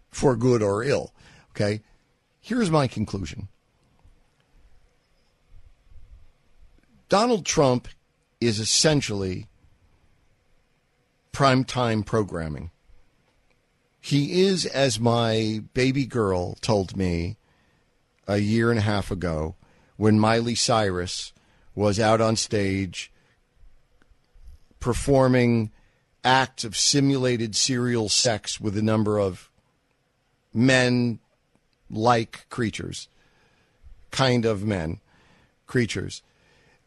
for 0.09 0.35
good 0.35 0.61
or 0.61 0.83
ill. 0.83 1.13
Okay? 1.51 1.83
Here's 2.41 2.69
my 2.69 2.85
conclusion 2.87 3.47
Donald 7.07 7.45
Trump 7.45 7.87
is 8.41 8.59
essentially 8.59 9.47
primetime 11.31 12.05
programming. 12.05 12.71
He 14.01 14.41
is, 14.41 14.65
as 14.65 14.99
my 14.99 15.63
baby 15.73 16.05
girl 16.05 16.55
told 16.55 16.97
me 16.97 17.37
a 18.27 18.39
year 18.39 18.69
and 18.69 18.77
a 18.77 18.81
half 18.83 19.11
ago, 19.11 19.55
when 20.01 20.19
Miley 20.19 20.55
Cyrus 20.55 21.31
was 21.75 21.99
out 21.99 22.19
on 22.19 22.35
stage 22.35 23.11
performing 24.79 25.69
acts 26.23 26.63
of 26.63 26.75
simulated 26.75 27.55
serial 27.55 28.09
sex 28.09 28.59
with 28.59 28.75
a 28.75 28.81
number 28.81 29.19
of 29.19 29.51
men 30.55 31.19
like 31.87 32.49
creatures, 32.49 33.09
kind 34.09 34.43
of 34.43 34.65
men, 34.65 34.99
creatures. 35.67 36.23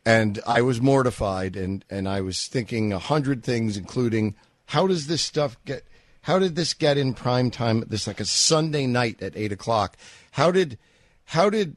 And 0.05 0.41
I 0.45 0.63
was 0.63 0.81
mortified, 0.81 1.55
and, 1.55 1.85
and 1.89 2.09
I 2.09 2.21
was 2.21 2.49
thinking 2.49 2.93
a 2.93 2.99
hundred 2.99 3.45
things, 3.45 3.77
including 3.77 4.35
how 4.67 4.89
does 4.89 5.07
this 5.07 5.23
stuff 5.23 5.57
get? 5.65 5.85
How 6.23 6.41
did 6.41 6.57
this 6.57 6.75
get 6.75 6.99
in 6.99 7.15
prime 7.15 7.53
time? 7.53 7.85
This 7.87 8.09
like 8.09 8.19
a 8.19 8.25
Sunday 8.25 8.89
night 8.89 9.23
at 9.23 9.37
eight 9.37 9.53
o'clock. 9.53 9.97
How 10.33 10.51
did 10.51 10.79
how 11.27 11.49
did 11.49 11.77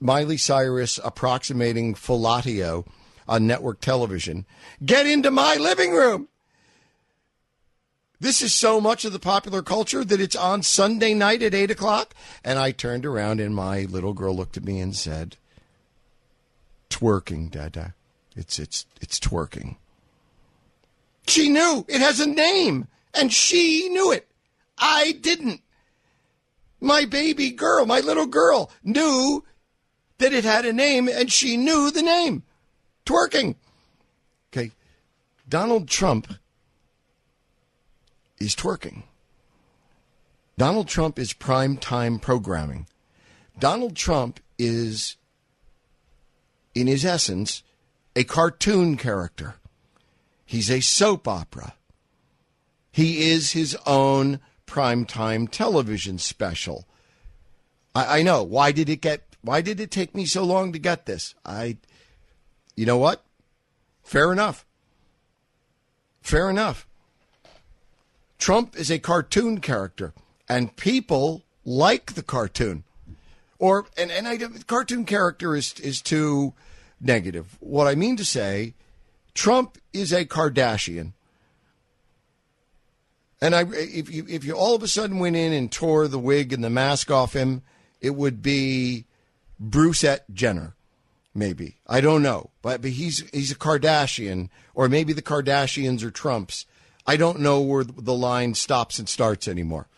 Miley 0.00 0.36
Cyrus 0.36 0.98
approximating 1.02 1.94
fellatio 1.94 2.86
on 3.26 3.46
network 3.46 3.80
television 3.80 4.46
get 4.84 5.06
into 5.06 5.30
my 5.30 5.56
living 5.56 5.92
room? 5.92 6.28
This 8.20 8.40
is 8.40 8.54
so 8.54 8.80
much 8.80 9.04
of 9.04 9.12
the 9.12 9.18
popular 9.18 9.60
culture 9.60 10.04
that 10.04 10.20
it's 10.20 10.36
on 10.36 10.62
Sunday 10.62 11.12
night 11.12 11.42
at 11.42 11.54
eight 11.54 11.70
o'clock. 11.70 12.14
And 12.42 12.58
I 12.58 12.70
turned 12.70 13.04
around, 13.04 13.40
and 13.40 13.54
my 13.54 13.82
little 13.82 14.14
girl 14.14 14.34
looked 14.34 14.56
at 14.56 14.64
me 14.64 14.80
and 14.80 14.96
said, 14.96 15.36
twerking, 16.88 17.50
Dada. 17.50 17.94
It's 18.36 18.58
it's 18.58 18.86
it's 19.00 19.20
twerking. 19.20 19.76
She 21.26 21.48
knew 21.48 21.84
it 21.88 22.00
has 22.00 22.20
a 22.20 22.26
name, 22.26 22.88
and 23.12 23.32
she 23.32 23.88
knew 23.88 24.12
it. 24.12 24.28
I 24.78 25.12
didn't. 25.20 25.60
My 26.80 27.04
baby 27.04 27.50
girl, 27.50 27.86
my 27.86 28.00
little 28.00 28.26
girl, 28.26 28.70
knew 28.82 29.44
that 30.24 30.32
it 30.32 30.44
had 30.44 30.64
a 30.64 30.72
name, 30.72 31.06
and 31.06 31.30
she 31.30 31.54
knew 31.54 31.90
the 31.90 32.00
name. 32.00 32.44
Twerking. 33.04 33.56
Okay. 34.50 34.70
Donald 35.46 35.86
Trump 35.86 36.32
is 38.38 38.56
twerking. 38.56 39.02
Donald 40.56 40.88
Trump 40.88 41.18
is 41.18 41.34
prime 41.34 41.76
time 41.76 42.18
programming. 42.18 42.86
Donald 43.58 43.96
Trump 43.96 44.40
is 44.58 45.18
in 46.74 46.86
his 46.86 47.04
essence, 47.04 47.62
a 48.16 48.24
cartoon 48.24 48.96
character. 48.96 49.56
He's 50.46 50.70
a 50.70 50.80
soap 50.80 51.28
opera. 51.28 51.74
He 52.90 53.30
is 53.30 53.52
his 53.52 53.76
own 53.84 54.40
primetime 54.66 55.50
television 55.50 56.16
special. 56.16 56.86
I, 57.94 58.20
I 58.20 58.22
know. 58.22 58.42
Why 58.42 58.72
did 58.72 58.88
it 58.88 59.02
get 59.02 59.33
why 59.44 59.60
did 59.60 59.78
it 59.78 59.90
take 59.90 60.14
me 60.14 60.24
so 60.24 60.42
long 60.42 60.72
to 60.72 60.78
get 60.78 61.06
this? 61.06 61.34
I 61.44 61.76
you 62.74 62.86
know 62.86 62.96
what? 62.96 63.22
Fair 64.02 64.32
enough. 64.32 64.64
Fair 66.22 66.48
enough. 66.48 66.86
Trump 68.38 68.76
is 68.76 68.90
a 68.90 68.98
cartoon 68.98 69.60
character, 69.60 70.12
and 70.48 70.74
people 70.76 71.44
like 71.64 72.14
the 72.14 72.22
cartoon. 72.22 72.84
Or 73.58 73.86
and 73.96 74.10
and 74.10 74.26
I 74.26 74.38
cartoon 74.66 75.04
character 75.04 75.54
is 75.54 75.78
is 75.80 76.00
too 76.00 76.54
negative. 77.00 77.56
What 77.60 77.86
I 77.86 77.94
mean 77.94 78.16
to 78.16 78.24
say, 78.24 78.74
Trump 79.34 79.78
is 79.92 80.12
a 80.12 80.24
Kardashian. 80.24 81.12
And 83.40 83.54
I, 83.54 83.64
if 83.72 84.10
you 84.10 84.24
if 84.26 84.44
you 84.44 84.54
all 84.54 84.74
of 84.74 84.82
a 84.82 84.88
sudden 84.88 85.18
went 85.18 85.36
in 85.36 85.52
and 85.52 85.70
tore 85.70 86.08
the 86.08 86.18
wig 86.18 86.52
and 86.52 86.64
the 86.64 86.70
mask 86.70 87.10
off 87.10 87.34
him, 87.34 87.62
it 88.00 88.14
would 88.14 88.42
be 88.42 89.04
Brucette 89.58 90.24
Jenner, 90.32 90.74
maybe. 91.34 91.76
I 91.86 92.00
don't 92.00 92.22
know, 92.22 92.50
but 92.62 92.82
but 92.82 92.90
he's 92.90 93.28
he's 93.30 93.52
a 93.52 93.56
Kardashian, 93.56 94.48
or 94.74 94.88
maybe 94.88 95.12
the 95.12 95.22
Kardashians 95.22 96.02
are 96.02 96.10
Trumps. 96.10 96.66
I 97.06 97.16
don't 97.16 97.40
know 97.40 97.60
where 97.60 97.84
the 97.84 98.14
line 98.14 98.54
stops 98.54 98.98
and 98.98 99.08
starts 99.08 99.46
anymore. 99.46 99.88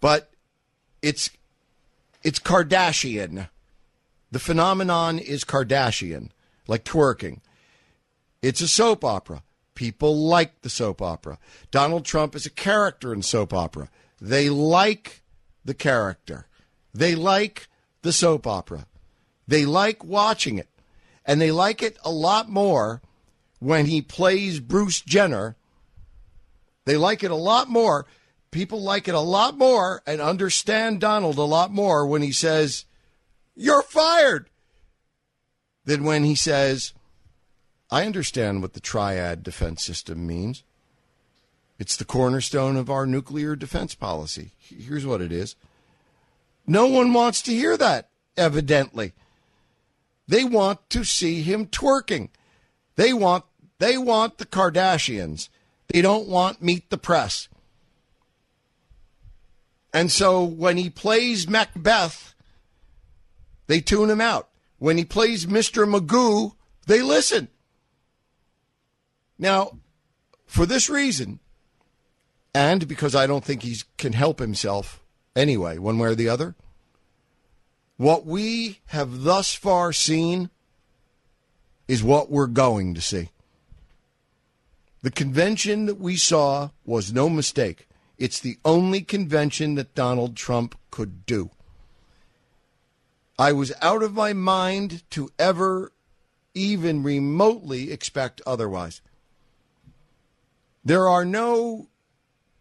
But 0.00 0.30
it's 1.02 1.30
it's 2.22 2.38
Kardashian. 2.38 3.48
The 4.30 4.38
phenomenon 4.38 5.18
is 5.18 5.44
Kardashian, 5.44 6.30
like 6.66 6.84
twerking. 6.84 7.40
It's 8.42 8.60
a 8.60 8.68
soap 8.68 9.04
opera. 9.04 9.42
People 9.74 10.16
like 10.16 10.60
the 10.62 10.70
soap 10.70 11.00
opera. 11.00 11.38
Donald 11.70 12.04
Trump 12.04 12.34
is 12.34 12.44
a 12.44 12.50
character 12.50 13.12
in 13.12 13.22
soap 13.22 13.54
opera. 13.54 13.88
They 14.20 14.50
like 14.50 15.22
the 15.64 15.74
character. 15.74 16.46
They 16.92 17.14
like 17.14 17.67
the 18.02 18.12
soap 18.12 18.46
opera. 18.46 18.86
They 19.46 19.64
like 19.64 20.04
watching 20.04 20.58
it. 20.58 20.68
And 21.24 21.40
they 21.40 21.50
like 21.50 21.82
it 21.82 21.98
a 22.04 22.10
lot 22.10 22.48
more 22.48 23.02
when 23.58 23.86
he 23.86 24.00
plays 24.00 24.60
Bruce 24.60 25.00
Jenner. 25.00 25.56
They 26.84 26.96
like 26.96 27.22
it 27.22 27.30
a 27.30 27.36
lot 27.36 27.68
more. 27.68 28.06
People 28.50 28.80
like 28.80 29.08
it 29.08 29.14
a 29.14 29.20
lot 29.20 29.58
more 29.58 30.02
and 30.06 30.20
understand 30.20 31.00
Donald 31.00 31.36
a 31.36 31.42
lot 31.42 31.70
more 31.70 32.06
when 32.06 32.22
he 32.22 32.32
says, 32.32 32.86
you're 33.54 33.82
fired. 33.82 34.48
Than 35.84 36.04
when 36.04 36.24
he 36.24 36.34
says, 36.34 36.92
I 37.90 38.04
understand 38.04 38.60
what 38.60 38.74
the 38.74 38.80
triad 38.80 39.42
defense 39.42 39.82
system 39.82 40.26
means. 40.26 40.62
It's 41.78 41.96
the 41.96 42.04
cornerstone 42.04 42.76
of 42.76 42.90
our 42.90 43.06
nuclear 43.06 43.56
defense 43.56 43.94
policy. 43.94 44.52
Here's 44.58 45.06
what 45.06 45.22
it 45.22 45.32
is. 45.32 45.56
No 46.68 46.86
one 46.86 47.12
wants 47.12 47.42
to 47.42 47.52
hear 47.52 47.76
that, 47.78 48.10
evidently. 48.36 49.14
They 50.28 50.44
want 50.44 50.88
to 50.90 51.02
see 51.02 51.42
him 51.42 51.66
twerking. 51.66 52.28
They 52.96 53.12
want 53.12 53.44
they 53.78 53.96
want 53.96 54.38
the 54.38 54.44
Kardashians. 54.44 55.48
They 55.88 56.02
don't 56.02 56.28
want 56.28 56.62
meet 56.62 56.90
the 56.90 56.98
press. 56.98 57.48
And 59.92 60.12
so 60.12 60.44
when 60.44 60.76
he 60.76 60.90
plays 60.90 61.48
Macbeth 61.48 62.34
they 63.68 63.80
tune 63.80 64.10
him 64.10 64.20
out. 64.20 64.48
When 64.78 64.98
he 64.98 65.04
plays 65.04 65.46
Mr. 65.46 65.86
Magoo, 65.88 66.54
they 66.86 67.02
listen. 67.02 67.48
Now, 69.38 69.78
for 70.46 70.66
this 70.66 70.90
reason, 70.90 71.38
and 72.54 72.88
because 72.88 73.14
I 73.14 73.26
don't 73.26 73.44
think 73.44 73.62
he 73.62 73.76
can 73.98 74.14
help 74.14 74.40
himself 74.40 75.04
anyway, 75.38 75.78
one 75.78 75.98
way 75.98 76.08
or 76.08 76.14
the 76.14 76.28
other, 76.28 76.54
what 77.96 78.26
we 78.26 78.80
have 78.86 79.22
thus 79.22 79.54
far 79.54 79.92
seen 79.92 80.50
is 81.86 82.02
what 82.02 82.30
we're 82.30 82.46
going 82.46 82.94
to 82.94 83.00
see. 83.00 83.30
The 85.02 85.10
convention 85.10 85.86
that 85.86 86.00
we 86.00 86.16
saw 86.16 86.70
was 86.84 87.12
no 87.12 87.28
mistake. 87.28 87.88
It's 88.18 88.40
the 88.40 88.58
only 88.64 89.00
convention 89.00 89.76
that 89.76 89.94
Donald 89.94 90.36
Trump 90.36 90.76
could 90.90 91.24
do. 91.24 91.50
I 93.38 93.52
was 93.52 93.72
out 93.80 94.02
of 94.02 94.14
my 94.14 94.32
mind 94.32 95.08
to 95.10 95.30
ever 95.38 95.92
even 96.54 97.04
remotely 97.04 97.92
expect 97.92 98.42
otherwise. 98.44 99.00
There 100.84 101.06
are 101.06 101.24
no 101.24 101.88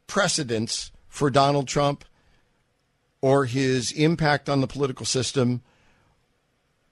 precedents 0.06 0.92
for 1.08 1.32
Donald 1.32 1.68
Trump 1.68 2.06
or 3.22 3.46
his 3.46 3.92
impact 3.92 4.50
on 4.50 4.62
the 4.62 4.68
political 4.68 5.06
system 5.06 5.62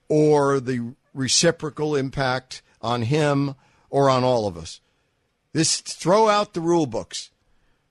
or 0.08 0.60
the 0.60 0.94
reciprocal 1.14 1.96
impact 1.96 2.62
on 2.82 3.02
him 3.02 3.54
or 3.90 4.10
on 4.10 4.24
all 4.24 4.46
of 4.46 4.56
us. 4.56 4.80
This 5.52 5.80
throw 5.80 6.28
out 6.28 6.54
the 6.54 6.60
rule 6.60 6.86
books. 6.86 7.30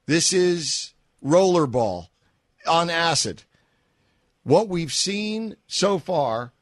This 0.06 0.32
is 0.32 0.94
rollerball 1.24 2.10
on 2.68 2.90
acid. 2.90 3.44
What 4.44 4.68
we've 4.68 4.94
seen 4.94 5.56
so 5.66 5.98
far 5.98 6.54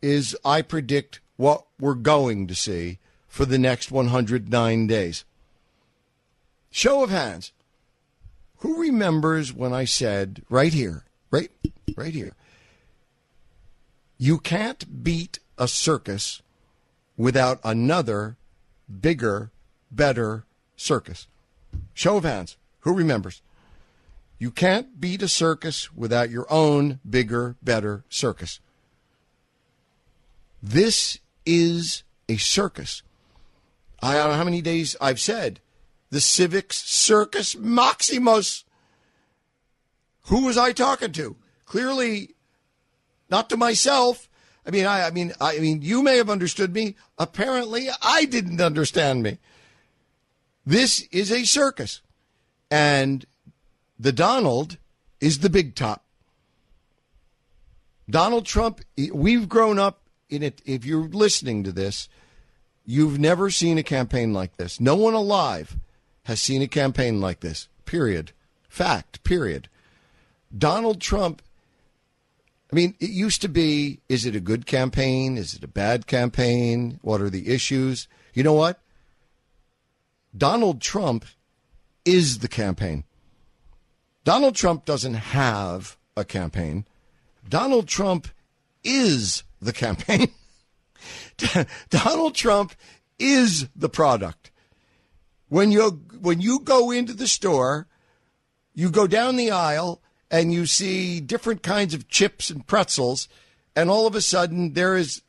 is, 0.00 0.36
I 0.44 0.62
predict, 0.62 1.20
what 1.36 1.66
we're 1.78 1.94
going 1.94 2.46
to 2.46 2.54
see 2.54 2.98
for 3.28 3.44
the 3.44 3.58
next 3.58 3.90
109 3.90 4.86
days. 4.86 5.24
Show 6.70 7.02
of 7.02 7.10
hands. 7.10 7.52
Who 8.58 8.80
remembers 8.80 9.52
when 9.52 9.74
I 9.74 9.84
said 9.84 10.42
right 10.48 10.72
here, 10.72 11.04
right, 11.36 11.50
right 11.96 12.14
here, 12.14 12.34
you 14.18 14.38
can't 14.38 15.04
beat 15.04 15.38
a 15.58 15.68
circus 15.68 16.42
without 17.16 17.60
another 17.64 18.36
bigger, 19.00 19.50
better 19.90 20.44
circus? 20.76 21.26
Show 21.94 22.16
of 22.16 22.24
hands. 22.24 22.56
Who 22.80 22.94
remembers? 22.94 23.42
You 24.38 24.50
can't 24.50 25.00
beat 25.00 25.22
a 25.22 25.28
circus 25.28 25.92
without 25.94 26.30
your 26.30 26.46
own 26.50 27.00
bigger, 27.08 27.56
better 27.62 28.04
circus. 28.08 28.60
This 30.62 31.18
is 31.44 32.02
a 32.28 32.36
circus. 32.36 33.02
I 34.02 34.14
don't 34.14 34.30
know 34.30 34.36
how 34.36 34.44
many 34.44 34.62
days 34.62 34.96
I've 35.00 35.20
said 35.20 35.60
the 36.10 36.20
Civics 36.20 36.82
Circus 36.84 37.56
Maximus. 37.56 38.65
Who 40.26 40.44
was 40.44 40.58
I 40.58 40.72
talking 40.72 41.12
to? 41.12 41.36
Clearly, 41.64 42.34
not 43.30 43.48
to 43.50 43.56
myself. 43.56 44.28
I 44.66 44.70
mean, 44.70 44.84
I, 44.86 45.06
I 45.06 45.10
mean, 45.10 45.32
I 45.40 45.58
mean, 45.58 45.82
you 45.82 46.02
may 46.02 46.16
have 46.16 46.30
understood 46.30 46.74
me. 46.74 46.96
Apparently, 47.18 47.88
I 48.02 48.24
didn't 48.24 48.60
understand 48.60 49.22
me. 49.22 49.38
This 50.64 51.02
is 51.12 51.30
a 51.30 51.44
circus, 51.44 52.02
and 52.70 53.24
the 53.98 54.12
Donald 54.12 54.78
is 55.20 55.38
the 55.38 55.50
big 55.50 55.76
top. 55.76 56.04
Donald 58.10 58.46
Trump. 58.46 58.80
We've 59.12 59.48
grown 59.48 59.78
up 59.78 60.02
in 60.28 60.42
it. 60.42 60.60
If 60.64 60.84
you're 60.84 61.08
listening 61.08 61.62
to 61.64 61.72
this, 61.72 62.08
you've 62.84 63.18
never 63.20 63.50
seen 63.50 63.78
a 63.78 63.84
campaign 63.84 64.32
like 64.32 64.56
this. 64.56 64.80
No 64.80 64.96
one 64.96 65.14
alive 65.14 65.76
has 66.24 66.40
seen 66.40 66.62
a 66.62 66.68
campaign 66.68 67.20
like 67.20 67.40
this. 67.40 67.68
Period. 67.84 68.32
Fact. 68.68 69.22
Period. 69.22 69.68
Donald 70.56 71.00
Trump. 71.00 71.42
I 72.72 72.76
mean, 72.76 72.94
it 73.00 73.10
used 73.10 73.42
to 73.42 73.48
be 73.48 74.00
is 74.08 74.26
it 74.26 74.36
a 74.36 74.40
good 74.40 74.66
campaign? 74.66 75.36
Is 75.36 75.54
it 75.54 75.64
a 75.64 75.68
bad 75.68 76.06
campaign? 76.06 76.98
What 77.02 77.20
are 77.20 77.30
the 77.30 77.48
issues? 77.48 78.08
You 78.34 78.42
know 78.42 78.52
what? 78.52 78.80
Donald 80.36 80.80
Trump 80.80 81.24
is 82.04 82.38
the 82.38 82.48
campaign. 82.48 83.04
Donald 84.24 84.54
Trump 84.54 84.84
doesn't 84.84 85.14
have 85.14 85.96
a 86.16 86.24
campaign. 86.24 86.84
Donald 87.48 87.86
Trump 87.86 88.28
is 88.82 89.44
the 89.60 89.72
campaign. 89.72 90.28
Donald 91.90 92.34
Trump 92.34 92.74
is 93.18 93.68
the 93.76 93.88
product. 93.88 94.50
When 95.48 95.70
you 95.70 96.02
when 96.20 96.40
you 96.40 96.60
go 96.60 96.90
into 96.90 97.12
the 97.12 97.28
store, 97.28 97.86
you 98.74 98.90
go 98.90 99.06
down 99.06 99.36
the 99.36 99.52
aisle 99.52 100.02
and 100.30 100.52
you 100.52 100.66
see 100.66 101.20
different 101.20 101.62
kinds 101.62 101.94
of 101.94 102.08
chips 102.08 102.50
and 102.50 102.66
pretzels, 102.66 103.28
and 103.74 103.90
all 103.90 104.06
of 104.06 104.14
a 104.14 104.20
sudden 104.20 104.72
there 104.72 104.96
is 104.96 105.22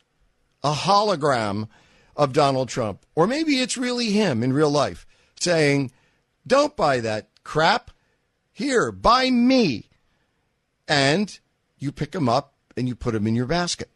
a 0.63 0.73
hologram 0.73 1.67
of 2.15 2.33
Donald 2.33 2.69
Trump, 2.69 3.05
or 3.15 3.27
maybe 3.27 3.59
it's 3.59 3.77
really 3.77 4.11
him 4.11 4.43
in 4.43 4.53
real 4.53 4.71
life 4.71 5.05
saying, 5.39 5.91
"Don't 6.45 6.75
buy 6.75 6.99
that 6.99 7.29
crap. 7.43 7.91
Here, 8.51 8.91
buy 8.91 9.29
me." 9.29 9.89
And 10.87 11.39
you 11.77 11.91
pick 11.91 12.15
him 12.15 12.27
up 12.27 12.55
and 12.75 12.87
you 12.87 12.95
put 12.95 13.13
him 13.13 13.27
in 13.27 13.35
your 13.35 13.45
basket 13.45 13.91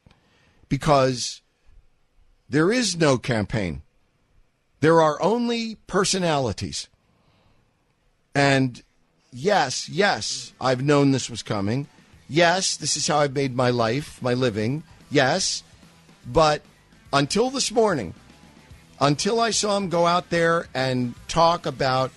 because 0.69 1.41
there 2.47 2.71
is 2.71 2.95
no 2.95 3.17
campaign. 3.17 3.81
There 4.81 5.01
are 5.01 5.21
only 5.21 5.75
personalities. 5.87 6.89
And 8.35 8.83
yes, 9.31 9.89
yes, 9.89 10.53
I've 10.59 10.83
known 10.83 11.11
this 11.11 11.29
was 11.29 11.43
coming. 11.43 11.87
Yes, 12.27 12.77
this 12.77 12.95
is 12.95 13.07
how 13.07 13.19
I've 13.19 13.33
made 13.33 13.55
my 13.55 13.69
life, 13.69 14.21
my 14.21 14.33
living. 14.33 14.83
Yes. 15.09 15.63
But 16.25 16.61
until 17.11 17.49
this 17.49 17.71
morning, 17.71 18.13
until 18.99 19.39
I 19.39 19.49
saw 19.49 19.75
him 19.75 19.89
go 19.89 20.05
out 20.05 20.29
there 20.29 20.67
and 20.73 21.13
talk 21.27 21.65
about 21.65 22.11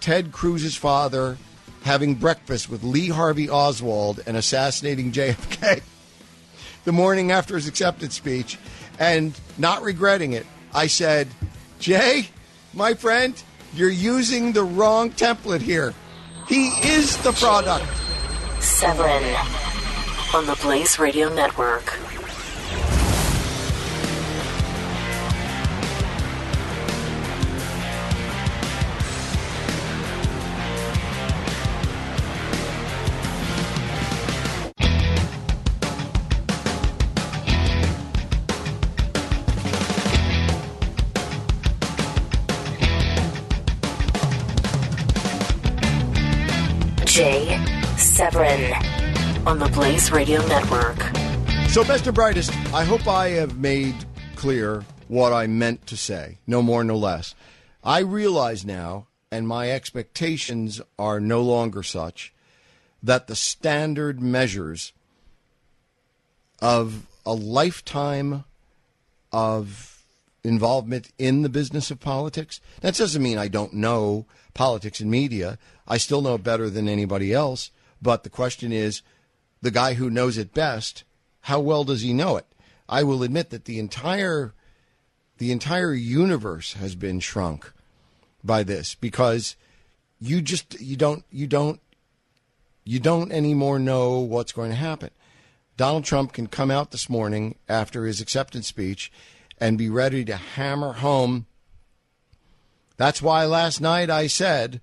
Ted 0.00 0.32
Cruz's 0.32 0.74
father 0.74 1.36
having 1.84 2.14
breakfast 2.14 2.70
with 2.70 2.82
Lee 2.82 3.08
Harvey 3.08 3.48
Oswald 3.48 4.20
and 4.26 4.36
assassinating 4.36 5.12
JFK 5.12 5.82
the 6.84 6.92
morning 6.92 7.30
after 7.30 7.54
his 7.54 7.68
acceptance 7.68 8.14
speech 8.14 8.58
and 8.98 9.38
not 9.58 9.82
regretting 9.82 10.32
it, 10.32 10.46
I 10.72 10.86
said, 10.86 11.28
Jay, 11.78 12.28
my 12.72 12.94
friend, 12.94 13.40
you're 13.74 13.90
using 13.90 14.52
the 14.52 14.64
wrong 14.64 15.10
template 15.10 15.60
here. 15.60 15.94
He 16.46 16.68
is 16.82 17.16
the 17.22 17.32
product. 17.32 17.86
Severin 18.62 19.24
on 20.34 20.46
the 20.46 20.58
Blaze 20.62 20.98
Radio 20.98 21.32
Network. 21.34 21.98
On 48.34 49.60
the 49.60 49.70
Blaze 49.72 50.10
Radio 50.10 50.44
Network. 50.48 50.98
So, 51.68 51.84
best 51.84 52.08
and 52.08 52.16
brightest, 52.16 52.50
I 52.74 52.82
hope 52.82 53.06
I 53.06 53.28
have 53.28 53.58
made 53.58 53.94
clear 54.34 54.84
what 55.06 55.32
I 55.32 55.46
meant 55.46 55.86
to 55.86 55.96
say, 55.96 56.38
no 56.44 56.60
more, 56.60 56.82
no 56.82 56.96
less. 56.96 57.36
I 57.84 58.00
realize 58.00 58.64
now, 58.64 59.06
and 59.30 59.46
my 59.46 59.70
expectations 59.70 60.80
are 60.98 61.20
no 61.20 61.42
longer 61.42 61.84
such, 61.84 62.34
that 63.04 63.28
the 63.28 63.36
standard 63.36 64.20
measures 64.20 64.92
of 66.60 67.06
a 67.24 67.34
lifetime 67.34 68.42
of 69.30 70.02
involvement 70.42 71.12
in 71.18 71.42
the 71.42 71.48
business 71.48 71.88
of 71.92 72.00
politics. 72.00 72.60
That 72.80 72.96
doesn't 72.96 73.22
mean 73.22 73.38
I 73.38 73.46
don't 73.46 73.74
know 73.74 74.26
politics 74.54 74.98
and 74.98 75.08
media. 75.08 75.56
I 75.86 75.98
still 75.98 76.20
know 76.20 76.36
better 76.36 76.68
than 76.68 76.88
anybody 76.88 77.32
else. 77.32 77.70
But 78.04 78.22
the 78.22 78.30
question 78.30 78.70
is 78.70 79.00
the 79.62 79.70
guy 79.70 79.94
who 79.94 80.10
knows 80.10 80.36
it 80.36 80.52
best, 80.52 81.04
how 81.40 81.58
well 81.58 81.84
does 81.84 82.02
he 82.02 82.12
know 82.12 82.36
it? 82.36 82.44
I 82.86 83.02
will 83.02 83.22
admit 83.22 83.48
that 83.48 83.64
the 83.64 83.78
entire 83.78 84.52
the 85.38 85.50
entire 85.50 85.94
universe 85.94 86.74
has 86.74 86.94
been 86.94 87.18
shrunk 87.18 87.72
by 88.44 88.62
this 88.62 88.94
because 88.94 89.56
you 90.20 90.42
just 90.42 90.78
you 90.80 90.96
don't 90.96 91.24
you 91.30 91.46
don't 91.46 91.80
you 92.84 93.00
don't 93.00 93.32
anymore 93.32 93.78
know 93.78 94.18
what's 94.18 94.52
going 94.52 94.70
to 94.70 94.76
happen. 94.76 95.10
Donald 95.78 96.04
Trump 96.04 96.34
can 96.34 96.46
come 96.46 96.70
out 96.70 96.90
this 96.90 97.08
morning 97.08 97.56
after 97.70 98.04
his 98.04 98.20
acceptance 98.20 98.68
speech 98.68 99.10
and 99.58 99.78
be 99.78 99.88
ready 99.88 100.26
to 100.26 100.36
hammer 100.36 100.92
home. 100.92 101.46
That's 102.98 103.22
why 103.22 103.46
last 103.46 103.80
night 103.80 104.10
I 104.10 104.26
said, 104.26 104.82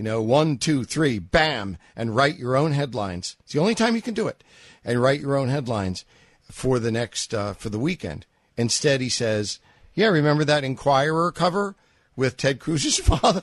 you 0.00 0.04
know, 0.04 0.22
one, 0.22 0.56
two, 0.56 0.82
three, 0.82 1.18
bam, 1.18 1.76
and 1.94 2.16
write 2.16 2.38
your 2.38 2.56
own 2.56 2.72
headlines. 2.72 3.36
It's 3.40 3.52
the 3.52 3.60
only 3.60 3.74
time 3.74 3.94
you 3.94 4.00
can 4.00 4.14
do 4.14 4.28
it, 4.28 4.42
and 4.82 4.98
write 4.98 5.20
your 5.20 5.36
own 5.36 5.50
headlines 5.50 6.06
for 6.50 6.78
the 6.78 6.90
next 6.90 7.34
uh, 7.34 7.52
for 7.52 7.68
the 7.68 7.78
weekend. 7.78 8.24
Instead, 8.56 9.02
he 9.02 9.10
says, 9.10 9.58
"Yeah, 9.92 10.06
remember 10.06 10.42
that 10.42 10.64
Enquirer 10.64 11.30
cover 11.32 11.76
with 12.16 12.38
Ted 12.38 12.60
Cruz's 12.60 12.96
father, 13.20 13.42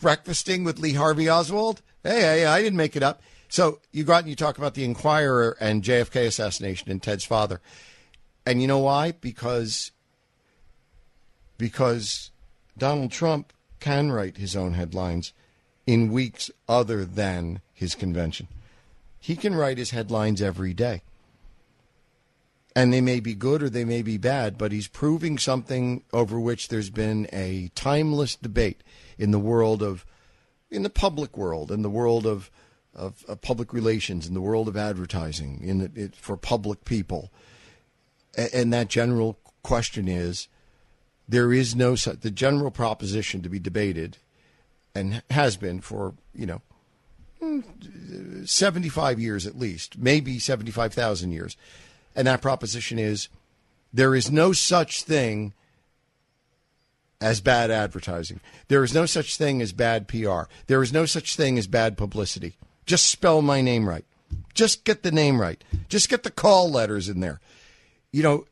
breakfasting 0.00 0.64
with 0.64 0.78
Lee 0.78 0.94
Harvey 0.94 1.28
Oswald? 1.28 1.82
Hey, 2.02 2.22
hey, 2.22 2.46
I 2.46 2.62
didn't 2.62 2.78
make 2.78 2.96
it 2.96 3.02
up." 3.02 3.20
So 3.50 3.80
you 3.92 4.04
go 4.04 4.14
out 4.14 4.20
and 4.20 4.30
you 4.30 4.36
talk 4.36 4.56
about 4.56 4.72
the 4.72 4.84
Enquirer 4.84 5.58
and 5.60 5.82
JFK 5.82 6.26
assassination 6.26 6.90
and 6.90 7.02
Ted's 7.02 7.22
father. 7.26 7.60
And 8.46 8.62
you 8.62 8.66
know 8.66 8.78
why? 8.78 9.12
Because 9.12 9.90
because 11.58 12.30
Donald 12.78 13.12
Trump 13.12 13.52
can 13.84 14.10
write 14.10 14.38
his 14.38 14.56
own 14.56 14.72
headlines 14.72 15.34
in 15.86 16.10
weeks 16.10 16.50
other 16.66 17.04
than 17.04 17.60
his 17.74 17.94
convention. 17.94 18.48
he 19.20 19.36
can 19.36 19.54
write 19.54 19.76
his 19.76 19.90
headlines 19.90 20.40
every 20.40 20.72
day. 20.72 21.02
And 22.74 22.92
they 22.92 23.02
may 23.02 23.20
be 23.20 23.34
good 23.34 23.62
or 23.62 23.68
they 23.68 23.84
may 23.84 24.00
be 24.00 24.16
bad, 24.16 24.56
but 24.56 24.72
he's 24.72 24.88
proving 24.88 25.36
something 25.36 26.02
over 26.14 26.40
which 26.40 26.68
there's 26.68 26.88
been 26.88 27.28
a 27.30 27.70
timeless 27.74 28.36
debate 28.36 28.82
in 29.18 29.32
the 29.32 29.38
world 29.38 29.82
of, 29.82 30.06
in 30.70 30.82
the 30.82 30.90
public 30.90 31.36
world, 31.36 31.70
in 31.70 31.82
the 31.82 31.90
world 31.90 32.26
of, 32.26 32.50
of, 32.94 33.22
of 33.28 33.42
public 33.42 33.74
relations, 33.74 34.26
in 34.26 34.32
the 34.32 34.40
world 34.40 34.66
of 34.66 34.78
advertising, 34.78 35.60
in 35.62 35.92
it, 35.94 36.16
for 36.16 36.38
public 36.38 36.86
people. 36.86 37.30
And, 38.34 38.54
and 38.54 38.72
that 38.72 38.88
general 38.88 39.38
question 39.62 40.08
is 40.08 40.48
there 41.28 41.52
is 41.52 41.74
no, 41.74 41.96
the 41.96 42.30
general 42.30 42.70
proposition 42.70 43.42
to 43.42 43.48
be 43.48 43.58
debated 43.58 44.18
and 44.94 45.22
has 45.30 45.56
been 45.56 45.80
for, 45.80 46.14
you 46.34 46.46
know, 46.46 46.62
mm, 47.42 48.48
75 48.48 49.18
years 49.18 49.46
at 49.46 49.58
least, 49.58 49.98
maybe 49.98 50.38
75,000 50.38 51.32
years. 51.32 51.56
And 52.14 52.26
that 52.26 52.42
proposition 52.42 52.98
is 52.98 53.28
there 53.92 54.14
is 54.14 54.30
no 54.30 54.52
such 54.52 55.02
thing 55.02 55.52
as 57.20 57.40
bad 57.40 57.70
advertising. 57.70 58.40
There 58.68 58.84
is 58.84 58.92
no 58.92 59.06
such 59.06 59.36
thing 59.36 59.62
as 59.62 59.72
bad 59.72 60.08
PR. 60.08 60.42
There 60.66 60.82
is 60.82 60.92
no 60.92 61.06
such 61.06 61.36
thing 61.36 61.58
as 61.58 61.66
bad 61.66 61.96
publicity. 61.96 62.56
Just 62.86 63.08
spell 63.08 63.40
my 63.40 63.60
name 63.62 63.88
right. 63.88 64.04
Just 64.52 64.84
get 64.84 65.02
the 65.02 65.10
name 65.10 65.40
right. 65.40 65.62
Just 65.88 66.08
get 66.08 66.22
the 66.22 66.30
call 66.30 66.70
letters 66.70 67.08
in 67.08 67.20
there. 67.20 67.40
You 68.12 68.22
know, 68.22 68.46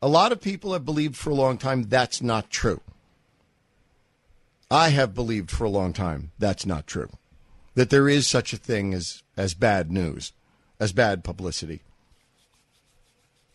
a 0.00 0.08
lot 0.08 0.32
of 0.32 0.40
people 0.40 0.72
have 0.72 0.84
believed 0.84 1.16
for 1.16 1.30
a 1.30 1.34
long 1.34 1.58
time 1.58 1.84
that's 1.84 2.22
not 2.22 2.50
true. 2.50 2.80
I 4.70 4.90
have 4.90 5.14
believed 5.14 5.50
for 5.50 5.64
a 5.64 5.70
long 5.70 5.92
time 5.92 6.32
that's 6.38 6.66
not 6.66 6.86
true 6.86 7.10
that 7.78 7.90
there 7.90 8.08
is 8.08 8.26
such 8.26 8.52
a 8.52 8.56
thing 8.56 8.92
as, 8.92 9.22
as 9.36 9.54
bad 9.54 9.88
news, 9.88 10.32
as 10.80 10.92
bad 10.92 11.22
publicity. 11.22 11.80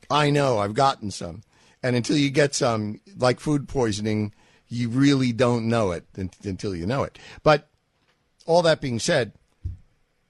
I 0.10 0.30
know, 0.30 0.60
I've 0.60 0.76
gotten 0.76 1.12
some. 1.12 1.44
And 1.84 1.94
until 1.98 2.16
you 2.16 2.30
get 2.30 2.56
some, 2.56 3.02
like 3.18 3.42
food 3.42 3.68
poisoning, 3.68 4.34
you 4.70 4.88
really 4.88 5.34
don't 5.34 5.68
know 5.68 5.92
it 5.92 6.06
until 6.16 6.74
you 6.74 6.86
know 6.86 7.04
it. 7.04 7.20
But 7.44 7.68
all 8.46 8.62
that 8.62 8.80
being 8.80 8.98
said, 8.98 9.34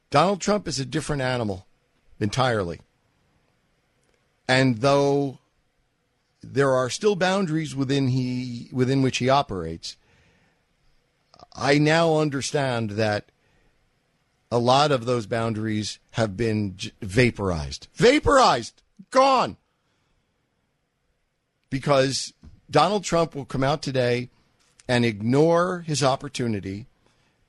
Donald 0.09 0.41
Trump 0.41 0.67
is 0.67 0.79
a 0.79 0.85
different 0.85 1.21
animal 1.21 1.67
entirely. 2.19 2.81
And 4.47 4.79
though 4.79 5.37
there 6.43 6.71
are 6.71 6.89
still 6.89 7.15
boundaries 7.15 7.75
within 7.75 8.09
he 8.09 8.69
within 8.71 9.01
which 9.01 9.17
he 9.17 9.29
operates, 9.29 9.97
I 11.55 11.77
now 11.77 12.17
understand 12.17 12.91
that 12.91 13.31
a 14.51 14.59
lot 14.59 14.91
of 14.91 15.05
those 15.05 15.25
boundaries 15.25 15.99
have 16.11 16.37
been 16.37 16.77
vaporized. 17.01 17.87
Vaporized, 17.95 18.83
gone. 19.09 19.57
Because 21.69 22.33
Donald 22.69 23.03
Trump 23.03 23.33
will 23.33 23.45
come 23.45 23.63
out 23.63 23.81
today 23.81 24.29
and 24.87 25.05
ignore 25.05 25.79
his 25.87 26.03
opportunity 26.03 26.87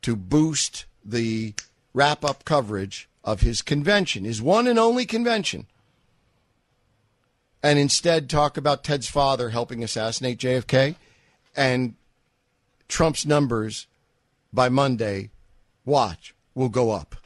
to 0.02 0.16
boost 0.16 0.86
the 1.04 1.54
wrap 1.92 2.24
up 2.24 2.44
coverage 2.44 3.08
of 3.22 3.40
his 3.40 3.62
convention, 3.62 4.24
his 4.24 4.40
one 4.40 4.66
and 4.66 4.78
only 4.78 5.04
convention, 5.06 5.66
and 7.64 7.78
instead 7.78 8.28
talk 8.28 8.58
about 8.58 8.84
Ted's 8.84 9.08
father 9.08 9.48
helping 9.48 9.82
assassinate 9.82 10.38
JFK 10.38 10.96
and 11.56 11.94
Trump's 12.88 13.24
numbers 13.24 13.86
by 14.52 14.68
Monday. 14.68 15.30
Watch 15.86 16.34
will 16.54 16.68
go 16.68 16.90
up. 16.90 17.16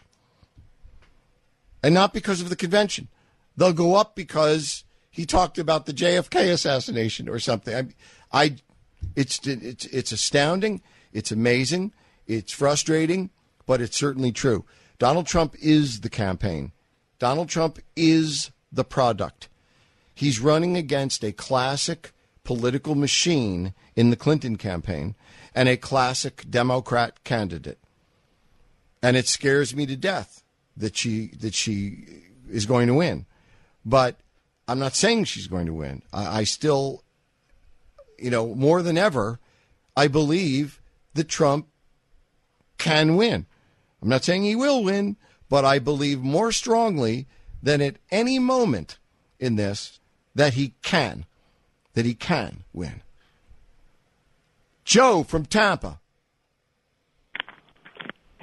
And 1.83 1.93
not 1.93 2.13
because 2.13 2.41
of 2.41 2.51
the 2.51 2.57
convention. 2.57 3.09
They'll 3.57 3.73
go 3.73 3.97
up 3.97 4.15
because 4.15 4.85
he 5.11 5.27
talked 5.27 5.59
about 5.59 5.87
the 5.87 5.93
JFK 5.93 6.53
assassination 6.53 7.29
or 7.29 7.41
something. 7.41 7.75
I, 7.75 8.43
I 8.45 8.57
it's 9.17 9.45
it's 9.45 9.87
it's 9.87 10.13
astounding. 10.13 10.83
It's 11.13 11.33
amazing. 11.33 11.93
It's 12.29 12.53
frustrating, 12.53 13.31
but 13.67 13.81
it's 13.81 13.97
certainly 13.97 14.31
true. 14.31 14.65
Donald 15.01 15.27
Trump 15.27 15.57
is 15.61 16.01
the 16.03 16.11
campaign. 16.11 16.71
Donald 17.19 17.49
Trump 17.49 17.81
is 17.97 18.53
the 18.71 18.85
product. 18.85 19.49
He's 20.19 20.41
running 20.41 20.77
against 20.77 21.23
a 21.23 21.33
classic 21.33 22.13
political 22.43 22.95
machine 22.95 23.75
in 23.95 24.11
the 24.11 24.17
Clinton 24.17 24.57
campaign 24.57 25.15
and 25.55 25.69
a 25.69 25.77
classic 25.77 26.45
Democrat 26.51 27.23
candidate 27.23 27.79
and 29.03 29.17
it 29.17 29.29
scares 29.29 29.75
me 29.75 29.87
to 29.87 29.97
death 29.97 30.43
that 30.77 30.97
she 30.97 31.29
that 31.41 31.55
she 31.55 32.05
is 32.51 32.67
going 32.67 32.87
to 32.87 32.95
win. 32.95 33.27
But 33.85 34.17
I'm 34.67 34.79
not 34.79 34.95
saying 34.95 35.25
she's 35.25 35.47
going 35.47 35.67
to 35.67 35.73
win. 35.73 36.03
I, 36.13 36.41
I 36.41 36.45
still, 36.45 37.05
you 38.19 38.31
know, 38.31 38.55
more 38.55 38.83
than 38.83 38.99
ever, 38.99 39.39
I 39.97 40.09
believe 40.09 40.81
that 41.15 41.29
Trump 41.29 41.69
can 42.77 43.17
win. 43.17 43.47
I'm 44.03 44.09
not 44.09 44.25
saying 44.25 44.45
he 44.45 44.55
will 44.55 44.85
win, 44.85 45.17
but 45.49 45.65
I 45.65 45.79
believe 45.79 46.21
more 46.21 46.53
strongly 46.53 47.27
than 47.63 47.81
at 47.81 47.97
any 48.11 48.39
moment 48.39 48.99
in 49.41 49.57
this 49.57 49.99
that 50.39 50.55
he 50.55 50.73
can, 50.83 51.27
that 51.95 52.05
he 52.05 52.15
can 52.15 52.63
win. 52.73 53.03
Joe 54.85 55.25
from 55.25 55.45
Tampa. 55.45 55.99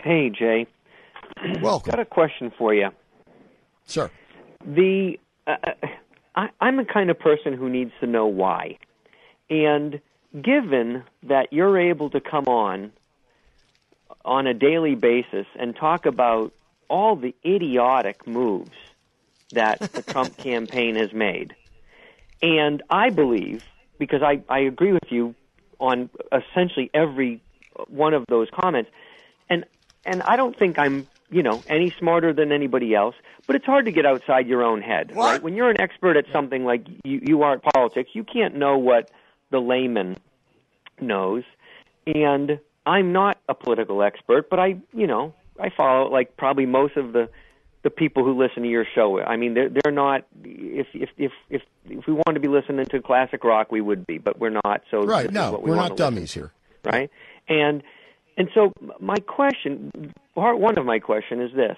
Hey, 0.04 0.30
Jay. 0.30 0.68
Welcome. 1.62 1.92
Got 1.92 2.02
a 2.02 2.06
question 2.06 2.52
for 2.58 2.74
you. 2.74 2.90
Sir. 3.86 4.12
The 4.66 5.18
uh, 5.48 5.56
I, 6.36 6.50
I'm 6.60 6.76
the 6.76 6.84
kind 6.84 7.10
of 7.10 7.18
person 7.18 7.54
who 7.54 7.70
needs 7.70 7.94
to 8.02 8.08
know 8.08 8.28
why. 8.28 8.78
And 9.50 10.02
given 10.34 11.06
that 11.24 11.54
you're 11.54 11.80
able 11.80 12.10
to 12.10 12.20
come 12.20 12.46
on 12.48 12.92
on 14.26 14.48
a 14.48 14.54
daily 14.54 14.96
basis 14.96 15.48
and 15.58 15.74
talk 15.74 16.06
about 16.06 16.52
all 16.90 17.16
the 17.16 17.34
idiotic 17.46 18.28
moves 18.28 18.76
that 19.52 19.80
the 19.80 20.02
Trump 20.02 20.36
campaign 20.50 20.96
has 20.96 21.14
made, 21.14 21.56
and 22.42 22.84
I 22.90 23.10
believe, 23.10 23.62
because 24.00 24.22
I, 24.22 24.42
I 24.50 24.60
agree 24.60 24.92
with 24.92 25.10
you 25.10 25.36
on 25.80 26.10
essentially 26.32 26.90
every 26.94 27.42
one 27.88 28.14
of 28.14 28.26
those 28.28 28.48
comments, 28.54 28.90
and 29.50 29.66
and 30.06 30.22
I 30.22 30.36
don't 30.36 30.58
think 30.58 30.78
I'm, 30.78 31.08
you 31.30 31.44
know, 31.44 31.64
any 31.68 31.94
smarter 32.00 32.34
than 32.34 32.52
anybody 32.52 32.94
else, 32.94 33.16
but 33.48 33.56
it's 33.56 33.66
hard 33.66 33.86
to 33.86 33.92
get 33.92 34.06
outside 34.06 34.48
your 34.48 34.64
own 34.64 34.82
head, 34.82 35.16
what? 35.16 35.32
right? 35.32 35.44
When 35.44 35.56
you're 35.56 35.70
an 35.70 35.82
expert 35.82 36.18
at 36.18 36.26
something 36.32 36.64
like 36.64 36.86
you, 37.04 37.20
you 37.24 37.42
are 37.44 37.54
at 37.54 37.64
politics, 37.74 38.12
you 38.14 38.24
can't 38.24 38.56
know 38.56 38.78
what 38.78 39.10
the 39.52 39.60
layman 39.60 40.18
knows. 41.02 41.44
And 42.06 42.60
I'm 42.86 43.14
not 43.14 43.40
a 43.50 43.56
political 43.56 44.04
expert, 44.04 44.50
but 44.50 44.60
I, 44.60 44.78
you 44.94 45.08
know, 45.08 45.34
I 45.60 45.70
follow 45.70 46.12
like 46.12 46.38
probably 46.38 46.66
most 46.66 46.98
of 46.98 47.14
the 47.14 47.30
the 47.86 47.92
people 47.92 48.26
who 48.26 48.36
listen 48.36 48.64
to 48.64 48.68
your 48.68 48.84
show. 48.96 49.22
I 49.22 49.38
mean, 49.38 49.54
they're 49.54 49.70
they're 49.70 49.94
not. 49.94 50.26
If 50.44 50.88
if 50.96 51.10
if 51.18 51.32
if 51.52 51.62
if 51.88 52.08
we 52.08 52.14
wanted 52.14 52.34
to 52.34 52.40
be 52.40 52.48
listening 52.48 52.84
to 52.88 53.00
classic 53.00 53.44
rock, 53.44 53.72
we 53.72 53.80
would 53.80 54.08
be, 54.08 54.18
but 54.18 54.40
we're 54.40 54.60
not. 54.66 54.82
So 54.90 55.04
right, 55.04 55.32
no, 55.32 55.62
we 55.64 55.72
are 55.72 55.76
not 55.76 55.96
dummies 55.96 56.34
to, 56.34 56.40
here, 56.40 56.52
right? 56.84 57.12
And 57.48 57.84
and 58.38 58.50
so 58.56 58.74
my 59.00 59.18
question, 59.18 60.14
part 60.34 60.58
one 60.58 60.80
of 60.80 60.86
my 60.86 60.98
question 60.98 61.40
is 61.40 61.52
this. 61.56 61.78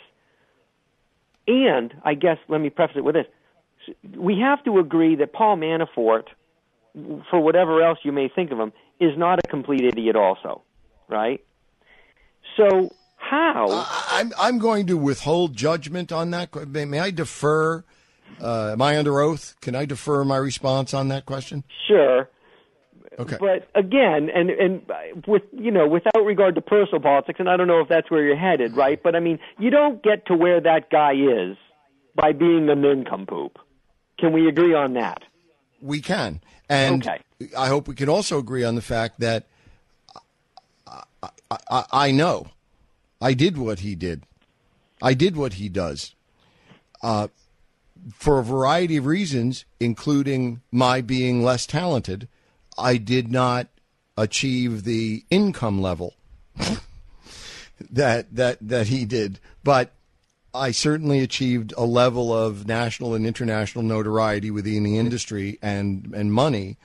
And 1.45 1.93
I 2.03 2.14
guess 2.14 2.38
let 2.47 2.62
me 2.62 2.70
preface 2.70 2.95
it 2.95 3.03
with 3.03 3.16
this. 3.16 3.28
We 4.18 4.39
have 4.39 4.64
to 4.64 4.80
agree 4.80 5.18
that 5.18 5.34
Paul 5.34 5.58
Manafort, 5.58 6.28
for 7.30 7.41
whatever 7.41 7.84
else 7.84 7.99
you 8.03 8.14
may 8.14 8.30
think 8.34 8.51
of 8.51 8.60
him, 8.60 8.72
is 9.01 9.18
not 9.18 9.39
a 9.39 9.47
complete 9.49 9.84
idiot 9.84 10.16
also, 10.16 10.62
right? 11.10 11.43
So 12.55 12.93
how? 13.18 13.68
Uh, 13.70 13.86
I'm 14.09 14.34
I'm 14.39 14.57
going 14.57 14.88
to 14.88 14.97
withhold 14.97 15.55
judgment 15.55 16.11
on 16.11 16.32
that. 16.32 16.53
May, 16.70 16.86
may 16.86 16.99
I 16.99 17.11
defer? 17.11 17.84
Uh, 18.41 18.70
am 18.72 18.82
I 18.82 18.97
under 18.97 19.20
oath? 19.20 19.55
Can 19.61 19.76
I 19.76 19.86
defer 19.86 20.24
my 20.24 20.38
response 20.38 20.93
on 20.93 21.07
that 21.09 21.26
question? 21.26 21.63
Sure. 21.88 22.30
Okay. 23.20 23.38
But 23.39 23.68
again, 23.74 24.30
and 24.34 24.51
and 24.51 24.82
with 25.28 25.41
you 25.51 25.72
know, 25.72 25.88
without 25.88 26.24
regard 26.24 26.55
to 26.55 26.61
personal 26.61 27.01
politics, 27.01 27.39
and 27.39 27.49
I 27.49 27.57
don't 27.57 27.68
know 27.68 27.80
if 27.80 27.89
that's 27.89 28.11
where 28.11 28.24
you're 28.24 28.38
headed, 28.38 28.76
right? 28.76 29.01
But 29.01 29.15
I 29.15 29.20
mean, 29.20 29.39
you 29.57 29.72
don't 29.72 30.03
get 30.03 30.28
to 30.28 30.36
where 30.36 30.61
that 30.61 30.91
guy 30.91 31.13
is 31.13 31.57
by 32.15 32.32
being 32.32 32.70
a 32.70 32.76
nincompoop. 32.76 33.57
Can 34.20 34.34
we 34.34 34.47
agree 34.47 34.76
on 34.76 34.93
that? 34.93 35.24
We 35.82 35.99
can, 35.99 36.41
and 36.70 37.07
okay. 37.07 37.22
I 37.57 37.68
hope 37.68 37.88
we 37.88 37.95
can 37.95 38.09
also 38.09 38.38
agree 38.38 38.63
on 38.63 38.76
the 38.76 38.82
fact 38.82 39.20
that 39.20 39.47
I, 40.86 41.57
I, 41.70 41.86
I 41.91 42.11
know 42.11 42.47
I 43.22 43.34
did 43.34 43.57
what 43.57 43.80
he 43.80 43.95
did. 43.95 44.24
I 45.01 45.13
did 45.13 45.36
what 45.36 45.53
he 45.53 45.70
does. 45.70 46.15
Uh, 47.01 47.28
for 48.13 48.39
a 48.39 48.43
variety 48.43 48.97
of 48.97 49.05
reasons, 49.05 49.65
including 49.80 50.61
my 50.72 51.01
being 51.01 51.43
less 51.43 51.65
talented 51.65 52.28
I 52.78 52.97
did 52.97 53.32
not 53.32 53.68
achieve 54.15 54.84
the 54.84 55.26
income 55.30 55.82
level 55.82 56.15
that 57.89 58.34
that 58.36 58.57
that 58.61 58.88
he 58.88 59.05
did. 59.05 59.39
But 59.63 59.91
I 60.53 60.72
certainly 60.72 61.20
achieved 61.20 61.74
a 61.78 61.86
level 61.86 62.34
of 62.34 62.68
national 62.68 63.15
and 63.15 63.26
international 63.26 63.84
notoriety 63.84 64.51
within 64.51 64.84
the 64.84 64.97
industry 64.97 65.57
and 65.61 66.13
and 66.13 66.32
money 66.32 66.78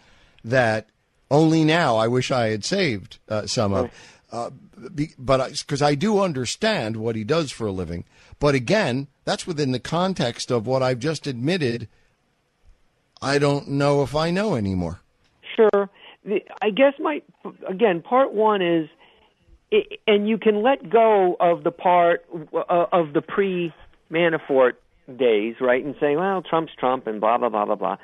that 0.44 0.88
only 1.30 1.64
now 1.64 1.96
I 1.96 2.08
wish 2.08 2.30
I 2.30 2.48
had 2.48 2.64
saved 2.64 3.18
uh, 3.28 3.46
some 3.46 3.72
of. 3.72 3.90
Uh, 4.32 4.50
but 5.18 5.52
because 5.52 5.82
I, 5.82 5.88
I 5.88 5.94
do 5.94 6.20
understand 6.20 6.96
what 6.96 7.14
he 7.14 7.22
does 7.22 7.52
for 7.52 7.66
a 7.66 7.72
living, 7.72 8.04
but 8.40 8.54
again, 8.54 9.08
that's 9.24 9.46
within 9.46 9.72
the 9.72 9.78
context 9.78 10.50
of 10.50 10.66
what 10.66 10.82
I've 10.82 10.98
just 10.98 11.26
admitted. 11.26 11.86
I 13.20 13.38
don't 13.38 13.68
know 13.68 14.02
if 14.02 14.16
I 14.16 14.30
know 14.30 14.56
anymore. 14.56 15.00
Sure. 15.54 15.90
I 16.62 16.70
guess 16.70 16.94
my 16.98 17.20
again 17.68 18.00
part 18.00 18.32
one 18.32 18.62
is 18.62 18.88
and 20.06 20.28
you 20.28 20.38
can 20.38 20.62
let 20.62 20.88
go 20.88 21.36
of 21.40 21.64
the 21.64 21.70
part 21.70 22.24
uh, 22.54 22.86
of 22.92 23.12
the 23.12 23.22
pre 23.22 23.72
Manafort 24.10 24.74
days, 25.16 25.56
right, 25.60 25.84
and 25.84 25.94
say, 25.98 26.16
well, 26.16 26.42
Trump's 26.42 26.72
Trump 26.78 27.06
and 27.06 27.20
blah 27.20 27.38
blah 27.38 27.48
blah 27.48 27.64
blah 27.64 27.74
blah. 27.74 27.96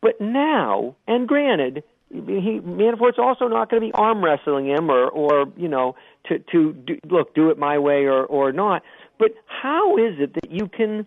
But 0.00 0.20
now, 0.20 0.96
and 1.06 1.26
granted, 1.26 1.82
he 2.10 2.60
Manafort's 2.60 3.18
also 3.18 3.48
not 3.48 3.70
going 3.70 3.82
to 3.82 3.88
be 3.88 3.92
arm 3.92 4.24
wrestling 4.24 4.66
him 4.66 4.90
or 4.90 5.08
or 5.08 5.46
you 5.56 5.68
know 5.68 5.96
to 6.26 6.38
to 6.52 6.72
do, 6.72 6.98
look 7.08 7.34
do 7.34 7.50
it 7.50 7.58
my 7.58 7.78
way 7.78 8.04
or 8.04 8.24
or 8.24 8.52
not. 8.52 8.82
But 9.18 9.32
how 9.46 9.96
is 9.96 10.14
it 10.18 10.34
that 10.34 10.50
you 10.50 10.68
can 10.68 11.06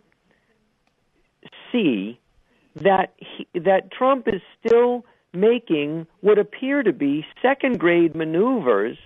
see 1.72 2.20
that 2.76 3.14
he, 3.18 3.48
that 3.60 3.92
Trump 3.92 4.28
is 4.28 4.42
still 4.66 5.06
making 5.34 6.08
what 6.22 6.40
appear 6.40 6.84
to 6.84 6.94
be 6.94 7.26
second 7.42 7.80
grade 7.80 8.16
maneuvers 8.16 8.98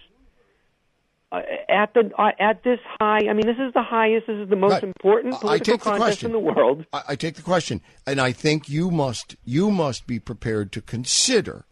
uh, 1.31 1.41
at 1.67 1.93
the 1.93 2.11
uh, 2.17 2.31
at 2.39 2.63
this 2.63 2.79
high. 2.99 3.27
I 3.29 3.33
mean, 3.33 3.47
this 3.47 3.57
is 3.57 3.73
the 3.73 3.83
highest. 3.83 4.27
This 4.27 4.37
is 4.37 4.49
the 4.49 4.55
most 4.55 4.73
right. 4.73 4.83
important 4.83 5.39
political 5.39 5.77
contest 5.77 6.21
the 6.21 6.27
in 6.27 6.31
the 6.31 6.39
world. 6.39 6.85
I, 6.93 7.01
I 7.09 7.15
take 7.15 7.35
the 7.35 7.41
question, 7.41 7.81
and 8.05 8.21
I 8.21 8.31
think 8.31 8.69
you 8.69 8.91
must 8.91 9.35
you 9.43 9.71
must 9.71 10.05
be 10.05 10.19
prepared 10.19 10.71
to 10.73 10.81
consider, 10.81 11.65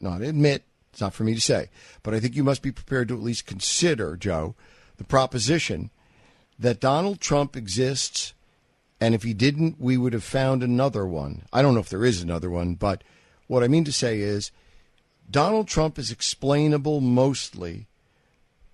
not 0.00 0.22
admit. 0.22 0.64
It's 0.92 1.00
not 1.00 1.14
for 1.14 1.24
me 1.24 1.34
to 1.34 1.40
say, 1.40 1.70
but 2.02 2.14
I 2.14 2.20
think 2.20 2.34
you 2.34 2.42
must 2.42 2.62
be 2.62 2.72
prepared 2.72 3.08
to 3.08 3.14
at 3.14 3.22
least 3.22 3.46
consider, 3.46 4.16
Joe, 4.16 4.56
the 4.96 5.04
proposition 5.04 5.90
that 6.58 6.80
Donald 6.80 7.20
Trump 7.20 7.56
exists, 7.56 8.34
and 9.00 9.14
if 9.14 9.22
he 9.22 9.32
didn't, 9.32 9.80
we 9.80 9.96
would 9.96 10.12
have 10.12 10.24
found 10.24 10.62
another 10.62 11.06
one. 11.06 11.42
I 11.52 11.62
don't 11.62 11.74
know 11.74 11.80
if 11.80 11.88
there 11.88 12.04
is 12.04 12.20
another 12.20 12.50
one, 12.50 12.74
but 12.74 13.04
what 13.46 13.62
I 13.62 13.68
mean 13.68 13.84
to 13.84 13.92
say 13.92 14.20
is 14.20 14.50
Donald 15.30 15.68
Trump 15.68 15.98
is 15.98 16.10
explainable 16.10 17.00
mostly 17.00 17.86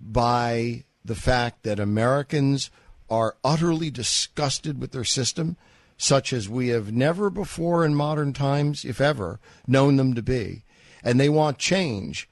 by 0.01 0.85
the 1.05 1.14
fact 1.14 1.62
that 1.62 1.79
Americans 1.79 2.70
are 3.09 3.37
utterly 3.45 3.91
disgusted 3.91 4.81
with 4.81 4.93
their 4.93 5.05
system, 5.05 5.57
such 5.97 6.33
as 6.33 6.49
we 6.49 6.68
have 6.68 6.93
never 6.93 7.31
before 7.31 7.85
in 7.85 7.95
modern 7.95 8.33
times, 8.33 8.85
if 8.85 9.01
ever, 9.01 9.39
known 9.66 9.97
them 9.97 10.14
to 10.14 10.22
be. 10.22 10.62
And 11.07 11.18
they 11.18 11.30
want 11.30 11.57
change. 11.57 12.28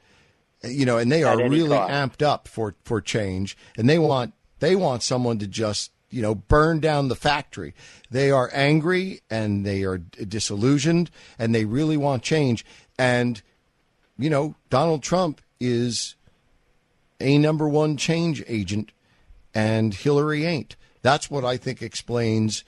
You 0.62 0.84
know, 0.84 0.98
and 0.98 1.10
they 1.10 1.22
are 1.22 1.36
really 1.48 1.76
cost. 1.76 1.92
amped 1.92 2.22
up 2.22 2.48
for, 2.48 2.74
for 2.84 3.00
change. 3.00 3.56
And 3.78 3.88
they 3.88 3.98
want 3.98 4.34
they 4.60 4.76
want 4.76 5.02
someone 5.02 5.38
to 5.38 5.46
just, 5.46 5.92
you 6.10 6.22
know, 6.22 6.34
burn 6.34 6.80
down 6.80 7.08
the 7.08 7.16
factory. 7.16 7.74
They 8.10 8.30
are 8.30 8.50
angry 8.52 9.20
and 9.28 9.66
they 9.66 9.82
are 9.82 9.98
disillusioned 9.98 11.10
and 11.38 11.54
they 11.54 11.64
really 11.64 11.96
want 11.98 12.22
change. 12.22 12.64
And, 12.98 13.42
you 14.18 14.30
know, 14.30 14.54
Donald 14.70 15.02
Trump 15.02 15.40
is 15.60 16.14
a 17.20 17.38
number 17.38 17.68
one 17.68 17.96
change 17.96 18.42
agent, 18.46 18.92
and 19.54 19.94
Hillary 19.94 20.44
ain't. 20.44 20.76
That's 21.02 21.30
what 21.30 21.44
I 21.44 21.56
think 21.56 21.82
explains 21.82 22.64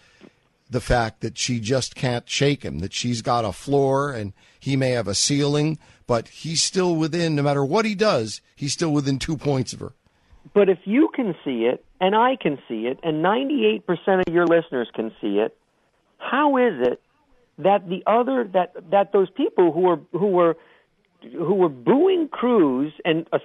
the 0.69 0.81
fact 0.81 1.21
that 1.21 1.39
she 1.39 1.61
just 1.61 1.95
can't 1.95 2.29
shake 2.29 2.63
him, 2.63 2.81
that 2.81 2.93
she's 2.93 3.23
got 3.23 3.45
a 3.45 3.53
floor 3.53 4.13
and 4.13 4.33
he 4.59 4.77
may 4.77 4.91
have 4.91 5.09
a 5.09 5.15
ceiling, 5.15 5.79
but 6.07 6.29
he's 6.29 6.63
still 6.63 6.97
within, 6.97 7.35
no 7.35 7.43
matter 7.43 7.65
what 7.65 7.85
he 7.85 7.95
does, 7.95 8.41
he's 8.55 8.73
still 8.73 8.93
within 8.93 9.19
two 9.19 9.37
points 9.37 9.73
of 9.73 9.81
her. 9.81 9.93
But 10.55 10.69
if 10.69 10.79
you 10.85 11.09
can 11.15 11.35
see 11.45 11.65
it, 11.65 11.85
and 12.01 12.15
I 12.15 12.37
can 12.41 12.59
see 12.69 12.87
it, 12.87 12.99
and 13.03 13.25
98% 13.25 13.83
of 14.27 14.33
your 14.33 14.47
listeners 14.47 14.89
can 14.95 15.11
see 15.21 15.39
it, 15.39 15.57
how 16.19 16.57
is 16.57 16.75
it 16.81 17.01
that 17.59 17.89
the 17.89 18.03
other 18.07 18.49
that 18.53 18.75
that 18.91 19.13
those 19.13 19.31
people 19.31 19.73
who 19.73 19.81
were 19.81 20.01
who 20.13 20.27
were 20.27 20.57
who 21.33 21.55
were 21.55 21.69
booing 21.69 22.29
Cruz 22.29 22.93
and 23.05 23.27
uh, 23.33 23.39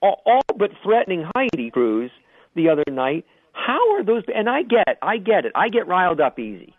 all 0.00 0.42
but 0.56 0.70
threatening 0.82 1.24
Heidi 1.34 1.70
Cruz 1.70 2.10
the 2.54 2.68
other 2.68 2.84
night. 2.90 3.24
How 3.52 3.94
are 3.94 4.04
those? 4.04 4.24
And 4.34 4.48
I 4.48 4.62
get, 4.62 4.98
I 5.02 5.18
get 5.18 5.44
it. 5.44 5.52
I 5.54 5.68
get 5.68 5.86
riled 5.86 6.20
up 6.20 6.38
easy, 6.38 6.74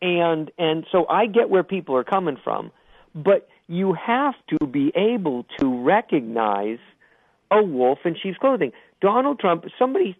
and 0.00 0.50
and 0.58 0.86
so 0.90 1.06
I 1.08 1.26
get 1.26 1.50
where 1.50 1.64
people 1.64 1.96
are 1.96 2.04
coming 2.04 2.36
from. 2.42 2.70
But 3.14 3.48
you 3.68 3.94
have 3.94 4.34
to 4.48 4.66
be 4.66 4.92
able 4.94 5.46
to 5.58 5.82
recognize 5.82 6.78
a 7.50 7.62
wolf 7.62 8.00
in 8.04 8.16
sheep's 8.20 8.38
clothing. 8.38 8.72
Donald 9.00 9.38
Trump. 9.38 9.64
Somebody, 9.78 10.16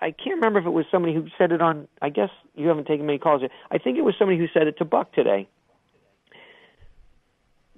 I, 0.00 0.10
can't 0.12 0.36
remember 0.36 0.58
if 0.58 0.66
it 0.66 0.70
was 0.70 0.86
somebody 0.90 1.14
who 1.14 1.26
said 1.36 1.52
it 1.52 1.60
on. 1.60 1.88
I 2.00 2.08
guess 2.08 2.30
you 2.54 2.68
haven't 2.68 2.86
taken 2.86 3.06
many 3.06 3.18
calls 3.18 3.42
yet. 3.42 3.50
I 3.70 3.78
think 3.78 3.98
it 3.98 4.02
was 4.02 4.14
somebody 4.18 4.38
who 4.38 4.46
said 4.52 4.66
it 4.66 4.78
to 4.78 4.84
Buck 4.84 5.12
today. 5.12 5.48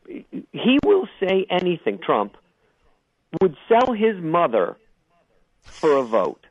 He 0.07 0.79
will 0.85 1.07
say 1.21 1.47
anything, 1.51 1.99
Trump 1.99 2.37
would 3.43 3.57
sell 3.69 3.93
his 3.93 4.17
mother 4.17 4.77
for 5.63 5.97
a 5.97 6.03
vote. 6.03 6.47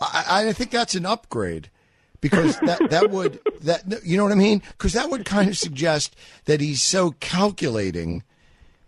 I, 0.00 0.48
I 0.48 0.52
think 0.52 0.70
that's 0.70 0.94
an 0.94 1.06
upgrade 1.06 1.70
because 2.20 2.58
that 2.60 2.90
that 2.90 3.10
would 3.10 3.40
that 3.60 4.04
you 4.04 4.16
know 4.16 4.24
what 4.24 4.32
I 4.32 4.36
mean 4.36 4.62
because 4.72 4.92
that 4.92 5.10
would 5.10 5.24
kind 5.24 5.48
of 5.48 5.58
suggest 5.58 6.16
that 6.44 6.60
he's 6.60 6.82
so 6.82 7.12
calculating 7.20 8.22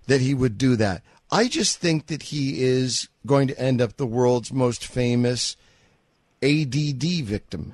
that 0.06 0.20
he 0.20 0.34
would 0.34 0.58
do 0.58 0.76
that. 0.76 1.02
I 1.30 1.46
just 1.46 1.78
think 1.78 2.08
that 2.08 2.24
he 2.24 2.62
is 2.62 3.08
going 3.26 3.48
to 3.48 3.58
end 3.60 3.80
up 3.80 3.96
the 3.96 4.06
world's 4.06 4.52
most 4.52 4.84
famous 4.84 5.56
ADD 6.42 7.04
victim. 7.24 7.72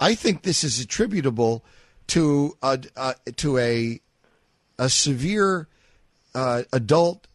I 0.00 0.14
think 0.14 0.42
this 0.42 0.64
is 0.64 0.80
attributable 0.80 1.64
to 2.08 2.56
a, 2.62 2.80
uh, 2.96 3.14
to 3.36 3.58
a 3.58 4.00
a 4.78 4.90
severe 4.90 5.68
uh, 6.34 6.64
adult 6.72 7.26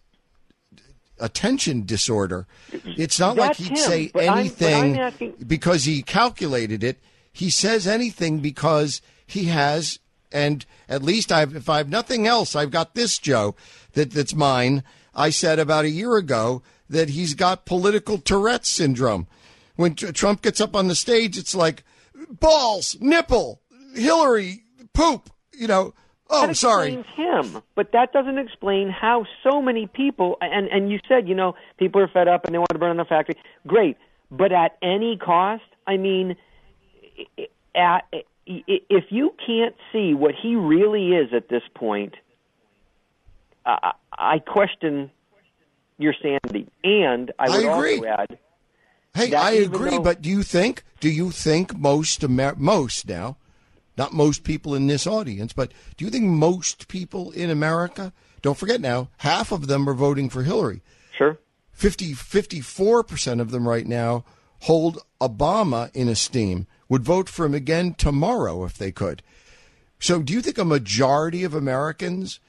attention 1.19 1.85
disorder. 1.85 2.47
It's 2.71 3.19
not 3.19 3.35
That's 3.35 3.59
like 3.59 3.69
he'd 3.69 3.77
him, 3.77 3.83
say 3.83 4.11
anything 4.15 4.99
asking... 4.99 5.35
because 5.47 5.85
he 5.85 6.01
calculated 6.03 6.83
it. 6.83 6.99
He 7.31 7.49
says 7.49 7.87
anything 7.87 8.39
because 8.39 9.01
he 9.25 9.45
has, 9.45 9.99
and 10.31 10.65
at 10.89 11.03
least 11.03 11.31
I've, 11.31 11.55
if 11.55 11.69
I 11.69 11.77
have 11.77 11.89
nothing 11.89 12.27
else, 12.27 12.55
I've 12.55 12.71
got 12.71 12.95
this, 12.95 13.17
Joe, 13.17 13.55
that, 13.93 14.11
that's 14.11 14.35
mine. 14.35 14.83
I 15.15 15.29
said 15.29 15.59
about 15.59 15.85
a 15.85 15.89
year 15.89 16.17
ago 16.17 16.61
that 16.89 17.09
he's 17.09 17.33
got 17.33 17.65
political 17.65 18.17
Tourette 18.17 18.65
syndrome. 18.65 19.27
When 19.75 19.95
Trump 19.95 20.41
gets 20.41 20.59
up 20.61 20.75
on 20.75 20.87
the 20.89 20.95
stage, 20.95 21.37
it's 21.37 21.55
like 21.55 21.83
balls, 22.29 22.97
nipple, 22.99 23.61
Hillary, 23.95 24.63
poop, 24.93 25.29
you 25.53 25.67
know, 25.67 25.93
Oh, 26.33 26.47
that 26.47 26.55
sorry. 26.55 27.03
him, 27.15 27.61
but 27.75 27.91
that 27.91 28.13
doesn't 28.13 28.37
explain 28.37 28.89
how 28.89 29.25
so 29.43 29.61
many 29.61 29.85
people 29.87 30.37
and 30.39 30.69
and 30.69 30.89
you 30.89 30.97
said 31.05 31.27
you 31.27 31.35
know 31.35 31.55
people 31.77 31.99
are 31.99 32.07
fed 32.07 32.29
up 32.29 32.45
and 32.45 32.53
they 32.53 32.57
want 32.57 32.69
to 32.71 32.79
burn 32.79 32.95
the 32.95 33.03
factory. 33.03 33.35
Great, 33.67 33.97
but 34.31 34.53
at 34.53 34.77
any 34.81 35.17
cost. 35.17 35.63
I 35.87 35.97
mean, 35.97 36.37
at 37.75 38.05
if 38.45 39.05
you 39.09 39.33
can't 39.45 39.75
see 39.91 40.13
what 40.13 40.33
he 40.41 40.55
really 40.55 41.09
is 41.09 41.33
at 41.33 41.47
this 41.49 41.63
point, 41.75 42.15
I, 43.65 43.93
I 44.11 44.39
question 44.39 45.11
your 45.97 46.13
sanity. 46.21 46.67
And 46.83 47.31
I 47.39 47.49
would 47.49 47.65
I 47.65 47.77
agree. 47.77 47.97
also 47.97 48.07
add. 48.07 48.39
Hey, 49.13 49.33
I 49.33 49.51
agree, 49.51 49.91
though, 49.91 50.01
but 50.01 50.21
do 50.21 50.29
you 50.29 50.41
think? 50.41 50.83
Do 50.99 51.09
you 51.09 51.31
think 51.31 51.77
most 51.77 52.23
Amer- 52.23 52.55
most 52.57 53.07
now? 53.07 53.37
not 53.97 54.13
most 54.13 54.43
people 54.43 54.73
in 54.73 54.87
this 54.87 55.05
audience, 55.05 55.53
but 55.53 55.71
do 55.97 56.05
you 56.05 56.11
think 56.11 56.25
most 56.25 56.87
people 56.87 57.31
in 57.31 57.49
America, 57.49 58.13
don't 58.41 58.57
forget 58.57 58.81
now, 58.81 59.09
half 59.17 59.51
of 59.51 59.67
them 59.67 59.87
are 59.87 59.93
voting 59.93 60.29
for 60.29 60.43
Hillary. 60.43 60.81
Sure. 61.15 61.37
50, 61.73 62.13
54% 62.13 63.41
of 63.41 63.51
them 63.51 63.67
right 63.67 63.85
now 63.85 64.23
hold 64.61 65.03
Obama 65.19 65.91
in 65.93 66.07
esteem, 66.07 66.67
would 66.91 67.05
vote 67.05 67.29
for 67.29 67.45
him 67.45 67.53
again 67.53 67.93
tomorrow 67.93 68.65
if 68.65 68.77
they 68.77 68.91
could. 68.91 69.23
So 69.97 70.21
do 70.21 70.33
you 70.33 70.41
think 70.41 70.57
a 70.57 70.65
majority 70.65 71.45
of 71.45 71.53
Americans 71.53 72.41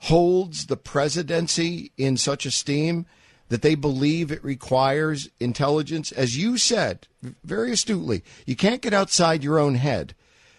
holds 0.00 0.66
the 0.66 0.76
presidency 0.76 1.92
in 1.96 2.18
such 2.18 2.44
esteem 2.44 3.06
that 3.48 3.62
they 3.62 3.74
believe 3.74 4.30
it 4.30 4.44
requires 4.44 5.30
intelligence? 5.40 6.12
As 6.12 6.36
you 6.36 6.58
said 6.58 7.06
very 7.42 7.72
astutely, 7.72 8.22
you 8.44 8.54
can't 8.54 8.82
get 8.82 8.92
outside 8.92 9.42
your 9.42 9.58
own 9.58 9.76
head. 9.76 10.14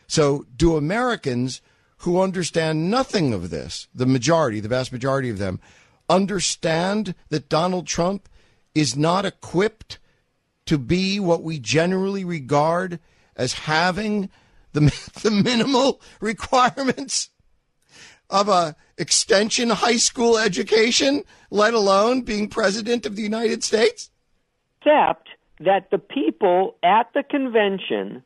So, 0.07 0.47
do 0.55 0.75
Americans 0.75 1.61
who 1.97 2.19
understand 2.19 2.89
nothing 2.89 3.35
of 3.35 3.51
this, 3.51 3.87
the 3.93 4.07
majority, 4.07 4.59
the 4.59 4.67
vast 4.67 4.91
majority 4.91 5.29
of 5.29 5.37
them, 5.37 5.59
understand 6.09 7.13
that 7.29 7.49
Donald 7.49 7.85
Trump 7.85 8.29
is 8.73 8.97
not 8.97 9.25
equipped 9.25 9.99
to 10.65 10.79
be 10.79 11.19
what 11.19 11.43
we 11.43 11.59
generally 11.59 12.25
regard 12.25 12.99
as 13.37 13.53
having 13.53 14.29
the, 14.73 14.81
the 15.23 15.31
minimal 15.31 16.01
requirements 16.19 17.29
of 18.29 18.49
a 18.49 18.75
extension 18.97 19.69
high 19.69 19.95
school 19.97 20.37
education, 20.37 21.23
let 21.49 21.73
alone 21.73 22.21
being 22.21 22.49
president 22.49 23.05
of 23.05 23.15
the 23.15 23.21
United 23.21 23.63
States? 23.63 24.09
Except 24.81 25.29
that 25.59 25.89
the 25.91 25.97
people 25.97 26.75
at 26.83 27.07
the 27.13 27.23
convention, 27.23 28.23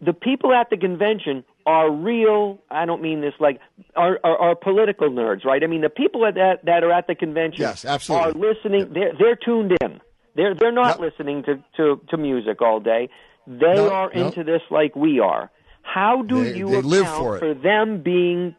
the 0.00 0.12
people 0.12 0.52
at 0.52 0.70
the 0.70 0.76
convention 0.76 1.44
are 1.64 1.90
real. 1.92 2.58
I 2.70 2.86
don't 2.86 3.02
mean 3.02 3.20
this 3.20 3.34
like 3.38 3.60
are, 3.94 4.18
are, 4.24 4.36
are 4.36 4.56
political 4.56 5.10
nerds, 5.10 5.44
right? 5.44 5.62
I 5.62 5.66
mean 5.68 5.80
the 5.80 5.88
people 5.90 6.22
that 6.22 6.64
that 6.64 6.82
are 6.82 6.92
at 6.92 7.06
the 7.06 7.14
convention 7.14 7.60
yes, 7.60 7.84
absolutely. 7.84 8.30
are 8.30 8.32
listening. 8.54 8.92
They're 8.92 9.12
they're 9.18 9.36
tuned 9.36 9.76
in. 9.80 10.00
They're 10.34 10.54
they're 10.54 10.72
not 10.72 10.98
Yep. 10.98 11.12
listening 11.12 11.44
to, 11.44 11.62
to, 11.76 12.00
to 12.08 12.16
music 12.16 12.60
all 12.62 12.80
day. 12.80 13.10
They 13.46 13.74
No, 13.74 13.90
are 13.90 14.10
no. 14.14 14.26
into 14.26 14.44
this 14.44 14.62
like 14.70 14.94
we 14.96 15.18
are. 15.20 15.50
How 15.82 16.22
do 16.22 16.44
They- 16.44 16.56
you 16.58 16.68
they 16.82 16.98
account 17.00 17.18
for 17.18 17.44
it. 17.44 17.62
them 17.62 18.02
being 18.02 18.54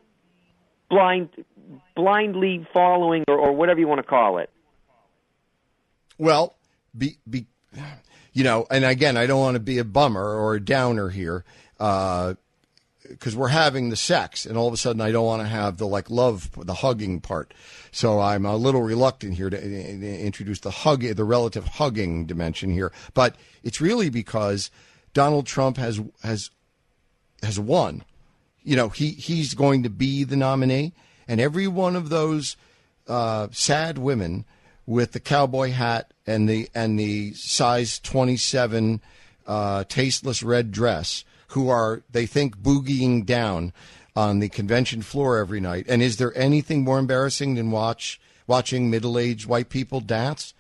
blind, 0.90 1.30
blindly 1.96 2.68
following, 2.74 3.24
or, 3.28 3.38
or 3.38 3.54
whatever 3.54 3.80
you 3.80 3.88
want 3.88 4.00
to 4.00 4.08
call 4.08 4.38
it? 4.40 4.50
Well, 6.18 6.56
be, 6.98 7.18
be, 7.30 7.48
you 8.34 8.44
know, 8.44 8.66
and 8.70 8.86
again, 8.86 9.18
I 9.18 9.26
don't 9.26 9.40
want 9.40 9.56
to 9.56 9.60
be 9.60 9.80
a 9.80 9.84
bummer 9.84 10.24
or 10.24 10.56
a 10.56 10.60
downer 10.64 11.10
here, 11.10 11.44
uh, 11.80 12.36
because 13.10 13.36
we're 13.36 13.50
having 13.50 13.90
the 13.90 13.96
sex, 13.96 14.46
and 14.46 14.58
all 14.58 14.68
of 14.68 14.74
a 14.74 14.78
sudden, 14.78 15.02
I 15.02 15.12
don't 15.12 15.26
want 15.26 15.42
to 15.42 15.48
have 15.48 15.78
the 15.78 15.88
like 15.88 16.10
love, 16.10 16.50
the 16.58 16.74
hugging 16.74 17.20
part. 17.20 17.54
So 17.92 18.20
I'm 18.20 18.46
a 18.46 18.56
little 18.56 18.82
reluctant 18.82 19.36
here 19.36 19.50
to 19.50 19.58
uh, 19.58 19.62
introduce 19.62 20.60
the 20.60 20.72
hug, 20.72 21.02
the 21.02 21.24
relative 21.24 21.66
hugging 21.66 22.26
dimension 22.26 22.72
here. 22.72 22.92
But 23.14 23.36
it's 23.64 23.82
really 23.82 24.10
because 24.10 24.72
Donald 25.14 25.46
Trump 25.46 25.78
has 25.78 26.02
has 26.24 26.50
has 27.42 27.60
won. 27.60 28.04
You 28.64 28.76
know, 28.76 28.90
he 28.90 29.12
he's 29.12 29.54
going 29.54 29.84
to 29.84 29.90
be 29.90 30.24
the 30.24 30.38
nominee, 30.38 30.94
and 31.28 31.42
every 31.42 31.68
one 31.68 31.96
of 31.96 32.10
those 32.10 32.56
uh, 33.08 33.48
sad 33.52 33.98
women 33.98 34.46
with 34.86 35.12
the 35.12 35.20
cowboy 35.20 35.72
hat 35.72 36.14
and 36.26 36.48
the 36.48 36.70
and 36.74 37.00
the 37.00 37.34
size 37.34 38.00
27 38.00 39.02
uh, 39.46 39.84
tasteless 39.86 40.44
red 40.44 40.72
dress 40.72 41.24
who 41.54 41.70
are 41.70 42.04
they 42.12 42.26
think 42.26 42.58
boogieing 42.58 43.26
down 43.26 43.74
on 44.16 44.40
the 44.40 44.50
convention 44.50 45.02
floor 45.02 45.38
every 45.38 45.60
night 45.60 45.86
and 45.90 46.02
is 46.02 46.18
there 46.18 46.38
anything 46.38 46.84
more 46.84 47.00
embarrassing 47.00 47.56
than 47.56 47.72
watch 47.72 48.20
watching 48.46 48.90
middle-aged 48.90 49.48
white 49.48 49.70
people 49.70 50.00
dance 50.00 50.54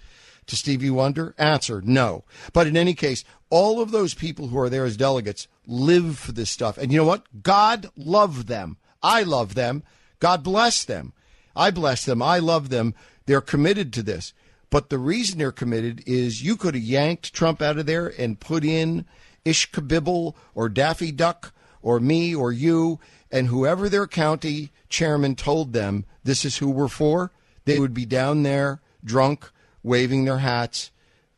to 0.47 0.55
Stevie 0.55 0.89
Wonder? 0.89 1.33
Answer 1.37 1.81
no. 1.81 2.23
But 2.51 2.67
in 2.67 2.75
any 2.75 2.93
case, 2.93 3.23
all 3.49 3.81
of 3.81 3.91
those 3.91 4.13
people 4.13 4.47
who 4.47 4.59
are 4.59 4.69
there 4.69 4.85
as 4.85 4.97
delegates 4.97 5.47
live 5.65 6.17
for 6.17 6.31
this 6.31 6.49
stuff. 6.49 6.77
And 6.77 6.91
you 6.91 6.97
know 6.97 7.05
what? 7.05 7.43
God 7.43 7.89
loved 7.95 8.47
them. 8.47 8.77
I 9.01 9.23
love 9.23 9.55
them. 9.55 9.83
God 10.19 10.43
bless 10.43 10.83
them. 10.83 11.13
I 11.55 11.71
bless 11.71 12.05
them. 12.05 12.21
I 12.21 12.39
love 12.39 12.69
them. 12.69 12.95
They're 13.25 13.41
committed 13.41 13.93
to 13.93 14.03
this. 14.03 14.33
But 14.69 14.89
the 14.89 14.97
reason 14.97 15.37
they're 15.37 15.51
committed 15.51 16.03
is 16.07 16.43
you 16.43 16.57
could 16.57 16.73
have 16.73 16.83
yanked 16.83 17.33
Trump 17.33 17.61
out 17.61 17.77
of 17.77 17.85
there 17.85 18.07
and 18.07 18.39
put 18.39 18.65
in 18.65 19.05
Ishkabibble 19.45 20.35
or 20.55 20.69
Daffy 20.69 21.11
Duck 21.11 21.53
or 21.81 21.99
me 21.99 22.33
or 22.33 22.51
you 22.51 22.99
and 23.31 23.47
whoever 23.47 23.89
their 23.89 24.07
county 24.07 24.71
chairman 24.89 25.35
told 25.35 25.73
them 25.73 26.05
this 26.23 26.45
is 26.45 26.57
who 26.57 26.69
we're 26.69 26.87
for, 26.87 27.31
they 27.65 27.79
would 27.79 27.93
be 27.93 28.05
down 28.05 28.43
there 28.43 28.81
drunk, 29.03 29.49
waving 29.81 30.25
their 30.25 30.37
hats, 30.37 30.91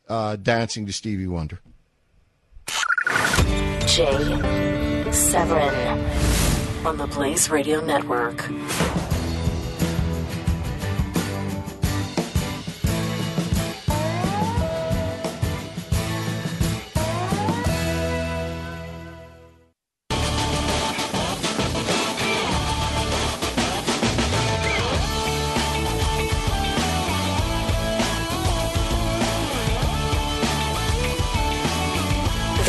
uh, 0.08 0.36
dancing 0.36 0.86
to 0.86 0.94
Stevie 0.94 1.28
Wonder. 1.28 1.60
Jay 3.88 5.12
Severin 5.12 6.86
on 6.86 6.98
the 6.98 7.08
Blaze 7.08 7.50
Radio 7.50 7.84
Network. 7.84 8.50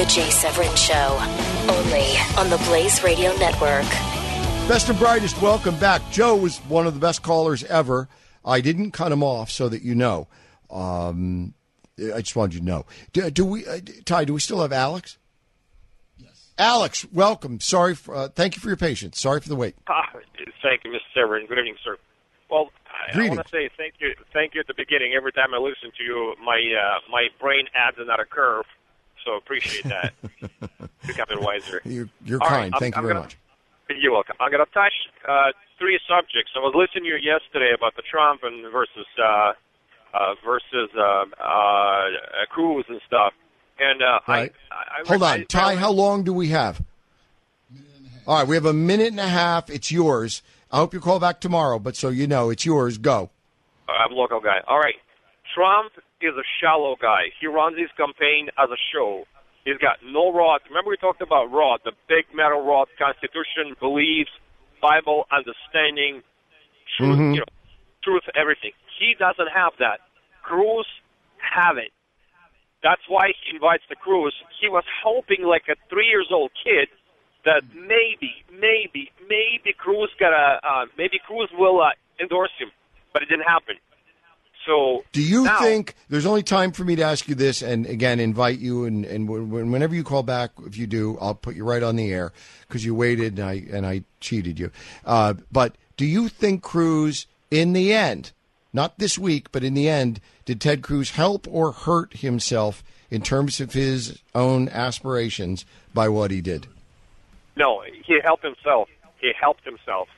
Jay 0.08 0.30
Severin 0.30 0.74
Show, 0.76 1.18
only 1.68 2.16
on 2.38 2.48
the 2.48 2.62
Blaze 2.66 3.02
Radio 3.02 3.34
Network. 3.36 3.88
Best 4.68 4.88
and 4.88 4.98
brightest, 4.98 5.40
welcome 5.42 5.78
back. 5.78 6.00
Joe 6.10 6.36
was 6.36 6.58
one 6.58 6.86
of 6.86 6.94
the 6.94 7.00
best 7.00 7.22
callers 7.22 7.64
ever. 7.64 8.08
I 8.44 8.60
didn't 8.60 8.92
cut 8.92 9.10
him 9.12 9.22
off 9.22 9.50
so 9.50 9.68
that 9.68 9.82
you 9.82 9.94
know. 9.94 10.28
Um, 10.70 11.54
I 11.98 12.20
just 12.20 12.36
wanted 12.36 12.54
you 12.54 12.60
to 12.60 12.66
know. 12.66 12.86
Do, 13.12 13.30
do 13.30 13.44
we, 13.44 13.66
uh, 13.66 13.80
Ty? 14.04 14.24
Do 14.26 14.34
we 14.34 14.40
still 14.40 14.62
have 14.62 14.72
Alex? 14.72 15.18
Yes. 16.18 16.52
Alex, 16.58 17.06
welcome. 17.12 17.58
Sorry. 17.60 17.94
For, 17.94 18.14
uh, 18.14 18.28
thank 18.28 18.54
you 18.54 18.60
for 18.60 18.68
your 18.68 18.76
patience. 18.76 19.20
Sorry 19.20 19.40
for 19.40 19.48
the 19.48 19.56
wait. 19.56 19.74
Ah, 19.88 20.08
thank 20.62 20.84
you, 20.84 20.90
Mr. 20.90 20.98
Severin. 21.14 21.46
Good 21.46 21.58
evening, 21.58 21.76
sir. 21.84 21.96
Well, 22.50 22.70
I, 22.86 23.18
I 23.18 23.28
want 23.28 23.44
to 23.44 23.48
say 23.50 23.68
thank 23.76 23.94
you, 23.98 24.14
thank 24.32 24.54
you 24.54 24.60
at 24.60 24.66
the 24.66 24.74
beginning. 24.76 25.14
Every 25.16 25.32
time 25.32 25.52
I 25.52 25.58
listen 25.58 25.90
to 25.96 26.02
you, 26.02 26.34
my 26.44 26.58
uh, 26.58 27.00
my 27.10 27.26
brain 27.40 27.66
adds 27.74 27.96
another 27.98 28.26
curve. 28.28 28.64
So 29.26 29.34
appreciate 29.36 29.84
that. 29.84 30.14
Becoming 31.06 31.44
wiser. 31.44 31.82
You're, 31.84 32.08
you're 32.24 32.42
All 32.42 32.48
right, 32.48 32.60
kind. 32.70 32.74
I'm- 32.74 32.80
thank 32.80 32.94
you 32.94 32.98
I'm 33.00 33.04
very 33.04 33.14
gonna- 33.14 33.24
much. 33.26 33.36
You're 33.88 34.12
welcome. 34.12 34.34
I'm 34.40 34.50
going 34.50 34.64
to 34.64 34.72
touch 34.72 34.92
uh, 35.28 35.52
three 35.78 35.98
subjects. 36.08 36.50
I 36.56 36.58
was 36.58 36.74
listening 36.74 37.04
to 37.04 37.08
you 37.10 37.16
yesterday 37.22 37.72
about 37.72 37.94
the 37.94 38.02
Trump 38.10 38.40
and 38.42 38.64
versus 38.72 39.06
uh, 39.22 39.52
uh, 40.12 40.34
versus 40.44 40.90
uh, 40.98 41.24
uh, 41.40 42.06
Cruz 42.50 42.84
and 42.88 43.00
stuff. 43.06 43.32
And 43.78 44.02
uh, 44.02 44.18
Right. 44.26 44.52
I, 44.72 44.74
I, 44.74 45.02
I 45.04 45.08
Hold 45.08 45.22
I- 45.22 45.34
on, 45.38 45.44
Ty. 45.46 45.76
How 45.76 45.90
long 45.92 46.24
do 46.24 46.32
we 46.32 46.48
have? 46.48 46.82
All 48.26 48.38
right, 48.38 48.48
we 48.48 48.56
have 48.56 48.64
a 48.66 48.72
minute 48.72 49.08
and 49.08 49.20
a 49.20 49.28
half. 49.28 49.70
It's 49.70 49.92
yours. 49.92 50.42
I 50.72 50.78
hope 50.78 50.92
you 50.92 50.98
call 50.98 51.20
back 51.20 51.40
tomorrow, 51.40 51.78
but 51.78 51.94
so 51.94 52.08
you 52.08 52.26
know, 52.26 52.50
it's 52.50 52.66
yours. 52.66 52.98
Go. 52.98 53.30
I'm 53.88 54.10
a 54.10 54.14
local 54.16 54.40
guy. 54.40 54.58
All 54.66 54.80
right. 54.80 54.96
Trump 55.54 55.92
is 56.20 56.34
a 56.34 56.47
shallow 56.60 56.97
guy. 57.01 57.32
He 57.40 57.47
runs 57.47 57.78
his 57.78 57.90
campaign 57.97 58.48
as 58.59 58.70
a 58.70 58.80
show. 58.93 59.24
He's 59.64 59.78
got 59.78 59.98
no 60.05 60.32
rod. 60.32 60.60
Remember 60.68 60.90
we 60.90 60.97
talked 60.97 61.20
about 61.20 61.51
rod, 61.51 61.80
the 61.84 61.93
big 62.09 62.24
metal 62.34 62.64
rod, 62.64 62.88
Constitution, 62.98 63.74
beliefs, 63.80 64.30
Bible, 64.80 65.26
understanding, 65.32 66.22
truth, 66.97 67.18
you 67.18 67.40
know, 67.40 67.52
truth, 68.02 68.22
everything. 68.34 68.72
He 68.98 69.14
doesn't 69.18 69.51
have 69.52 69.72
that. 69.80 70.01
Cruz 70.43 70.86
have 71.43 71.76
it. 71.78 71.90
That's 72.82 73.02
why 73.09 73.32
he 73.34 73.56
invites 73.56 73.82
the 73.88 73.97
Cruz. 73.97 74.32
He 74.60 74.68
was 74.68 74.84
hoping, 75.02 75.43
like 75.43 75.64
a 75.68 75.74
three 75.90 76.06
years 76.06 76.28
old 76.30 76.52
kid, 76.62 76.88
that 77.44 77.62
maybe, 77.74 78.44
maybe, 78.52 79.10
maybe 79.26 79.74
Cruz 79.76 80.10
got 80.20 80.32
a, 80.32 80.60
uh, 80.62 80.86
maybe 80.97 81.18
Cruz 81.26 81.51
will 81.59 81.80
uh, 81.80 81.90
endorse 82.20 82.52
him, 82.59 82.70
but 83.12 83.22
it 83.22 83.28
didn't 83.28 83.48
happen. 83.48 83.76
So 84.66 85.05
Do 85.12 85.22
you 85.22 85.44
now- 85.44 85.60
think 85.60 85.94
there's 86.09 86.26
only 86.26 86.43
time 86.43 86.72
for 86.72 86.84
me 86.84 86.97
to 86.97 87.02
ask 87.02 87.28
you 87.28 87.34
this, 87.36 87.62
and 87.62 87.86
again, 87.86 88.18
invite 88.18 88.59
you, 88.59 88.84
and, 88.84 89.05
and 89.05 89.28
when- 89.28 89.70
whenever 89.70 89.94
you 89.94 90.02
call 90.02 90.24
back, 90.24 90.51
if 90.66 90.76
you 90.76 90.86
do, 90.88 91.16
I'll 91.20 91.34
put 91.36 91.55
you 91.55 91.64
right 91.64 91.82
on 91.82 91.94
the 91.97 92.12
air 92.12 92.32
because 92.66 92.84
you 92.84 92.94
waited 92.94 93.38
and 93.38 93.48
I 93.48 93.64
and 93.72 93.86
I 93.86 94.02
cheated 94.20 94.59
you. 94.59 94.70
Uh, 95.05 95.34
but 95.52 95.76
do 95.97 96.05
you 96.05 96.28
think 96.28 96.62
Cruz, 96.62 97.26
in 97.51 97.72
the 97.74 97.94
end, 97.94 98.32
not 98.72 98.98
this 98.98 99.16
week, 99.16 99.52
but 99.52 99.62
in 99.62 99.74
the 99.74 99.88
end, 99.88 100.20
did 100.44 100.60
Ted 100.60 100.82
Cruz 100.82 101.10
help 101.10 101.47
or 101.48 101.70
hurt 101.72 102.14
himself 102.14 102.82
in 103.09 103.22
terms 103.22 103.60
of 103.60 103.72
his 103.72 104.18
own 104.34 104.68
aspirations 104.68 105.64
by 105.94 106.09
what 106.09 106.30
he 106.32 106.40
did? 106.40 106.66
No, 107.56 107.82
he 108.05 108.20
helped 108.22 108.44
himself. 108.44 108.88
He 109.20 109.32
helped 109.40 109.64
himself 109.64 110.09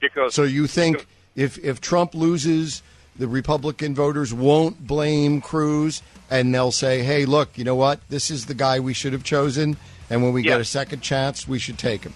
because 0.00 0.32
So 0.34 0.44
you 0.44 0.66
think 0.68 1.06
if 1.34 1.58
if 1.58 1.80
Trump 1.80 2.14
loses, 2.14 2.82
the 3.18 3.28
Republican 3.28 3.94
voters 3.94 4.32
won't 4.32 4.86
blame 4.86 5.40
Cruz 5.40 6.02
and 6.30 6.54
they'll 6.54 6.72
say, 6.72 7.02
"Hey, 7.02 7.24
look, 7.24 7.56
you 7.56 7.64
know 7.64 7.74
what? 7.76 8.00
This 8.08 8.30
is 8.30 8.46
the 8.46 8.54
guy 8.54 8.80
we 8.80 8.94
should 8.94 9.12
have 9.12 9.22
chosen, 9.24 9.76
and 10.10 10.22
when 10.22 10.32
we 10.32 10.42
get 10.42 10.60
a 10.60 10.64
second 10.64 11.00
chance, 11.00 11.46
we 11.46 11.58
should 11.58 11.78
take 11.78 12.02
him." 12.04 12.12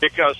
because 0.00 0.36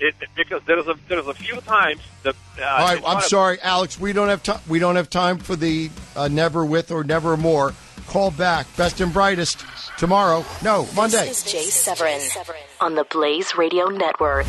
it 0.00 0.14
because 0.36 0.62
there's 0.66 0.86
a 0.88 0.94
there's 1.08 1.26
a 1.26 1.34
few 1.34 1.60
times 1.60 2.00
that 2.24 2.34
uh, 2.60 2.64
All 2.64 2.78
right, 2.78 2.96
I'm 2.98 3.14
not 3.14 3.24
a- 3.24 3.28
sorry, 3.28 3.60
Alex. 3.62 3.98
We 3.98 4.12
don't 4.12 4.28
have 4.28 4.42
time. 4.42 4.60
We 4.68 4.78
don't 4.78 4.96
have 4.96 5.08
time 5.08 5.38
for 5.38 5.56
the 5.56 5.90
uh, 6.16 6.28
never 6.28 6.64
with 6.64 6.90
or 6.90 7.04
never 7.04 7.36
more. 7.36 7.72
Call 8.08 8.32
back, 8.32 8.66
best 8.76 9.00
and 9.00 9.12
brightest 9.12 9.64
tomorrow. 9.96 10.44
No, 10.62 10.86
Monday. 10.94 11.28
This 11.28 11.46
is 11.46 11.52
Jay 11.52 11.62
Severin 11.62 12.20
on 12.80 12.96
the 12.96 13.04
Blaze 13.04 13.56
Radio 13.56 13.86
Network. 13.86 14.46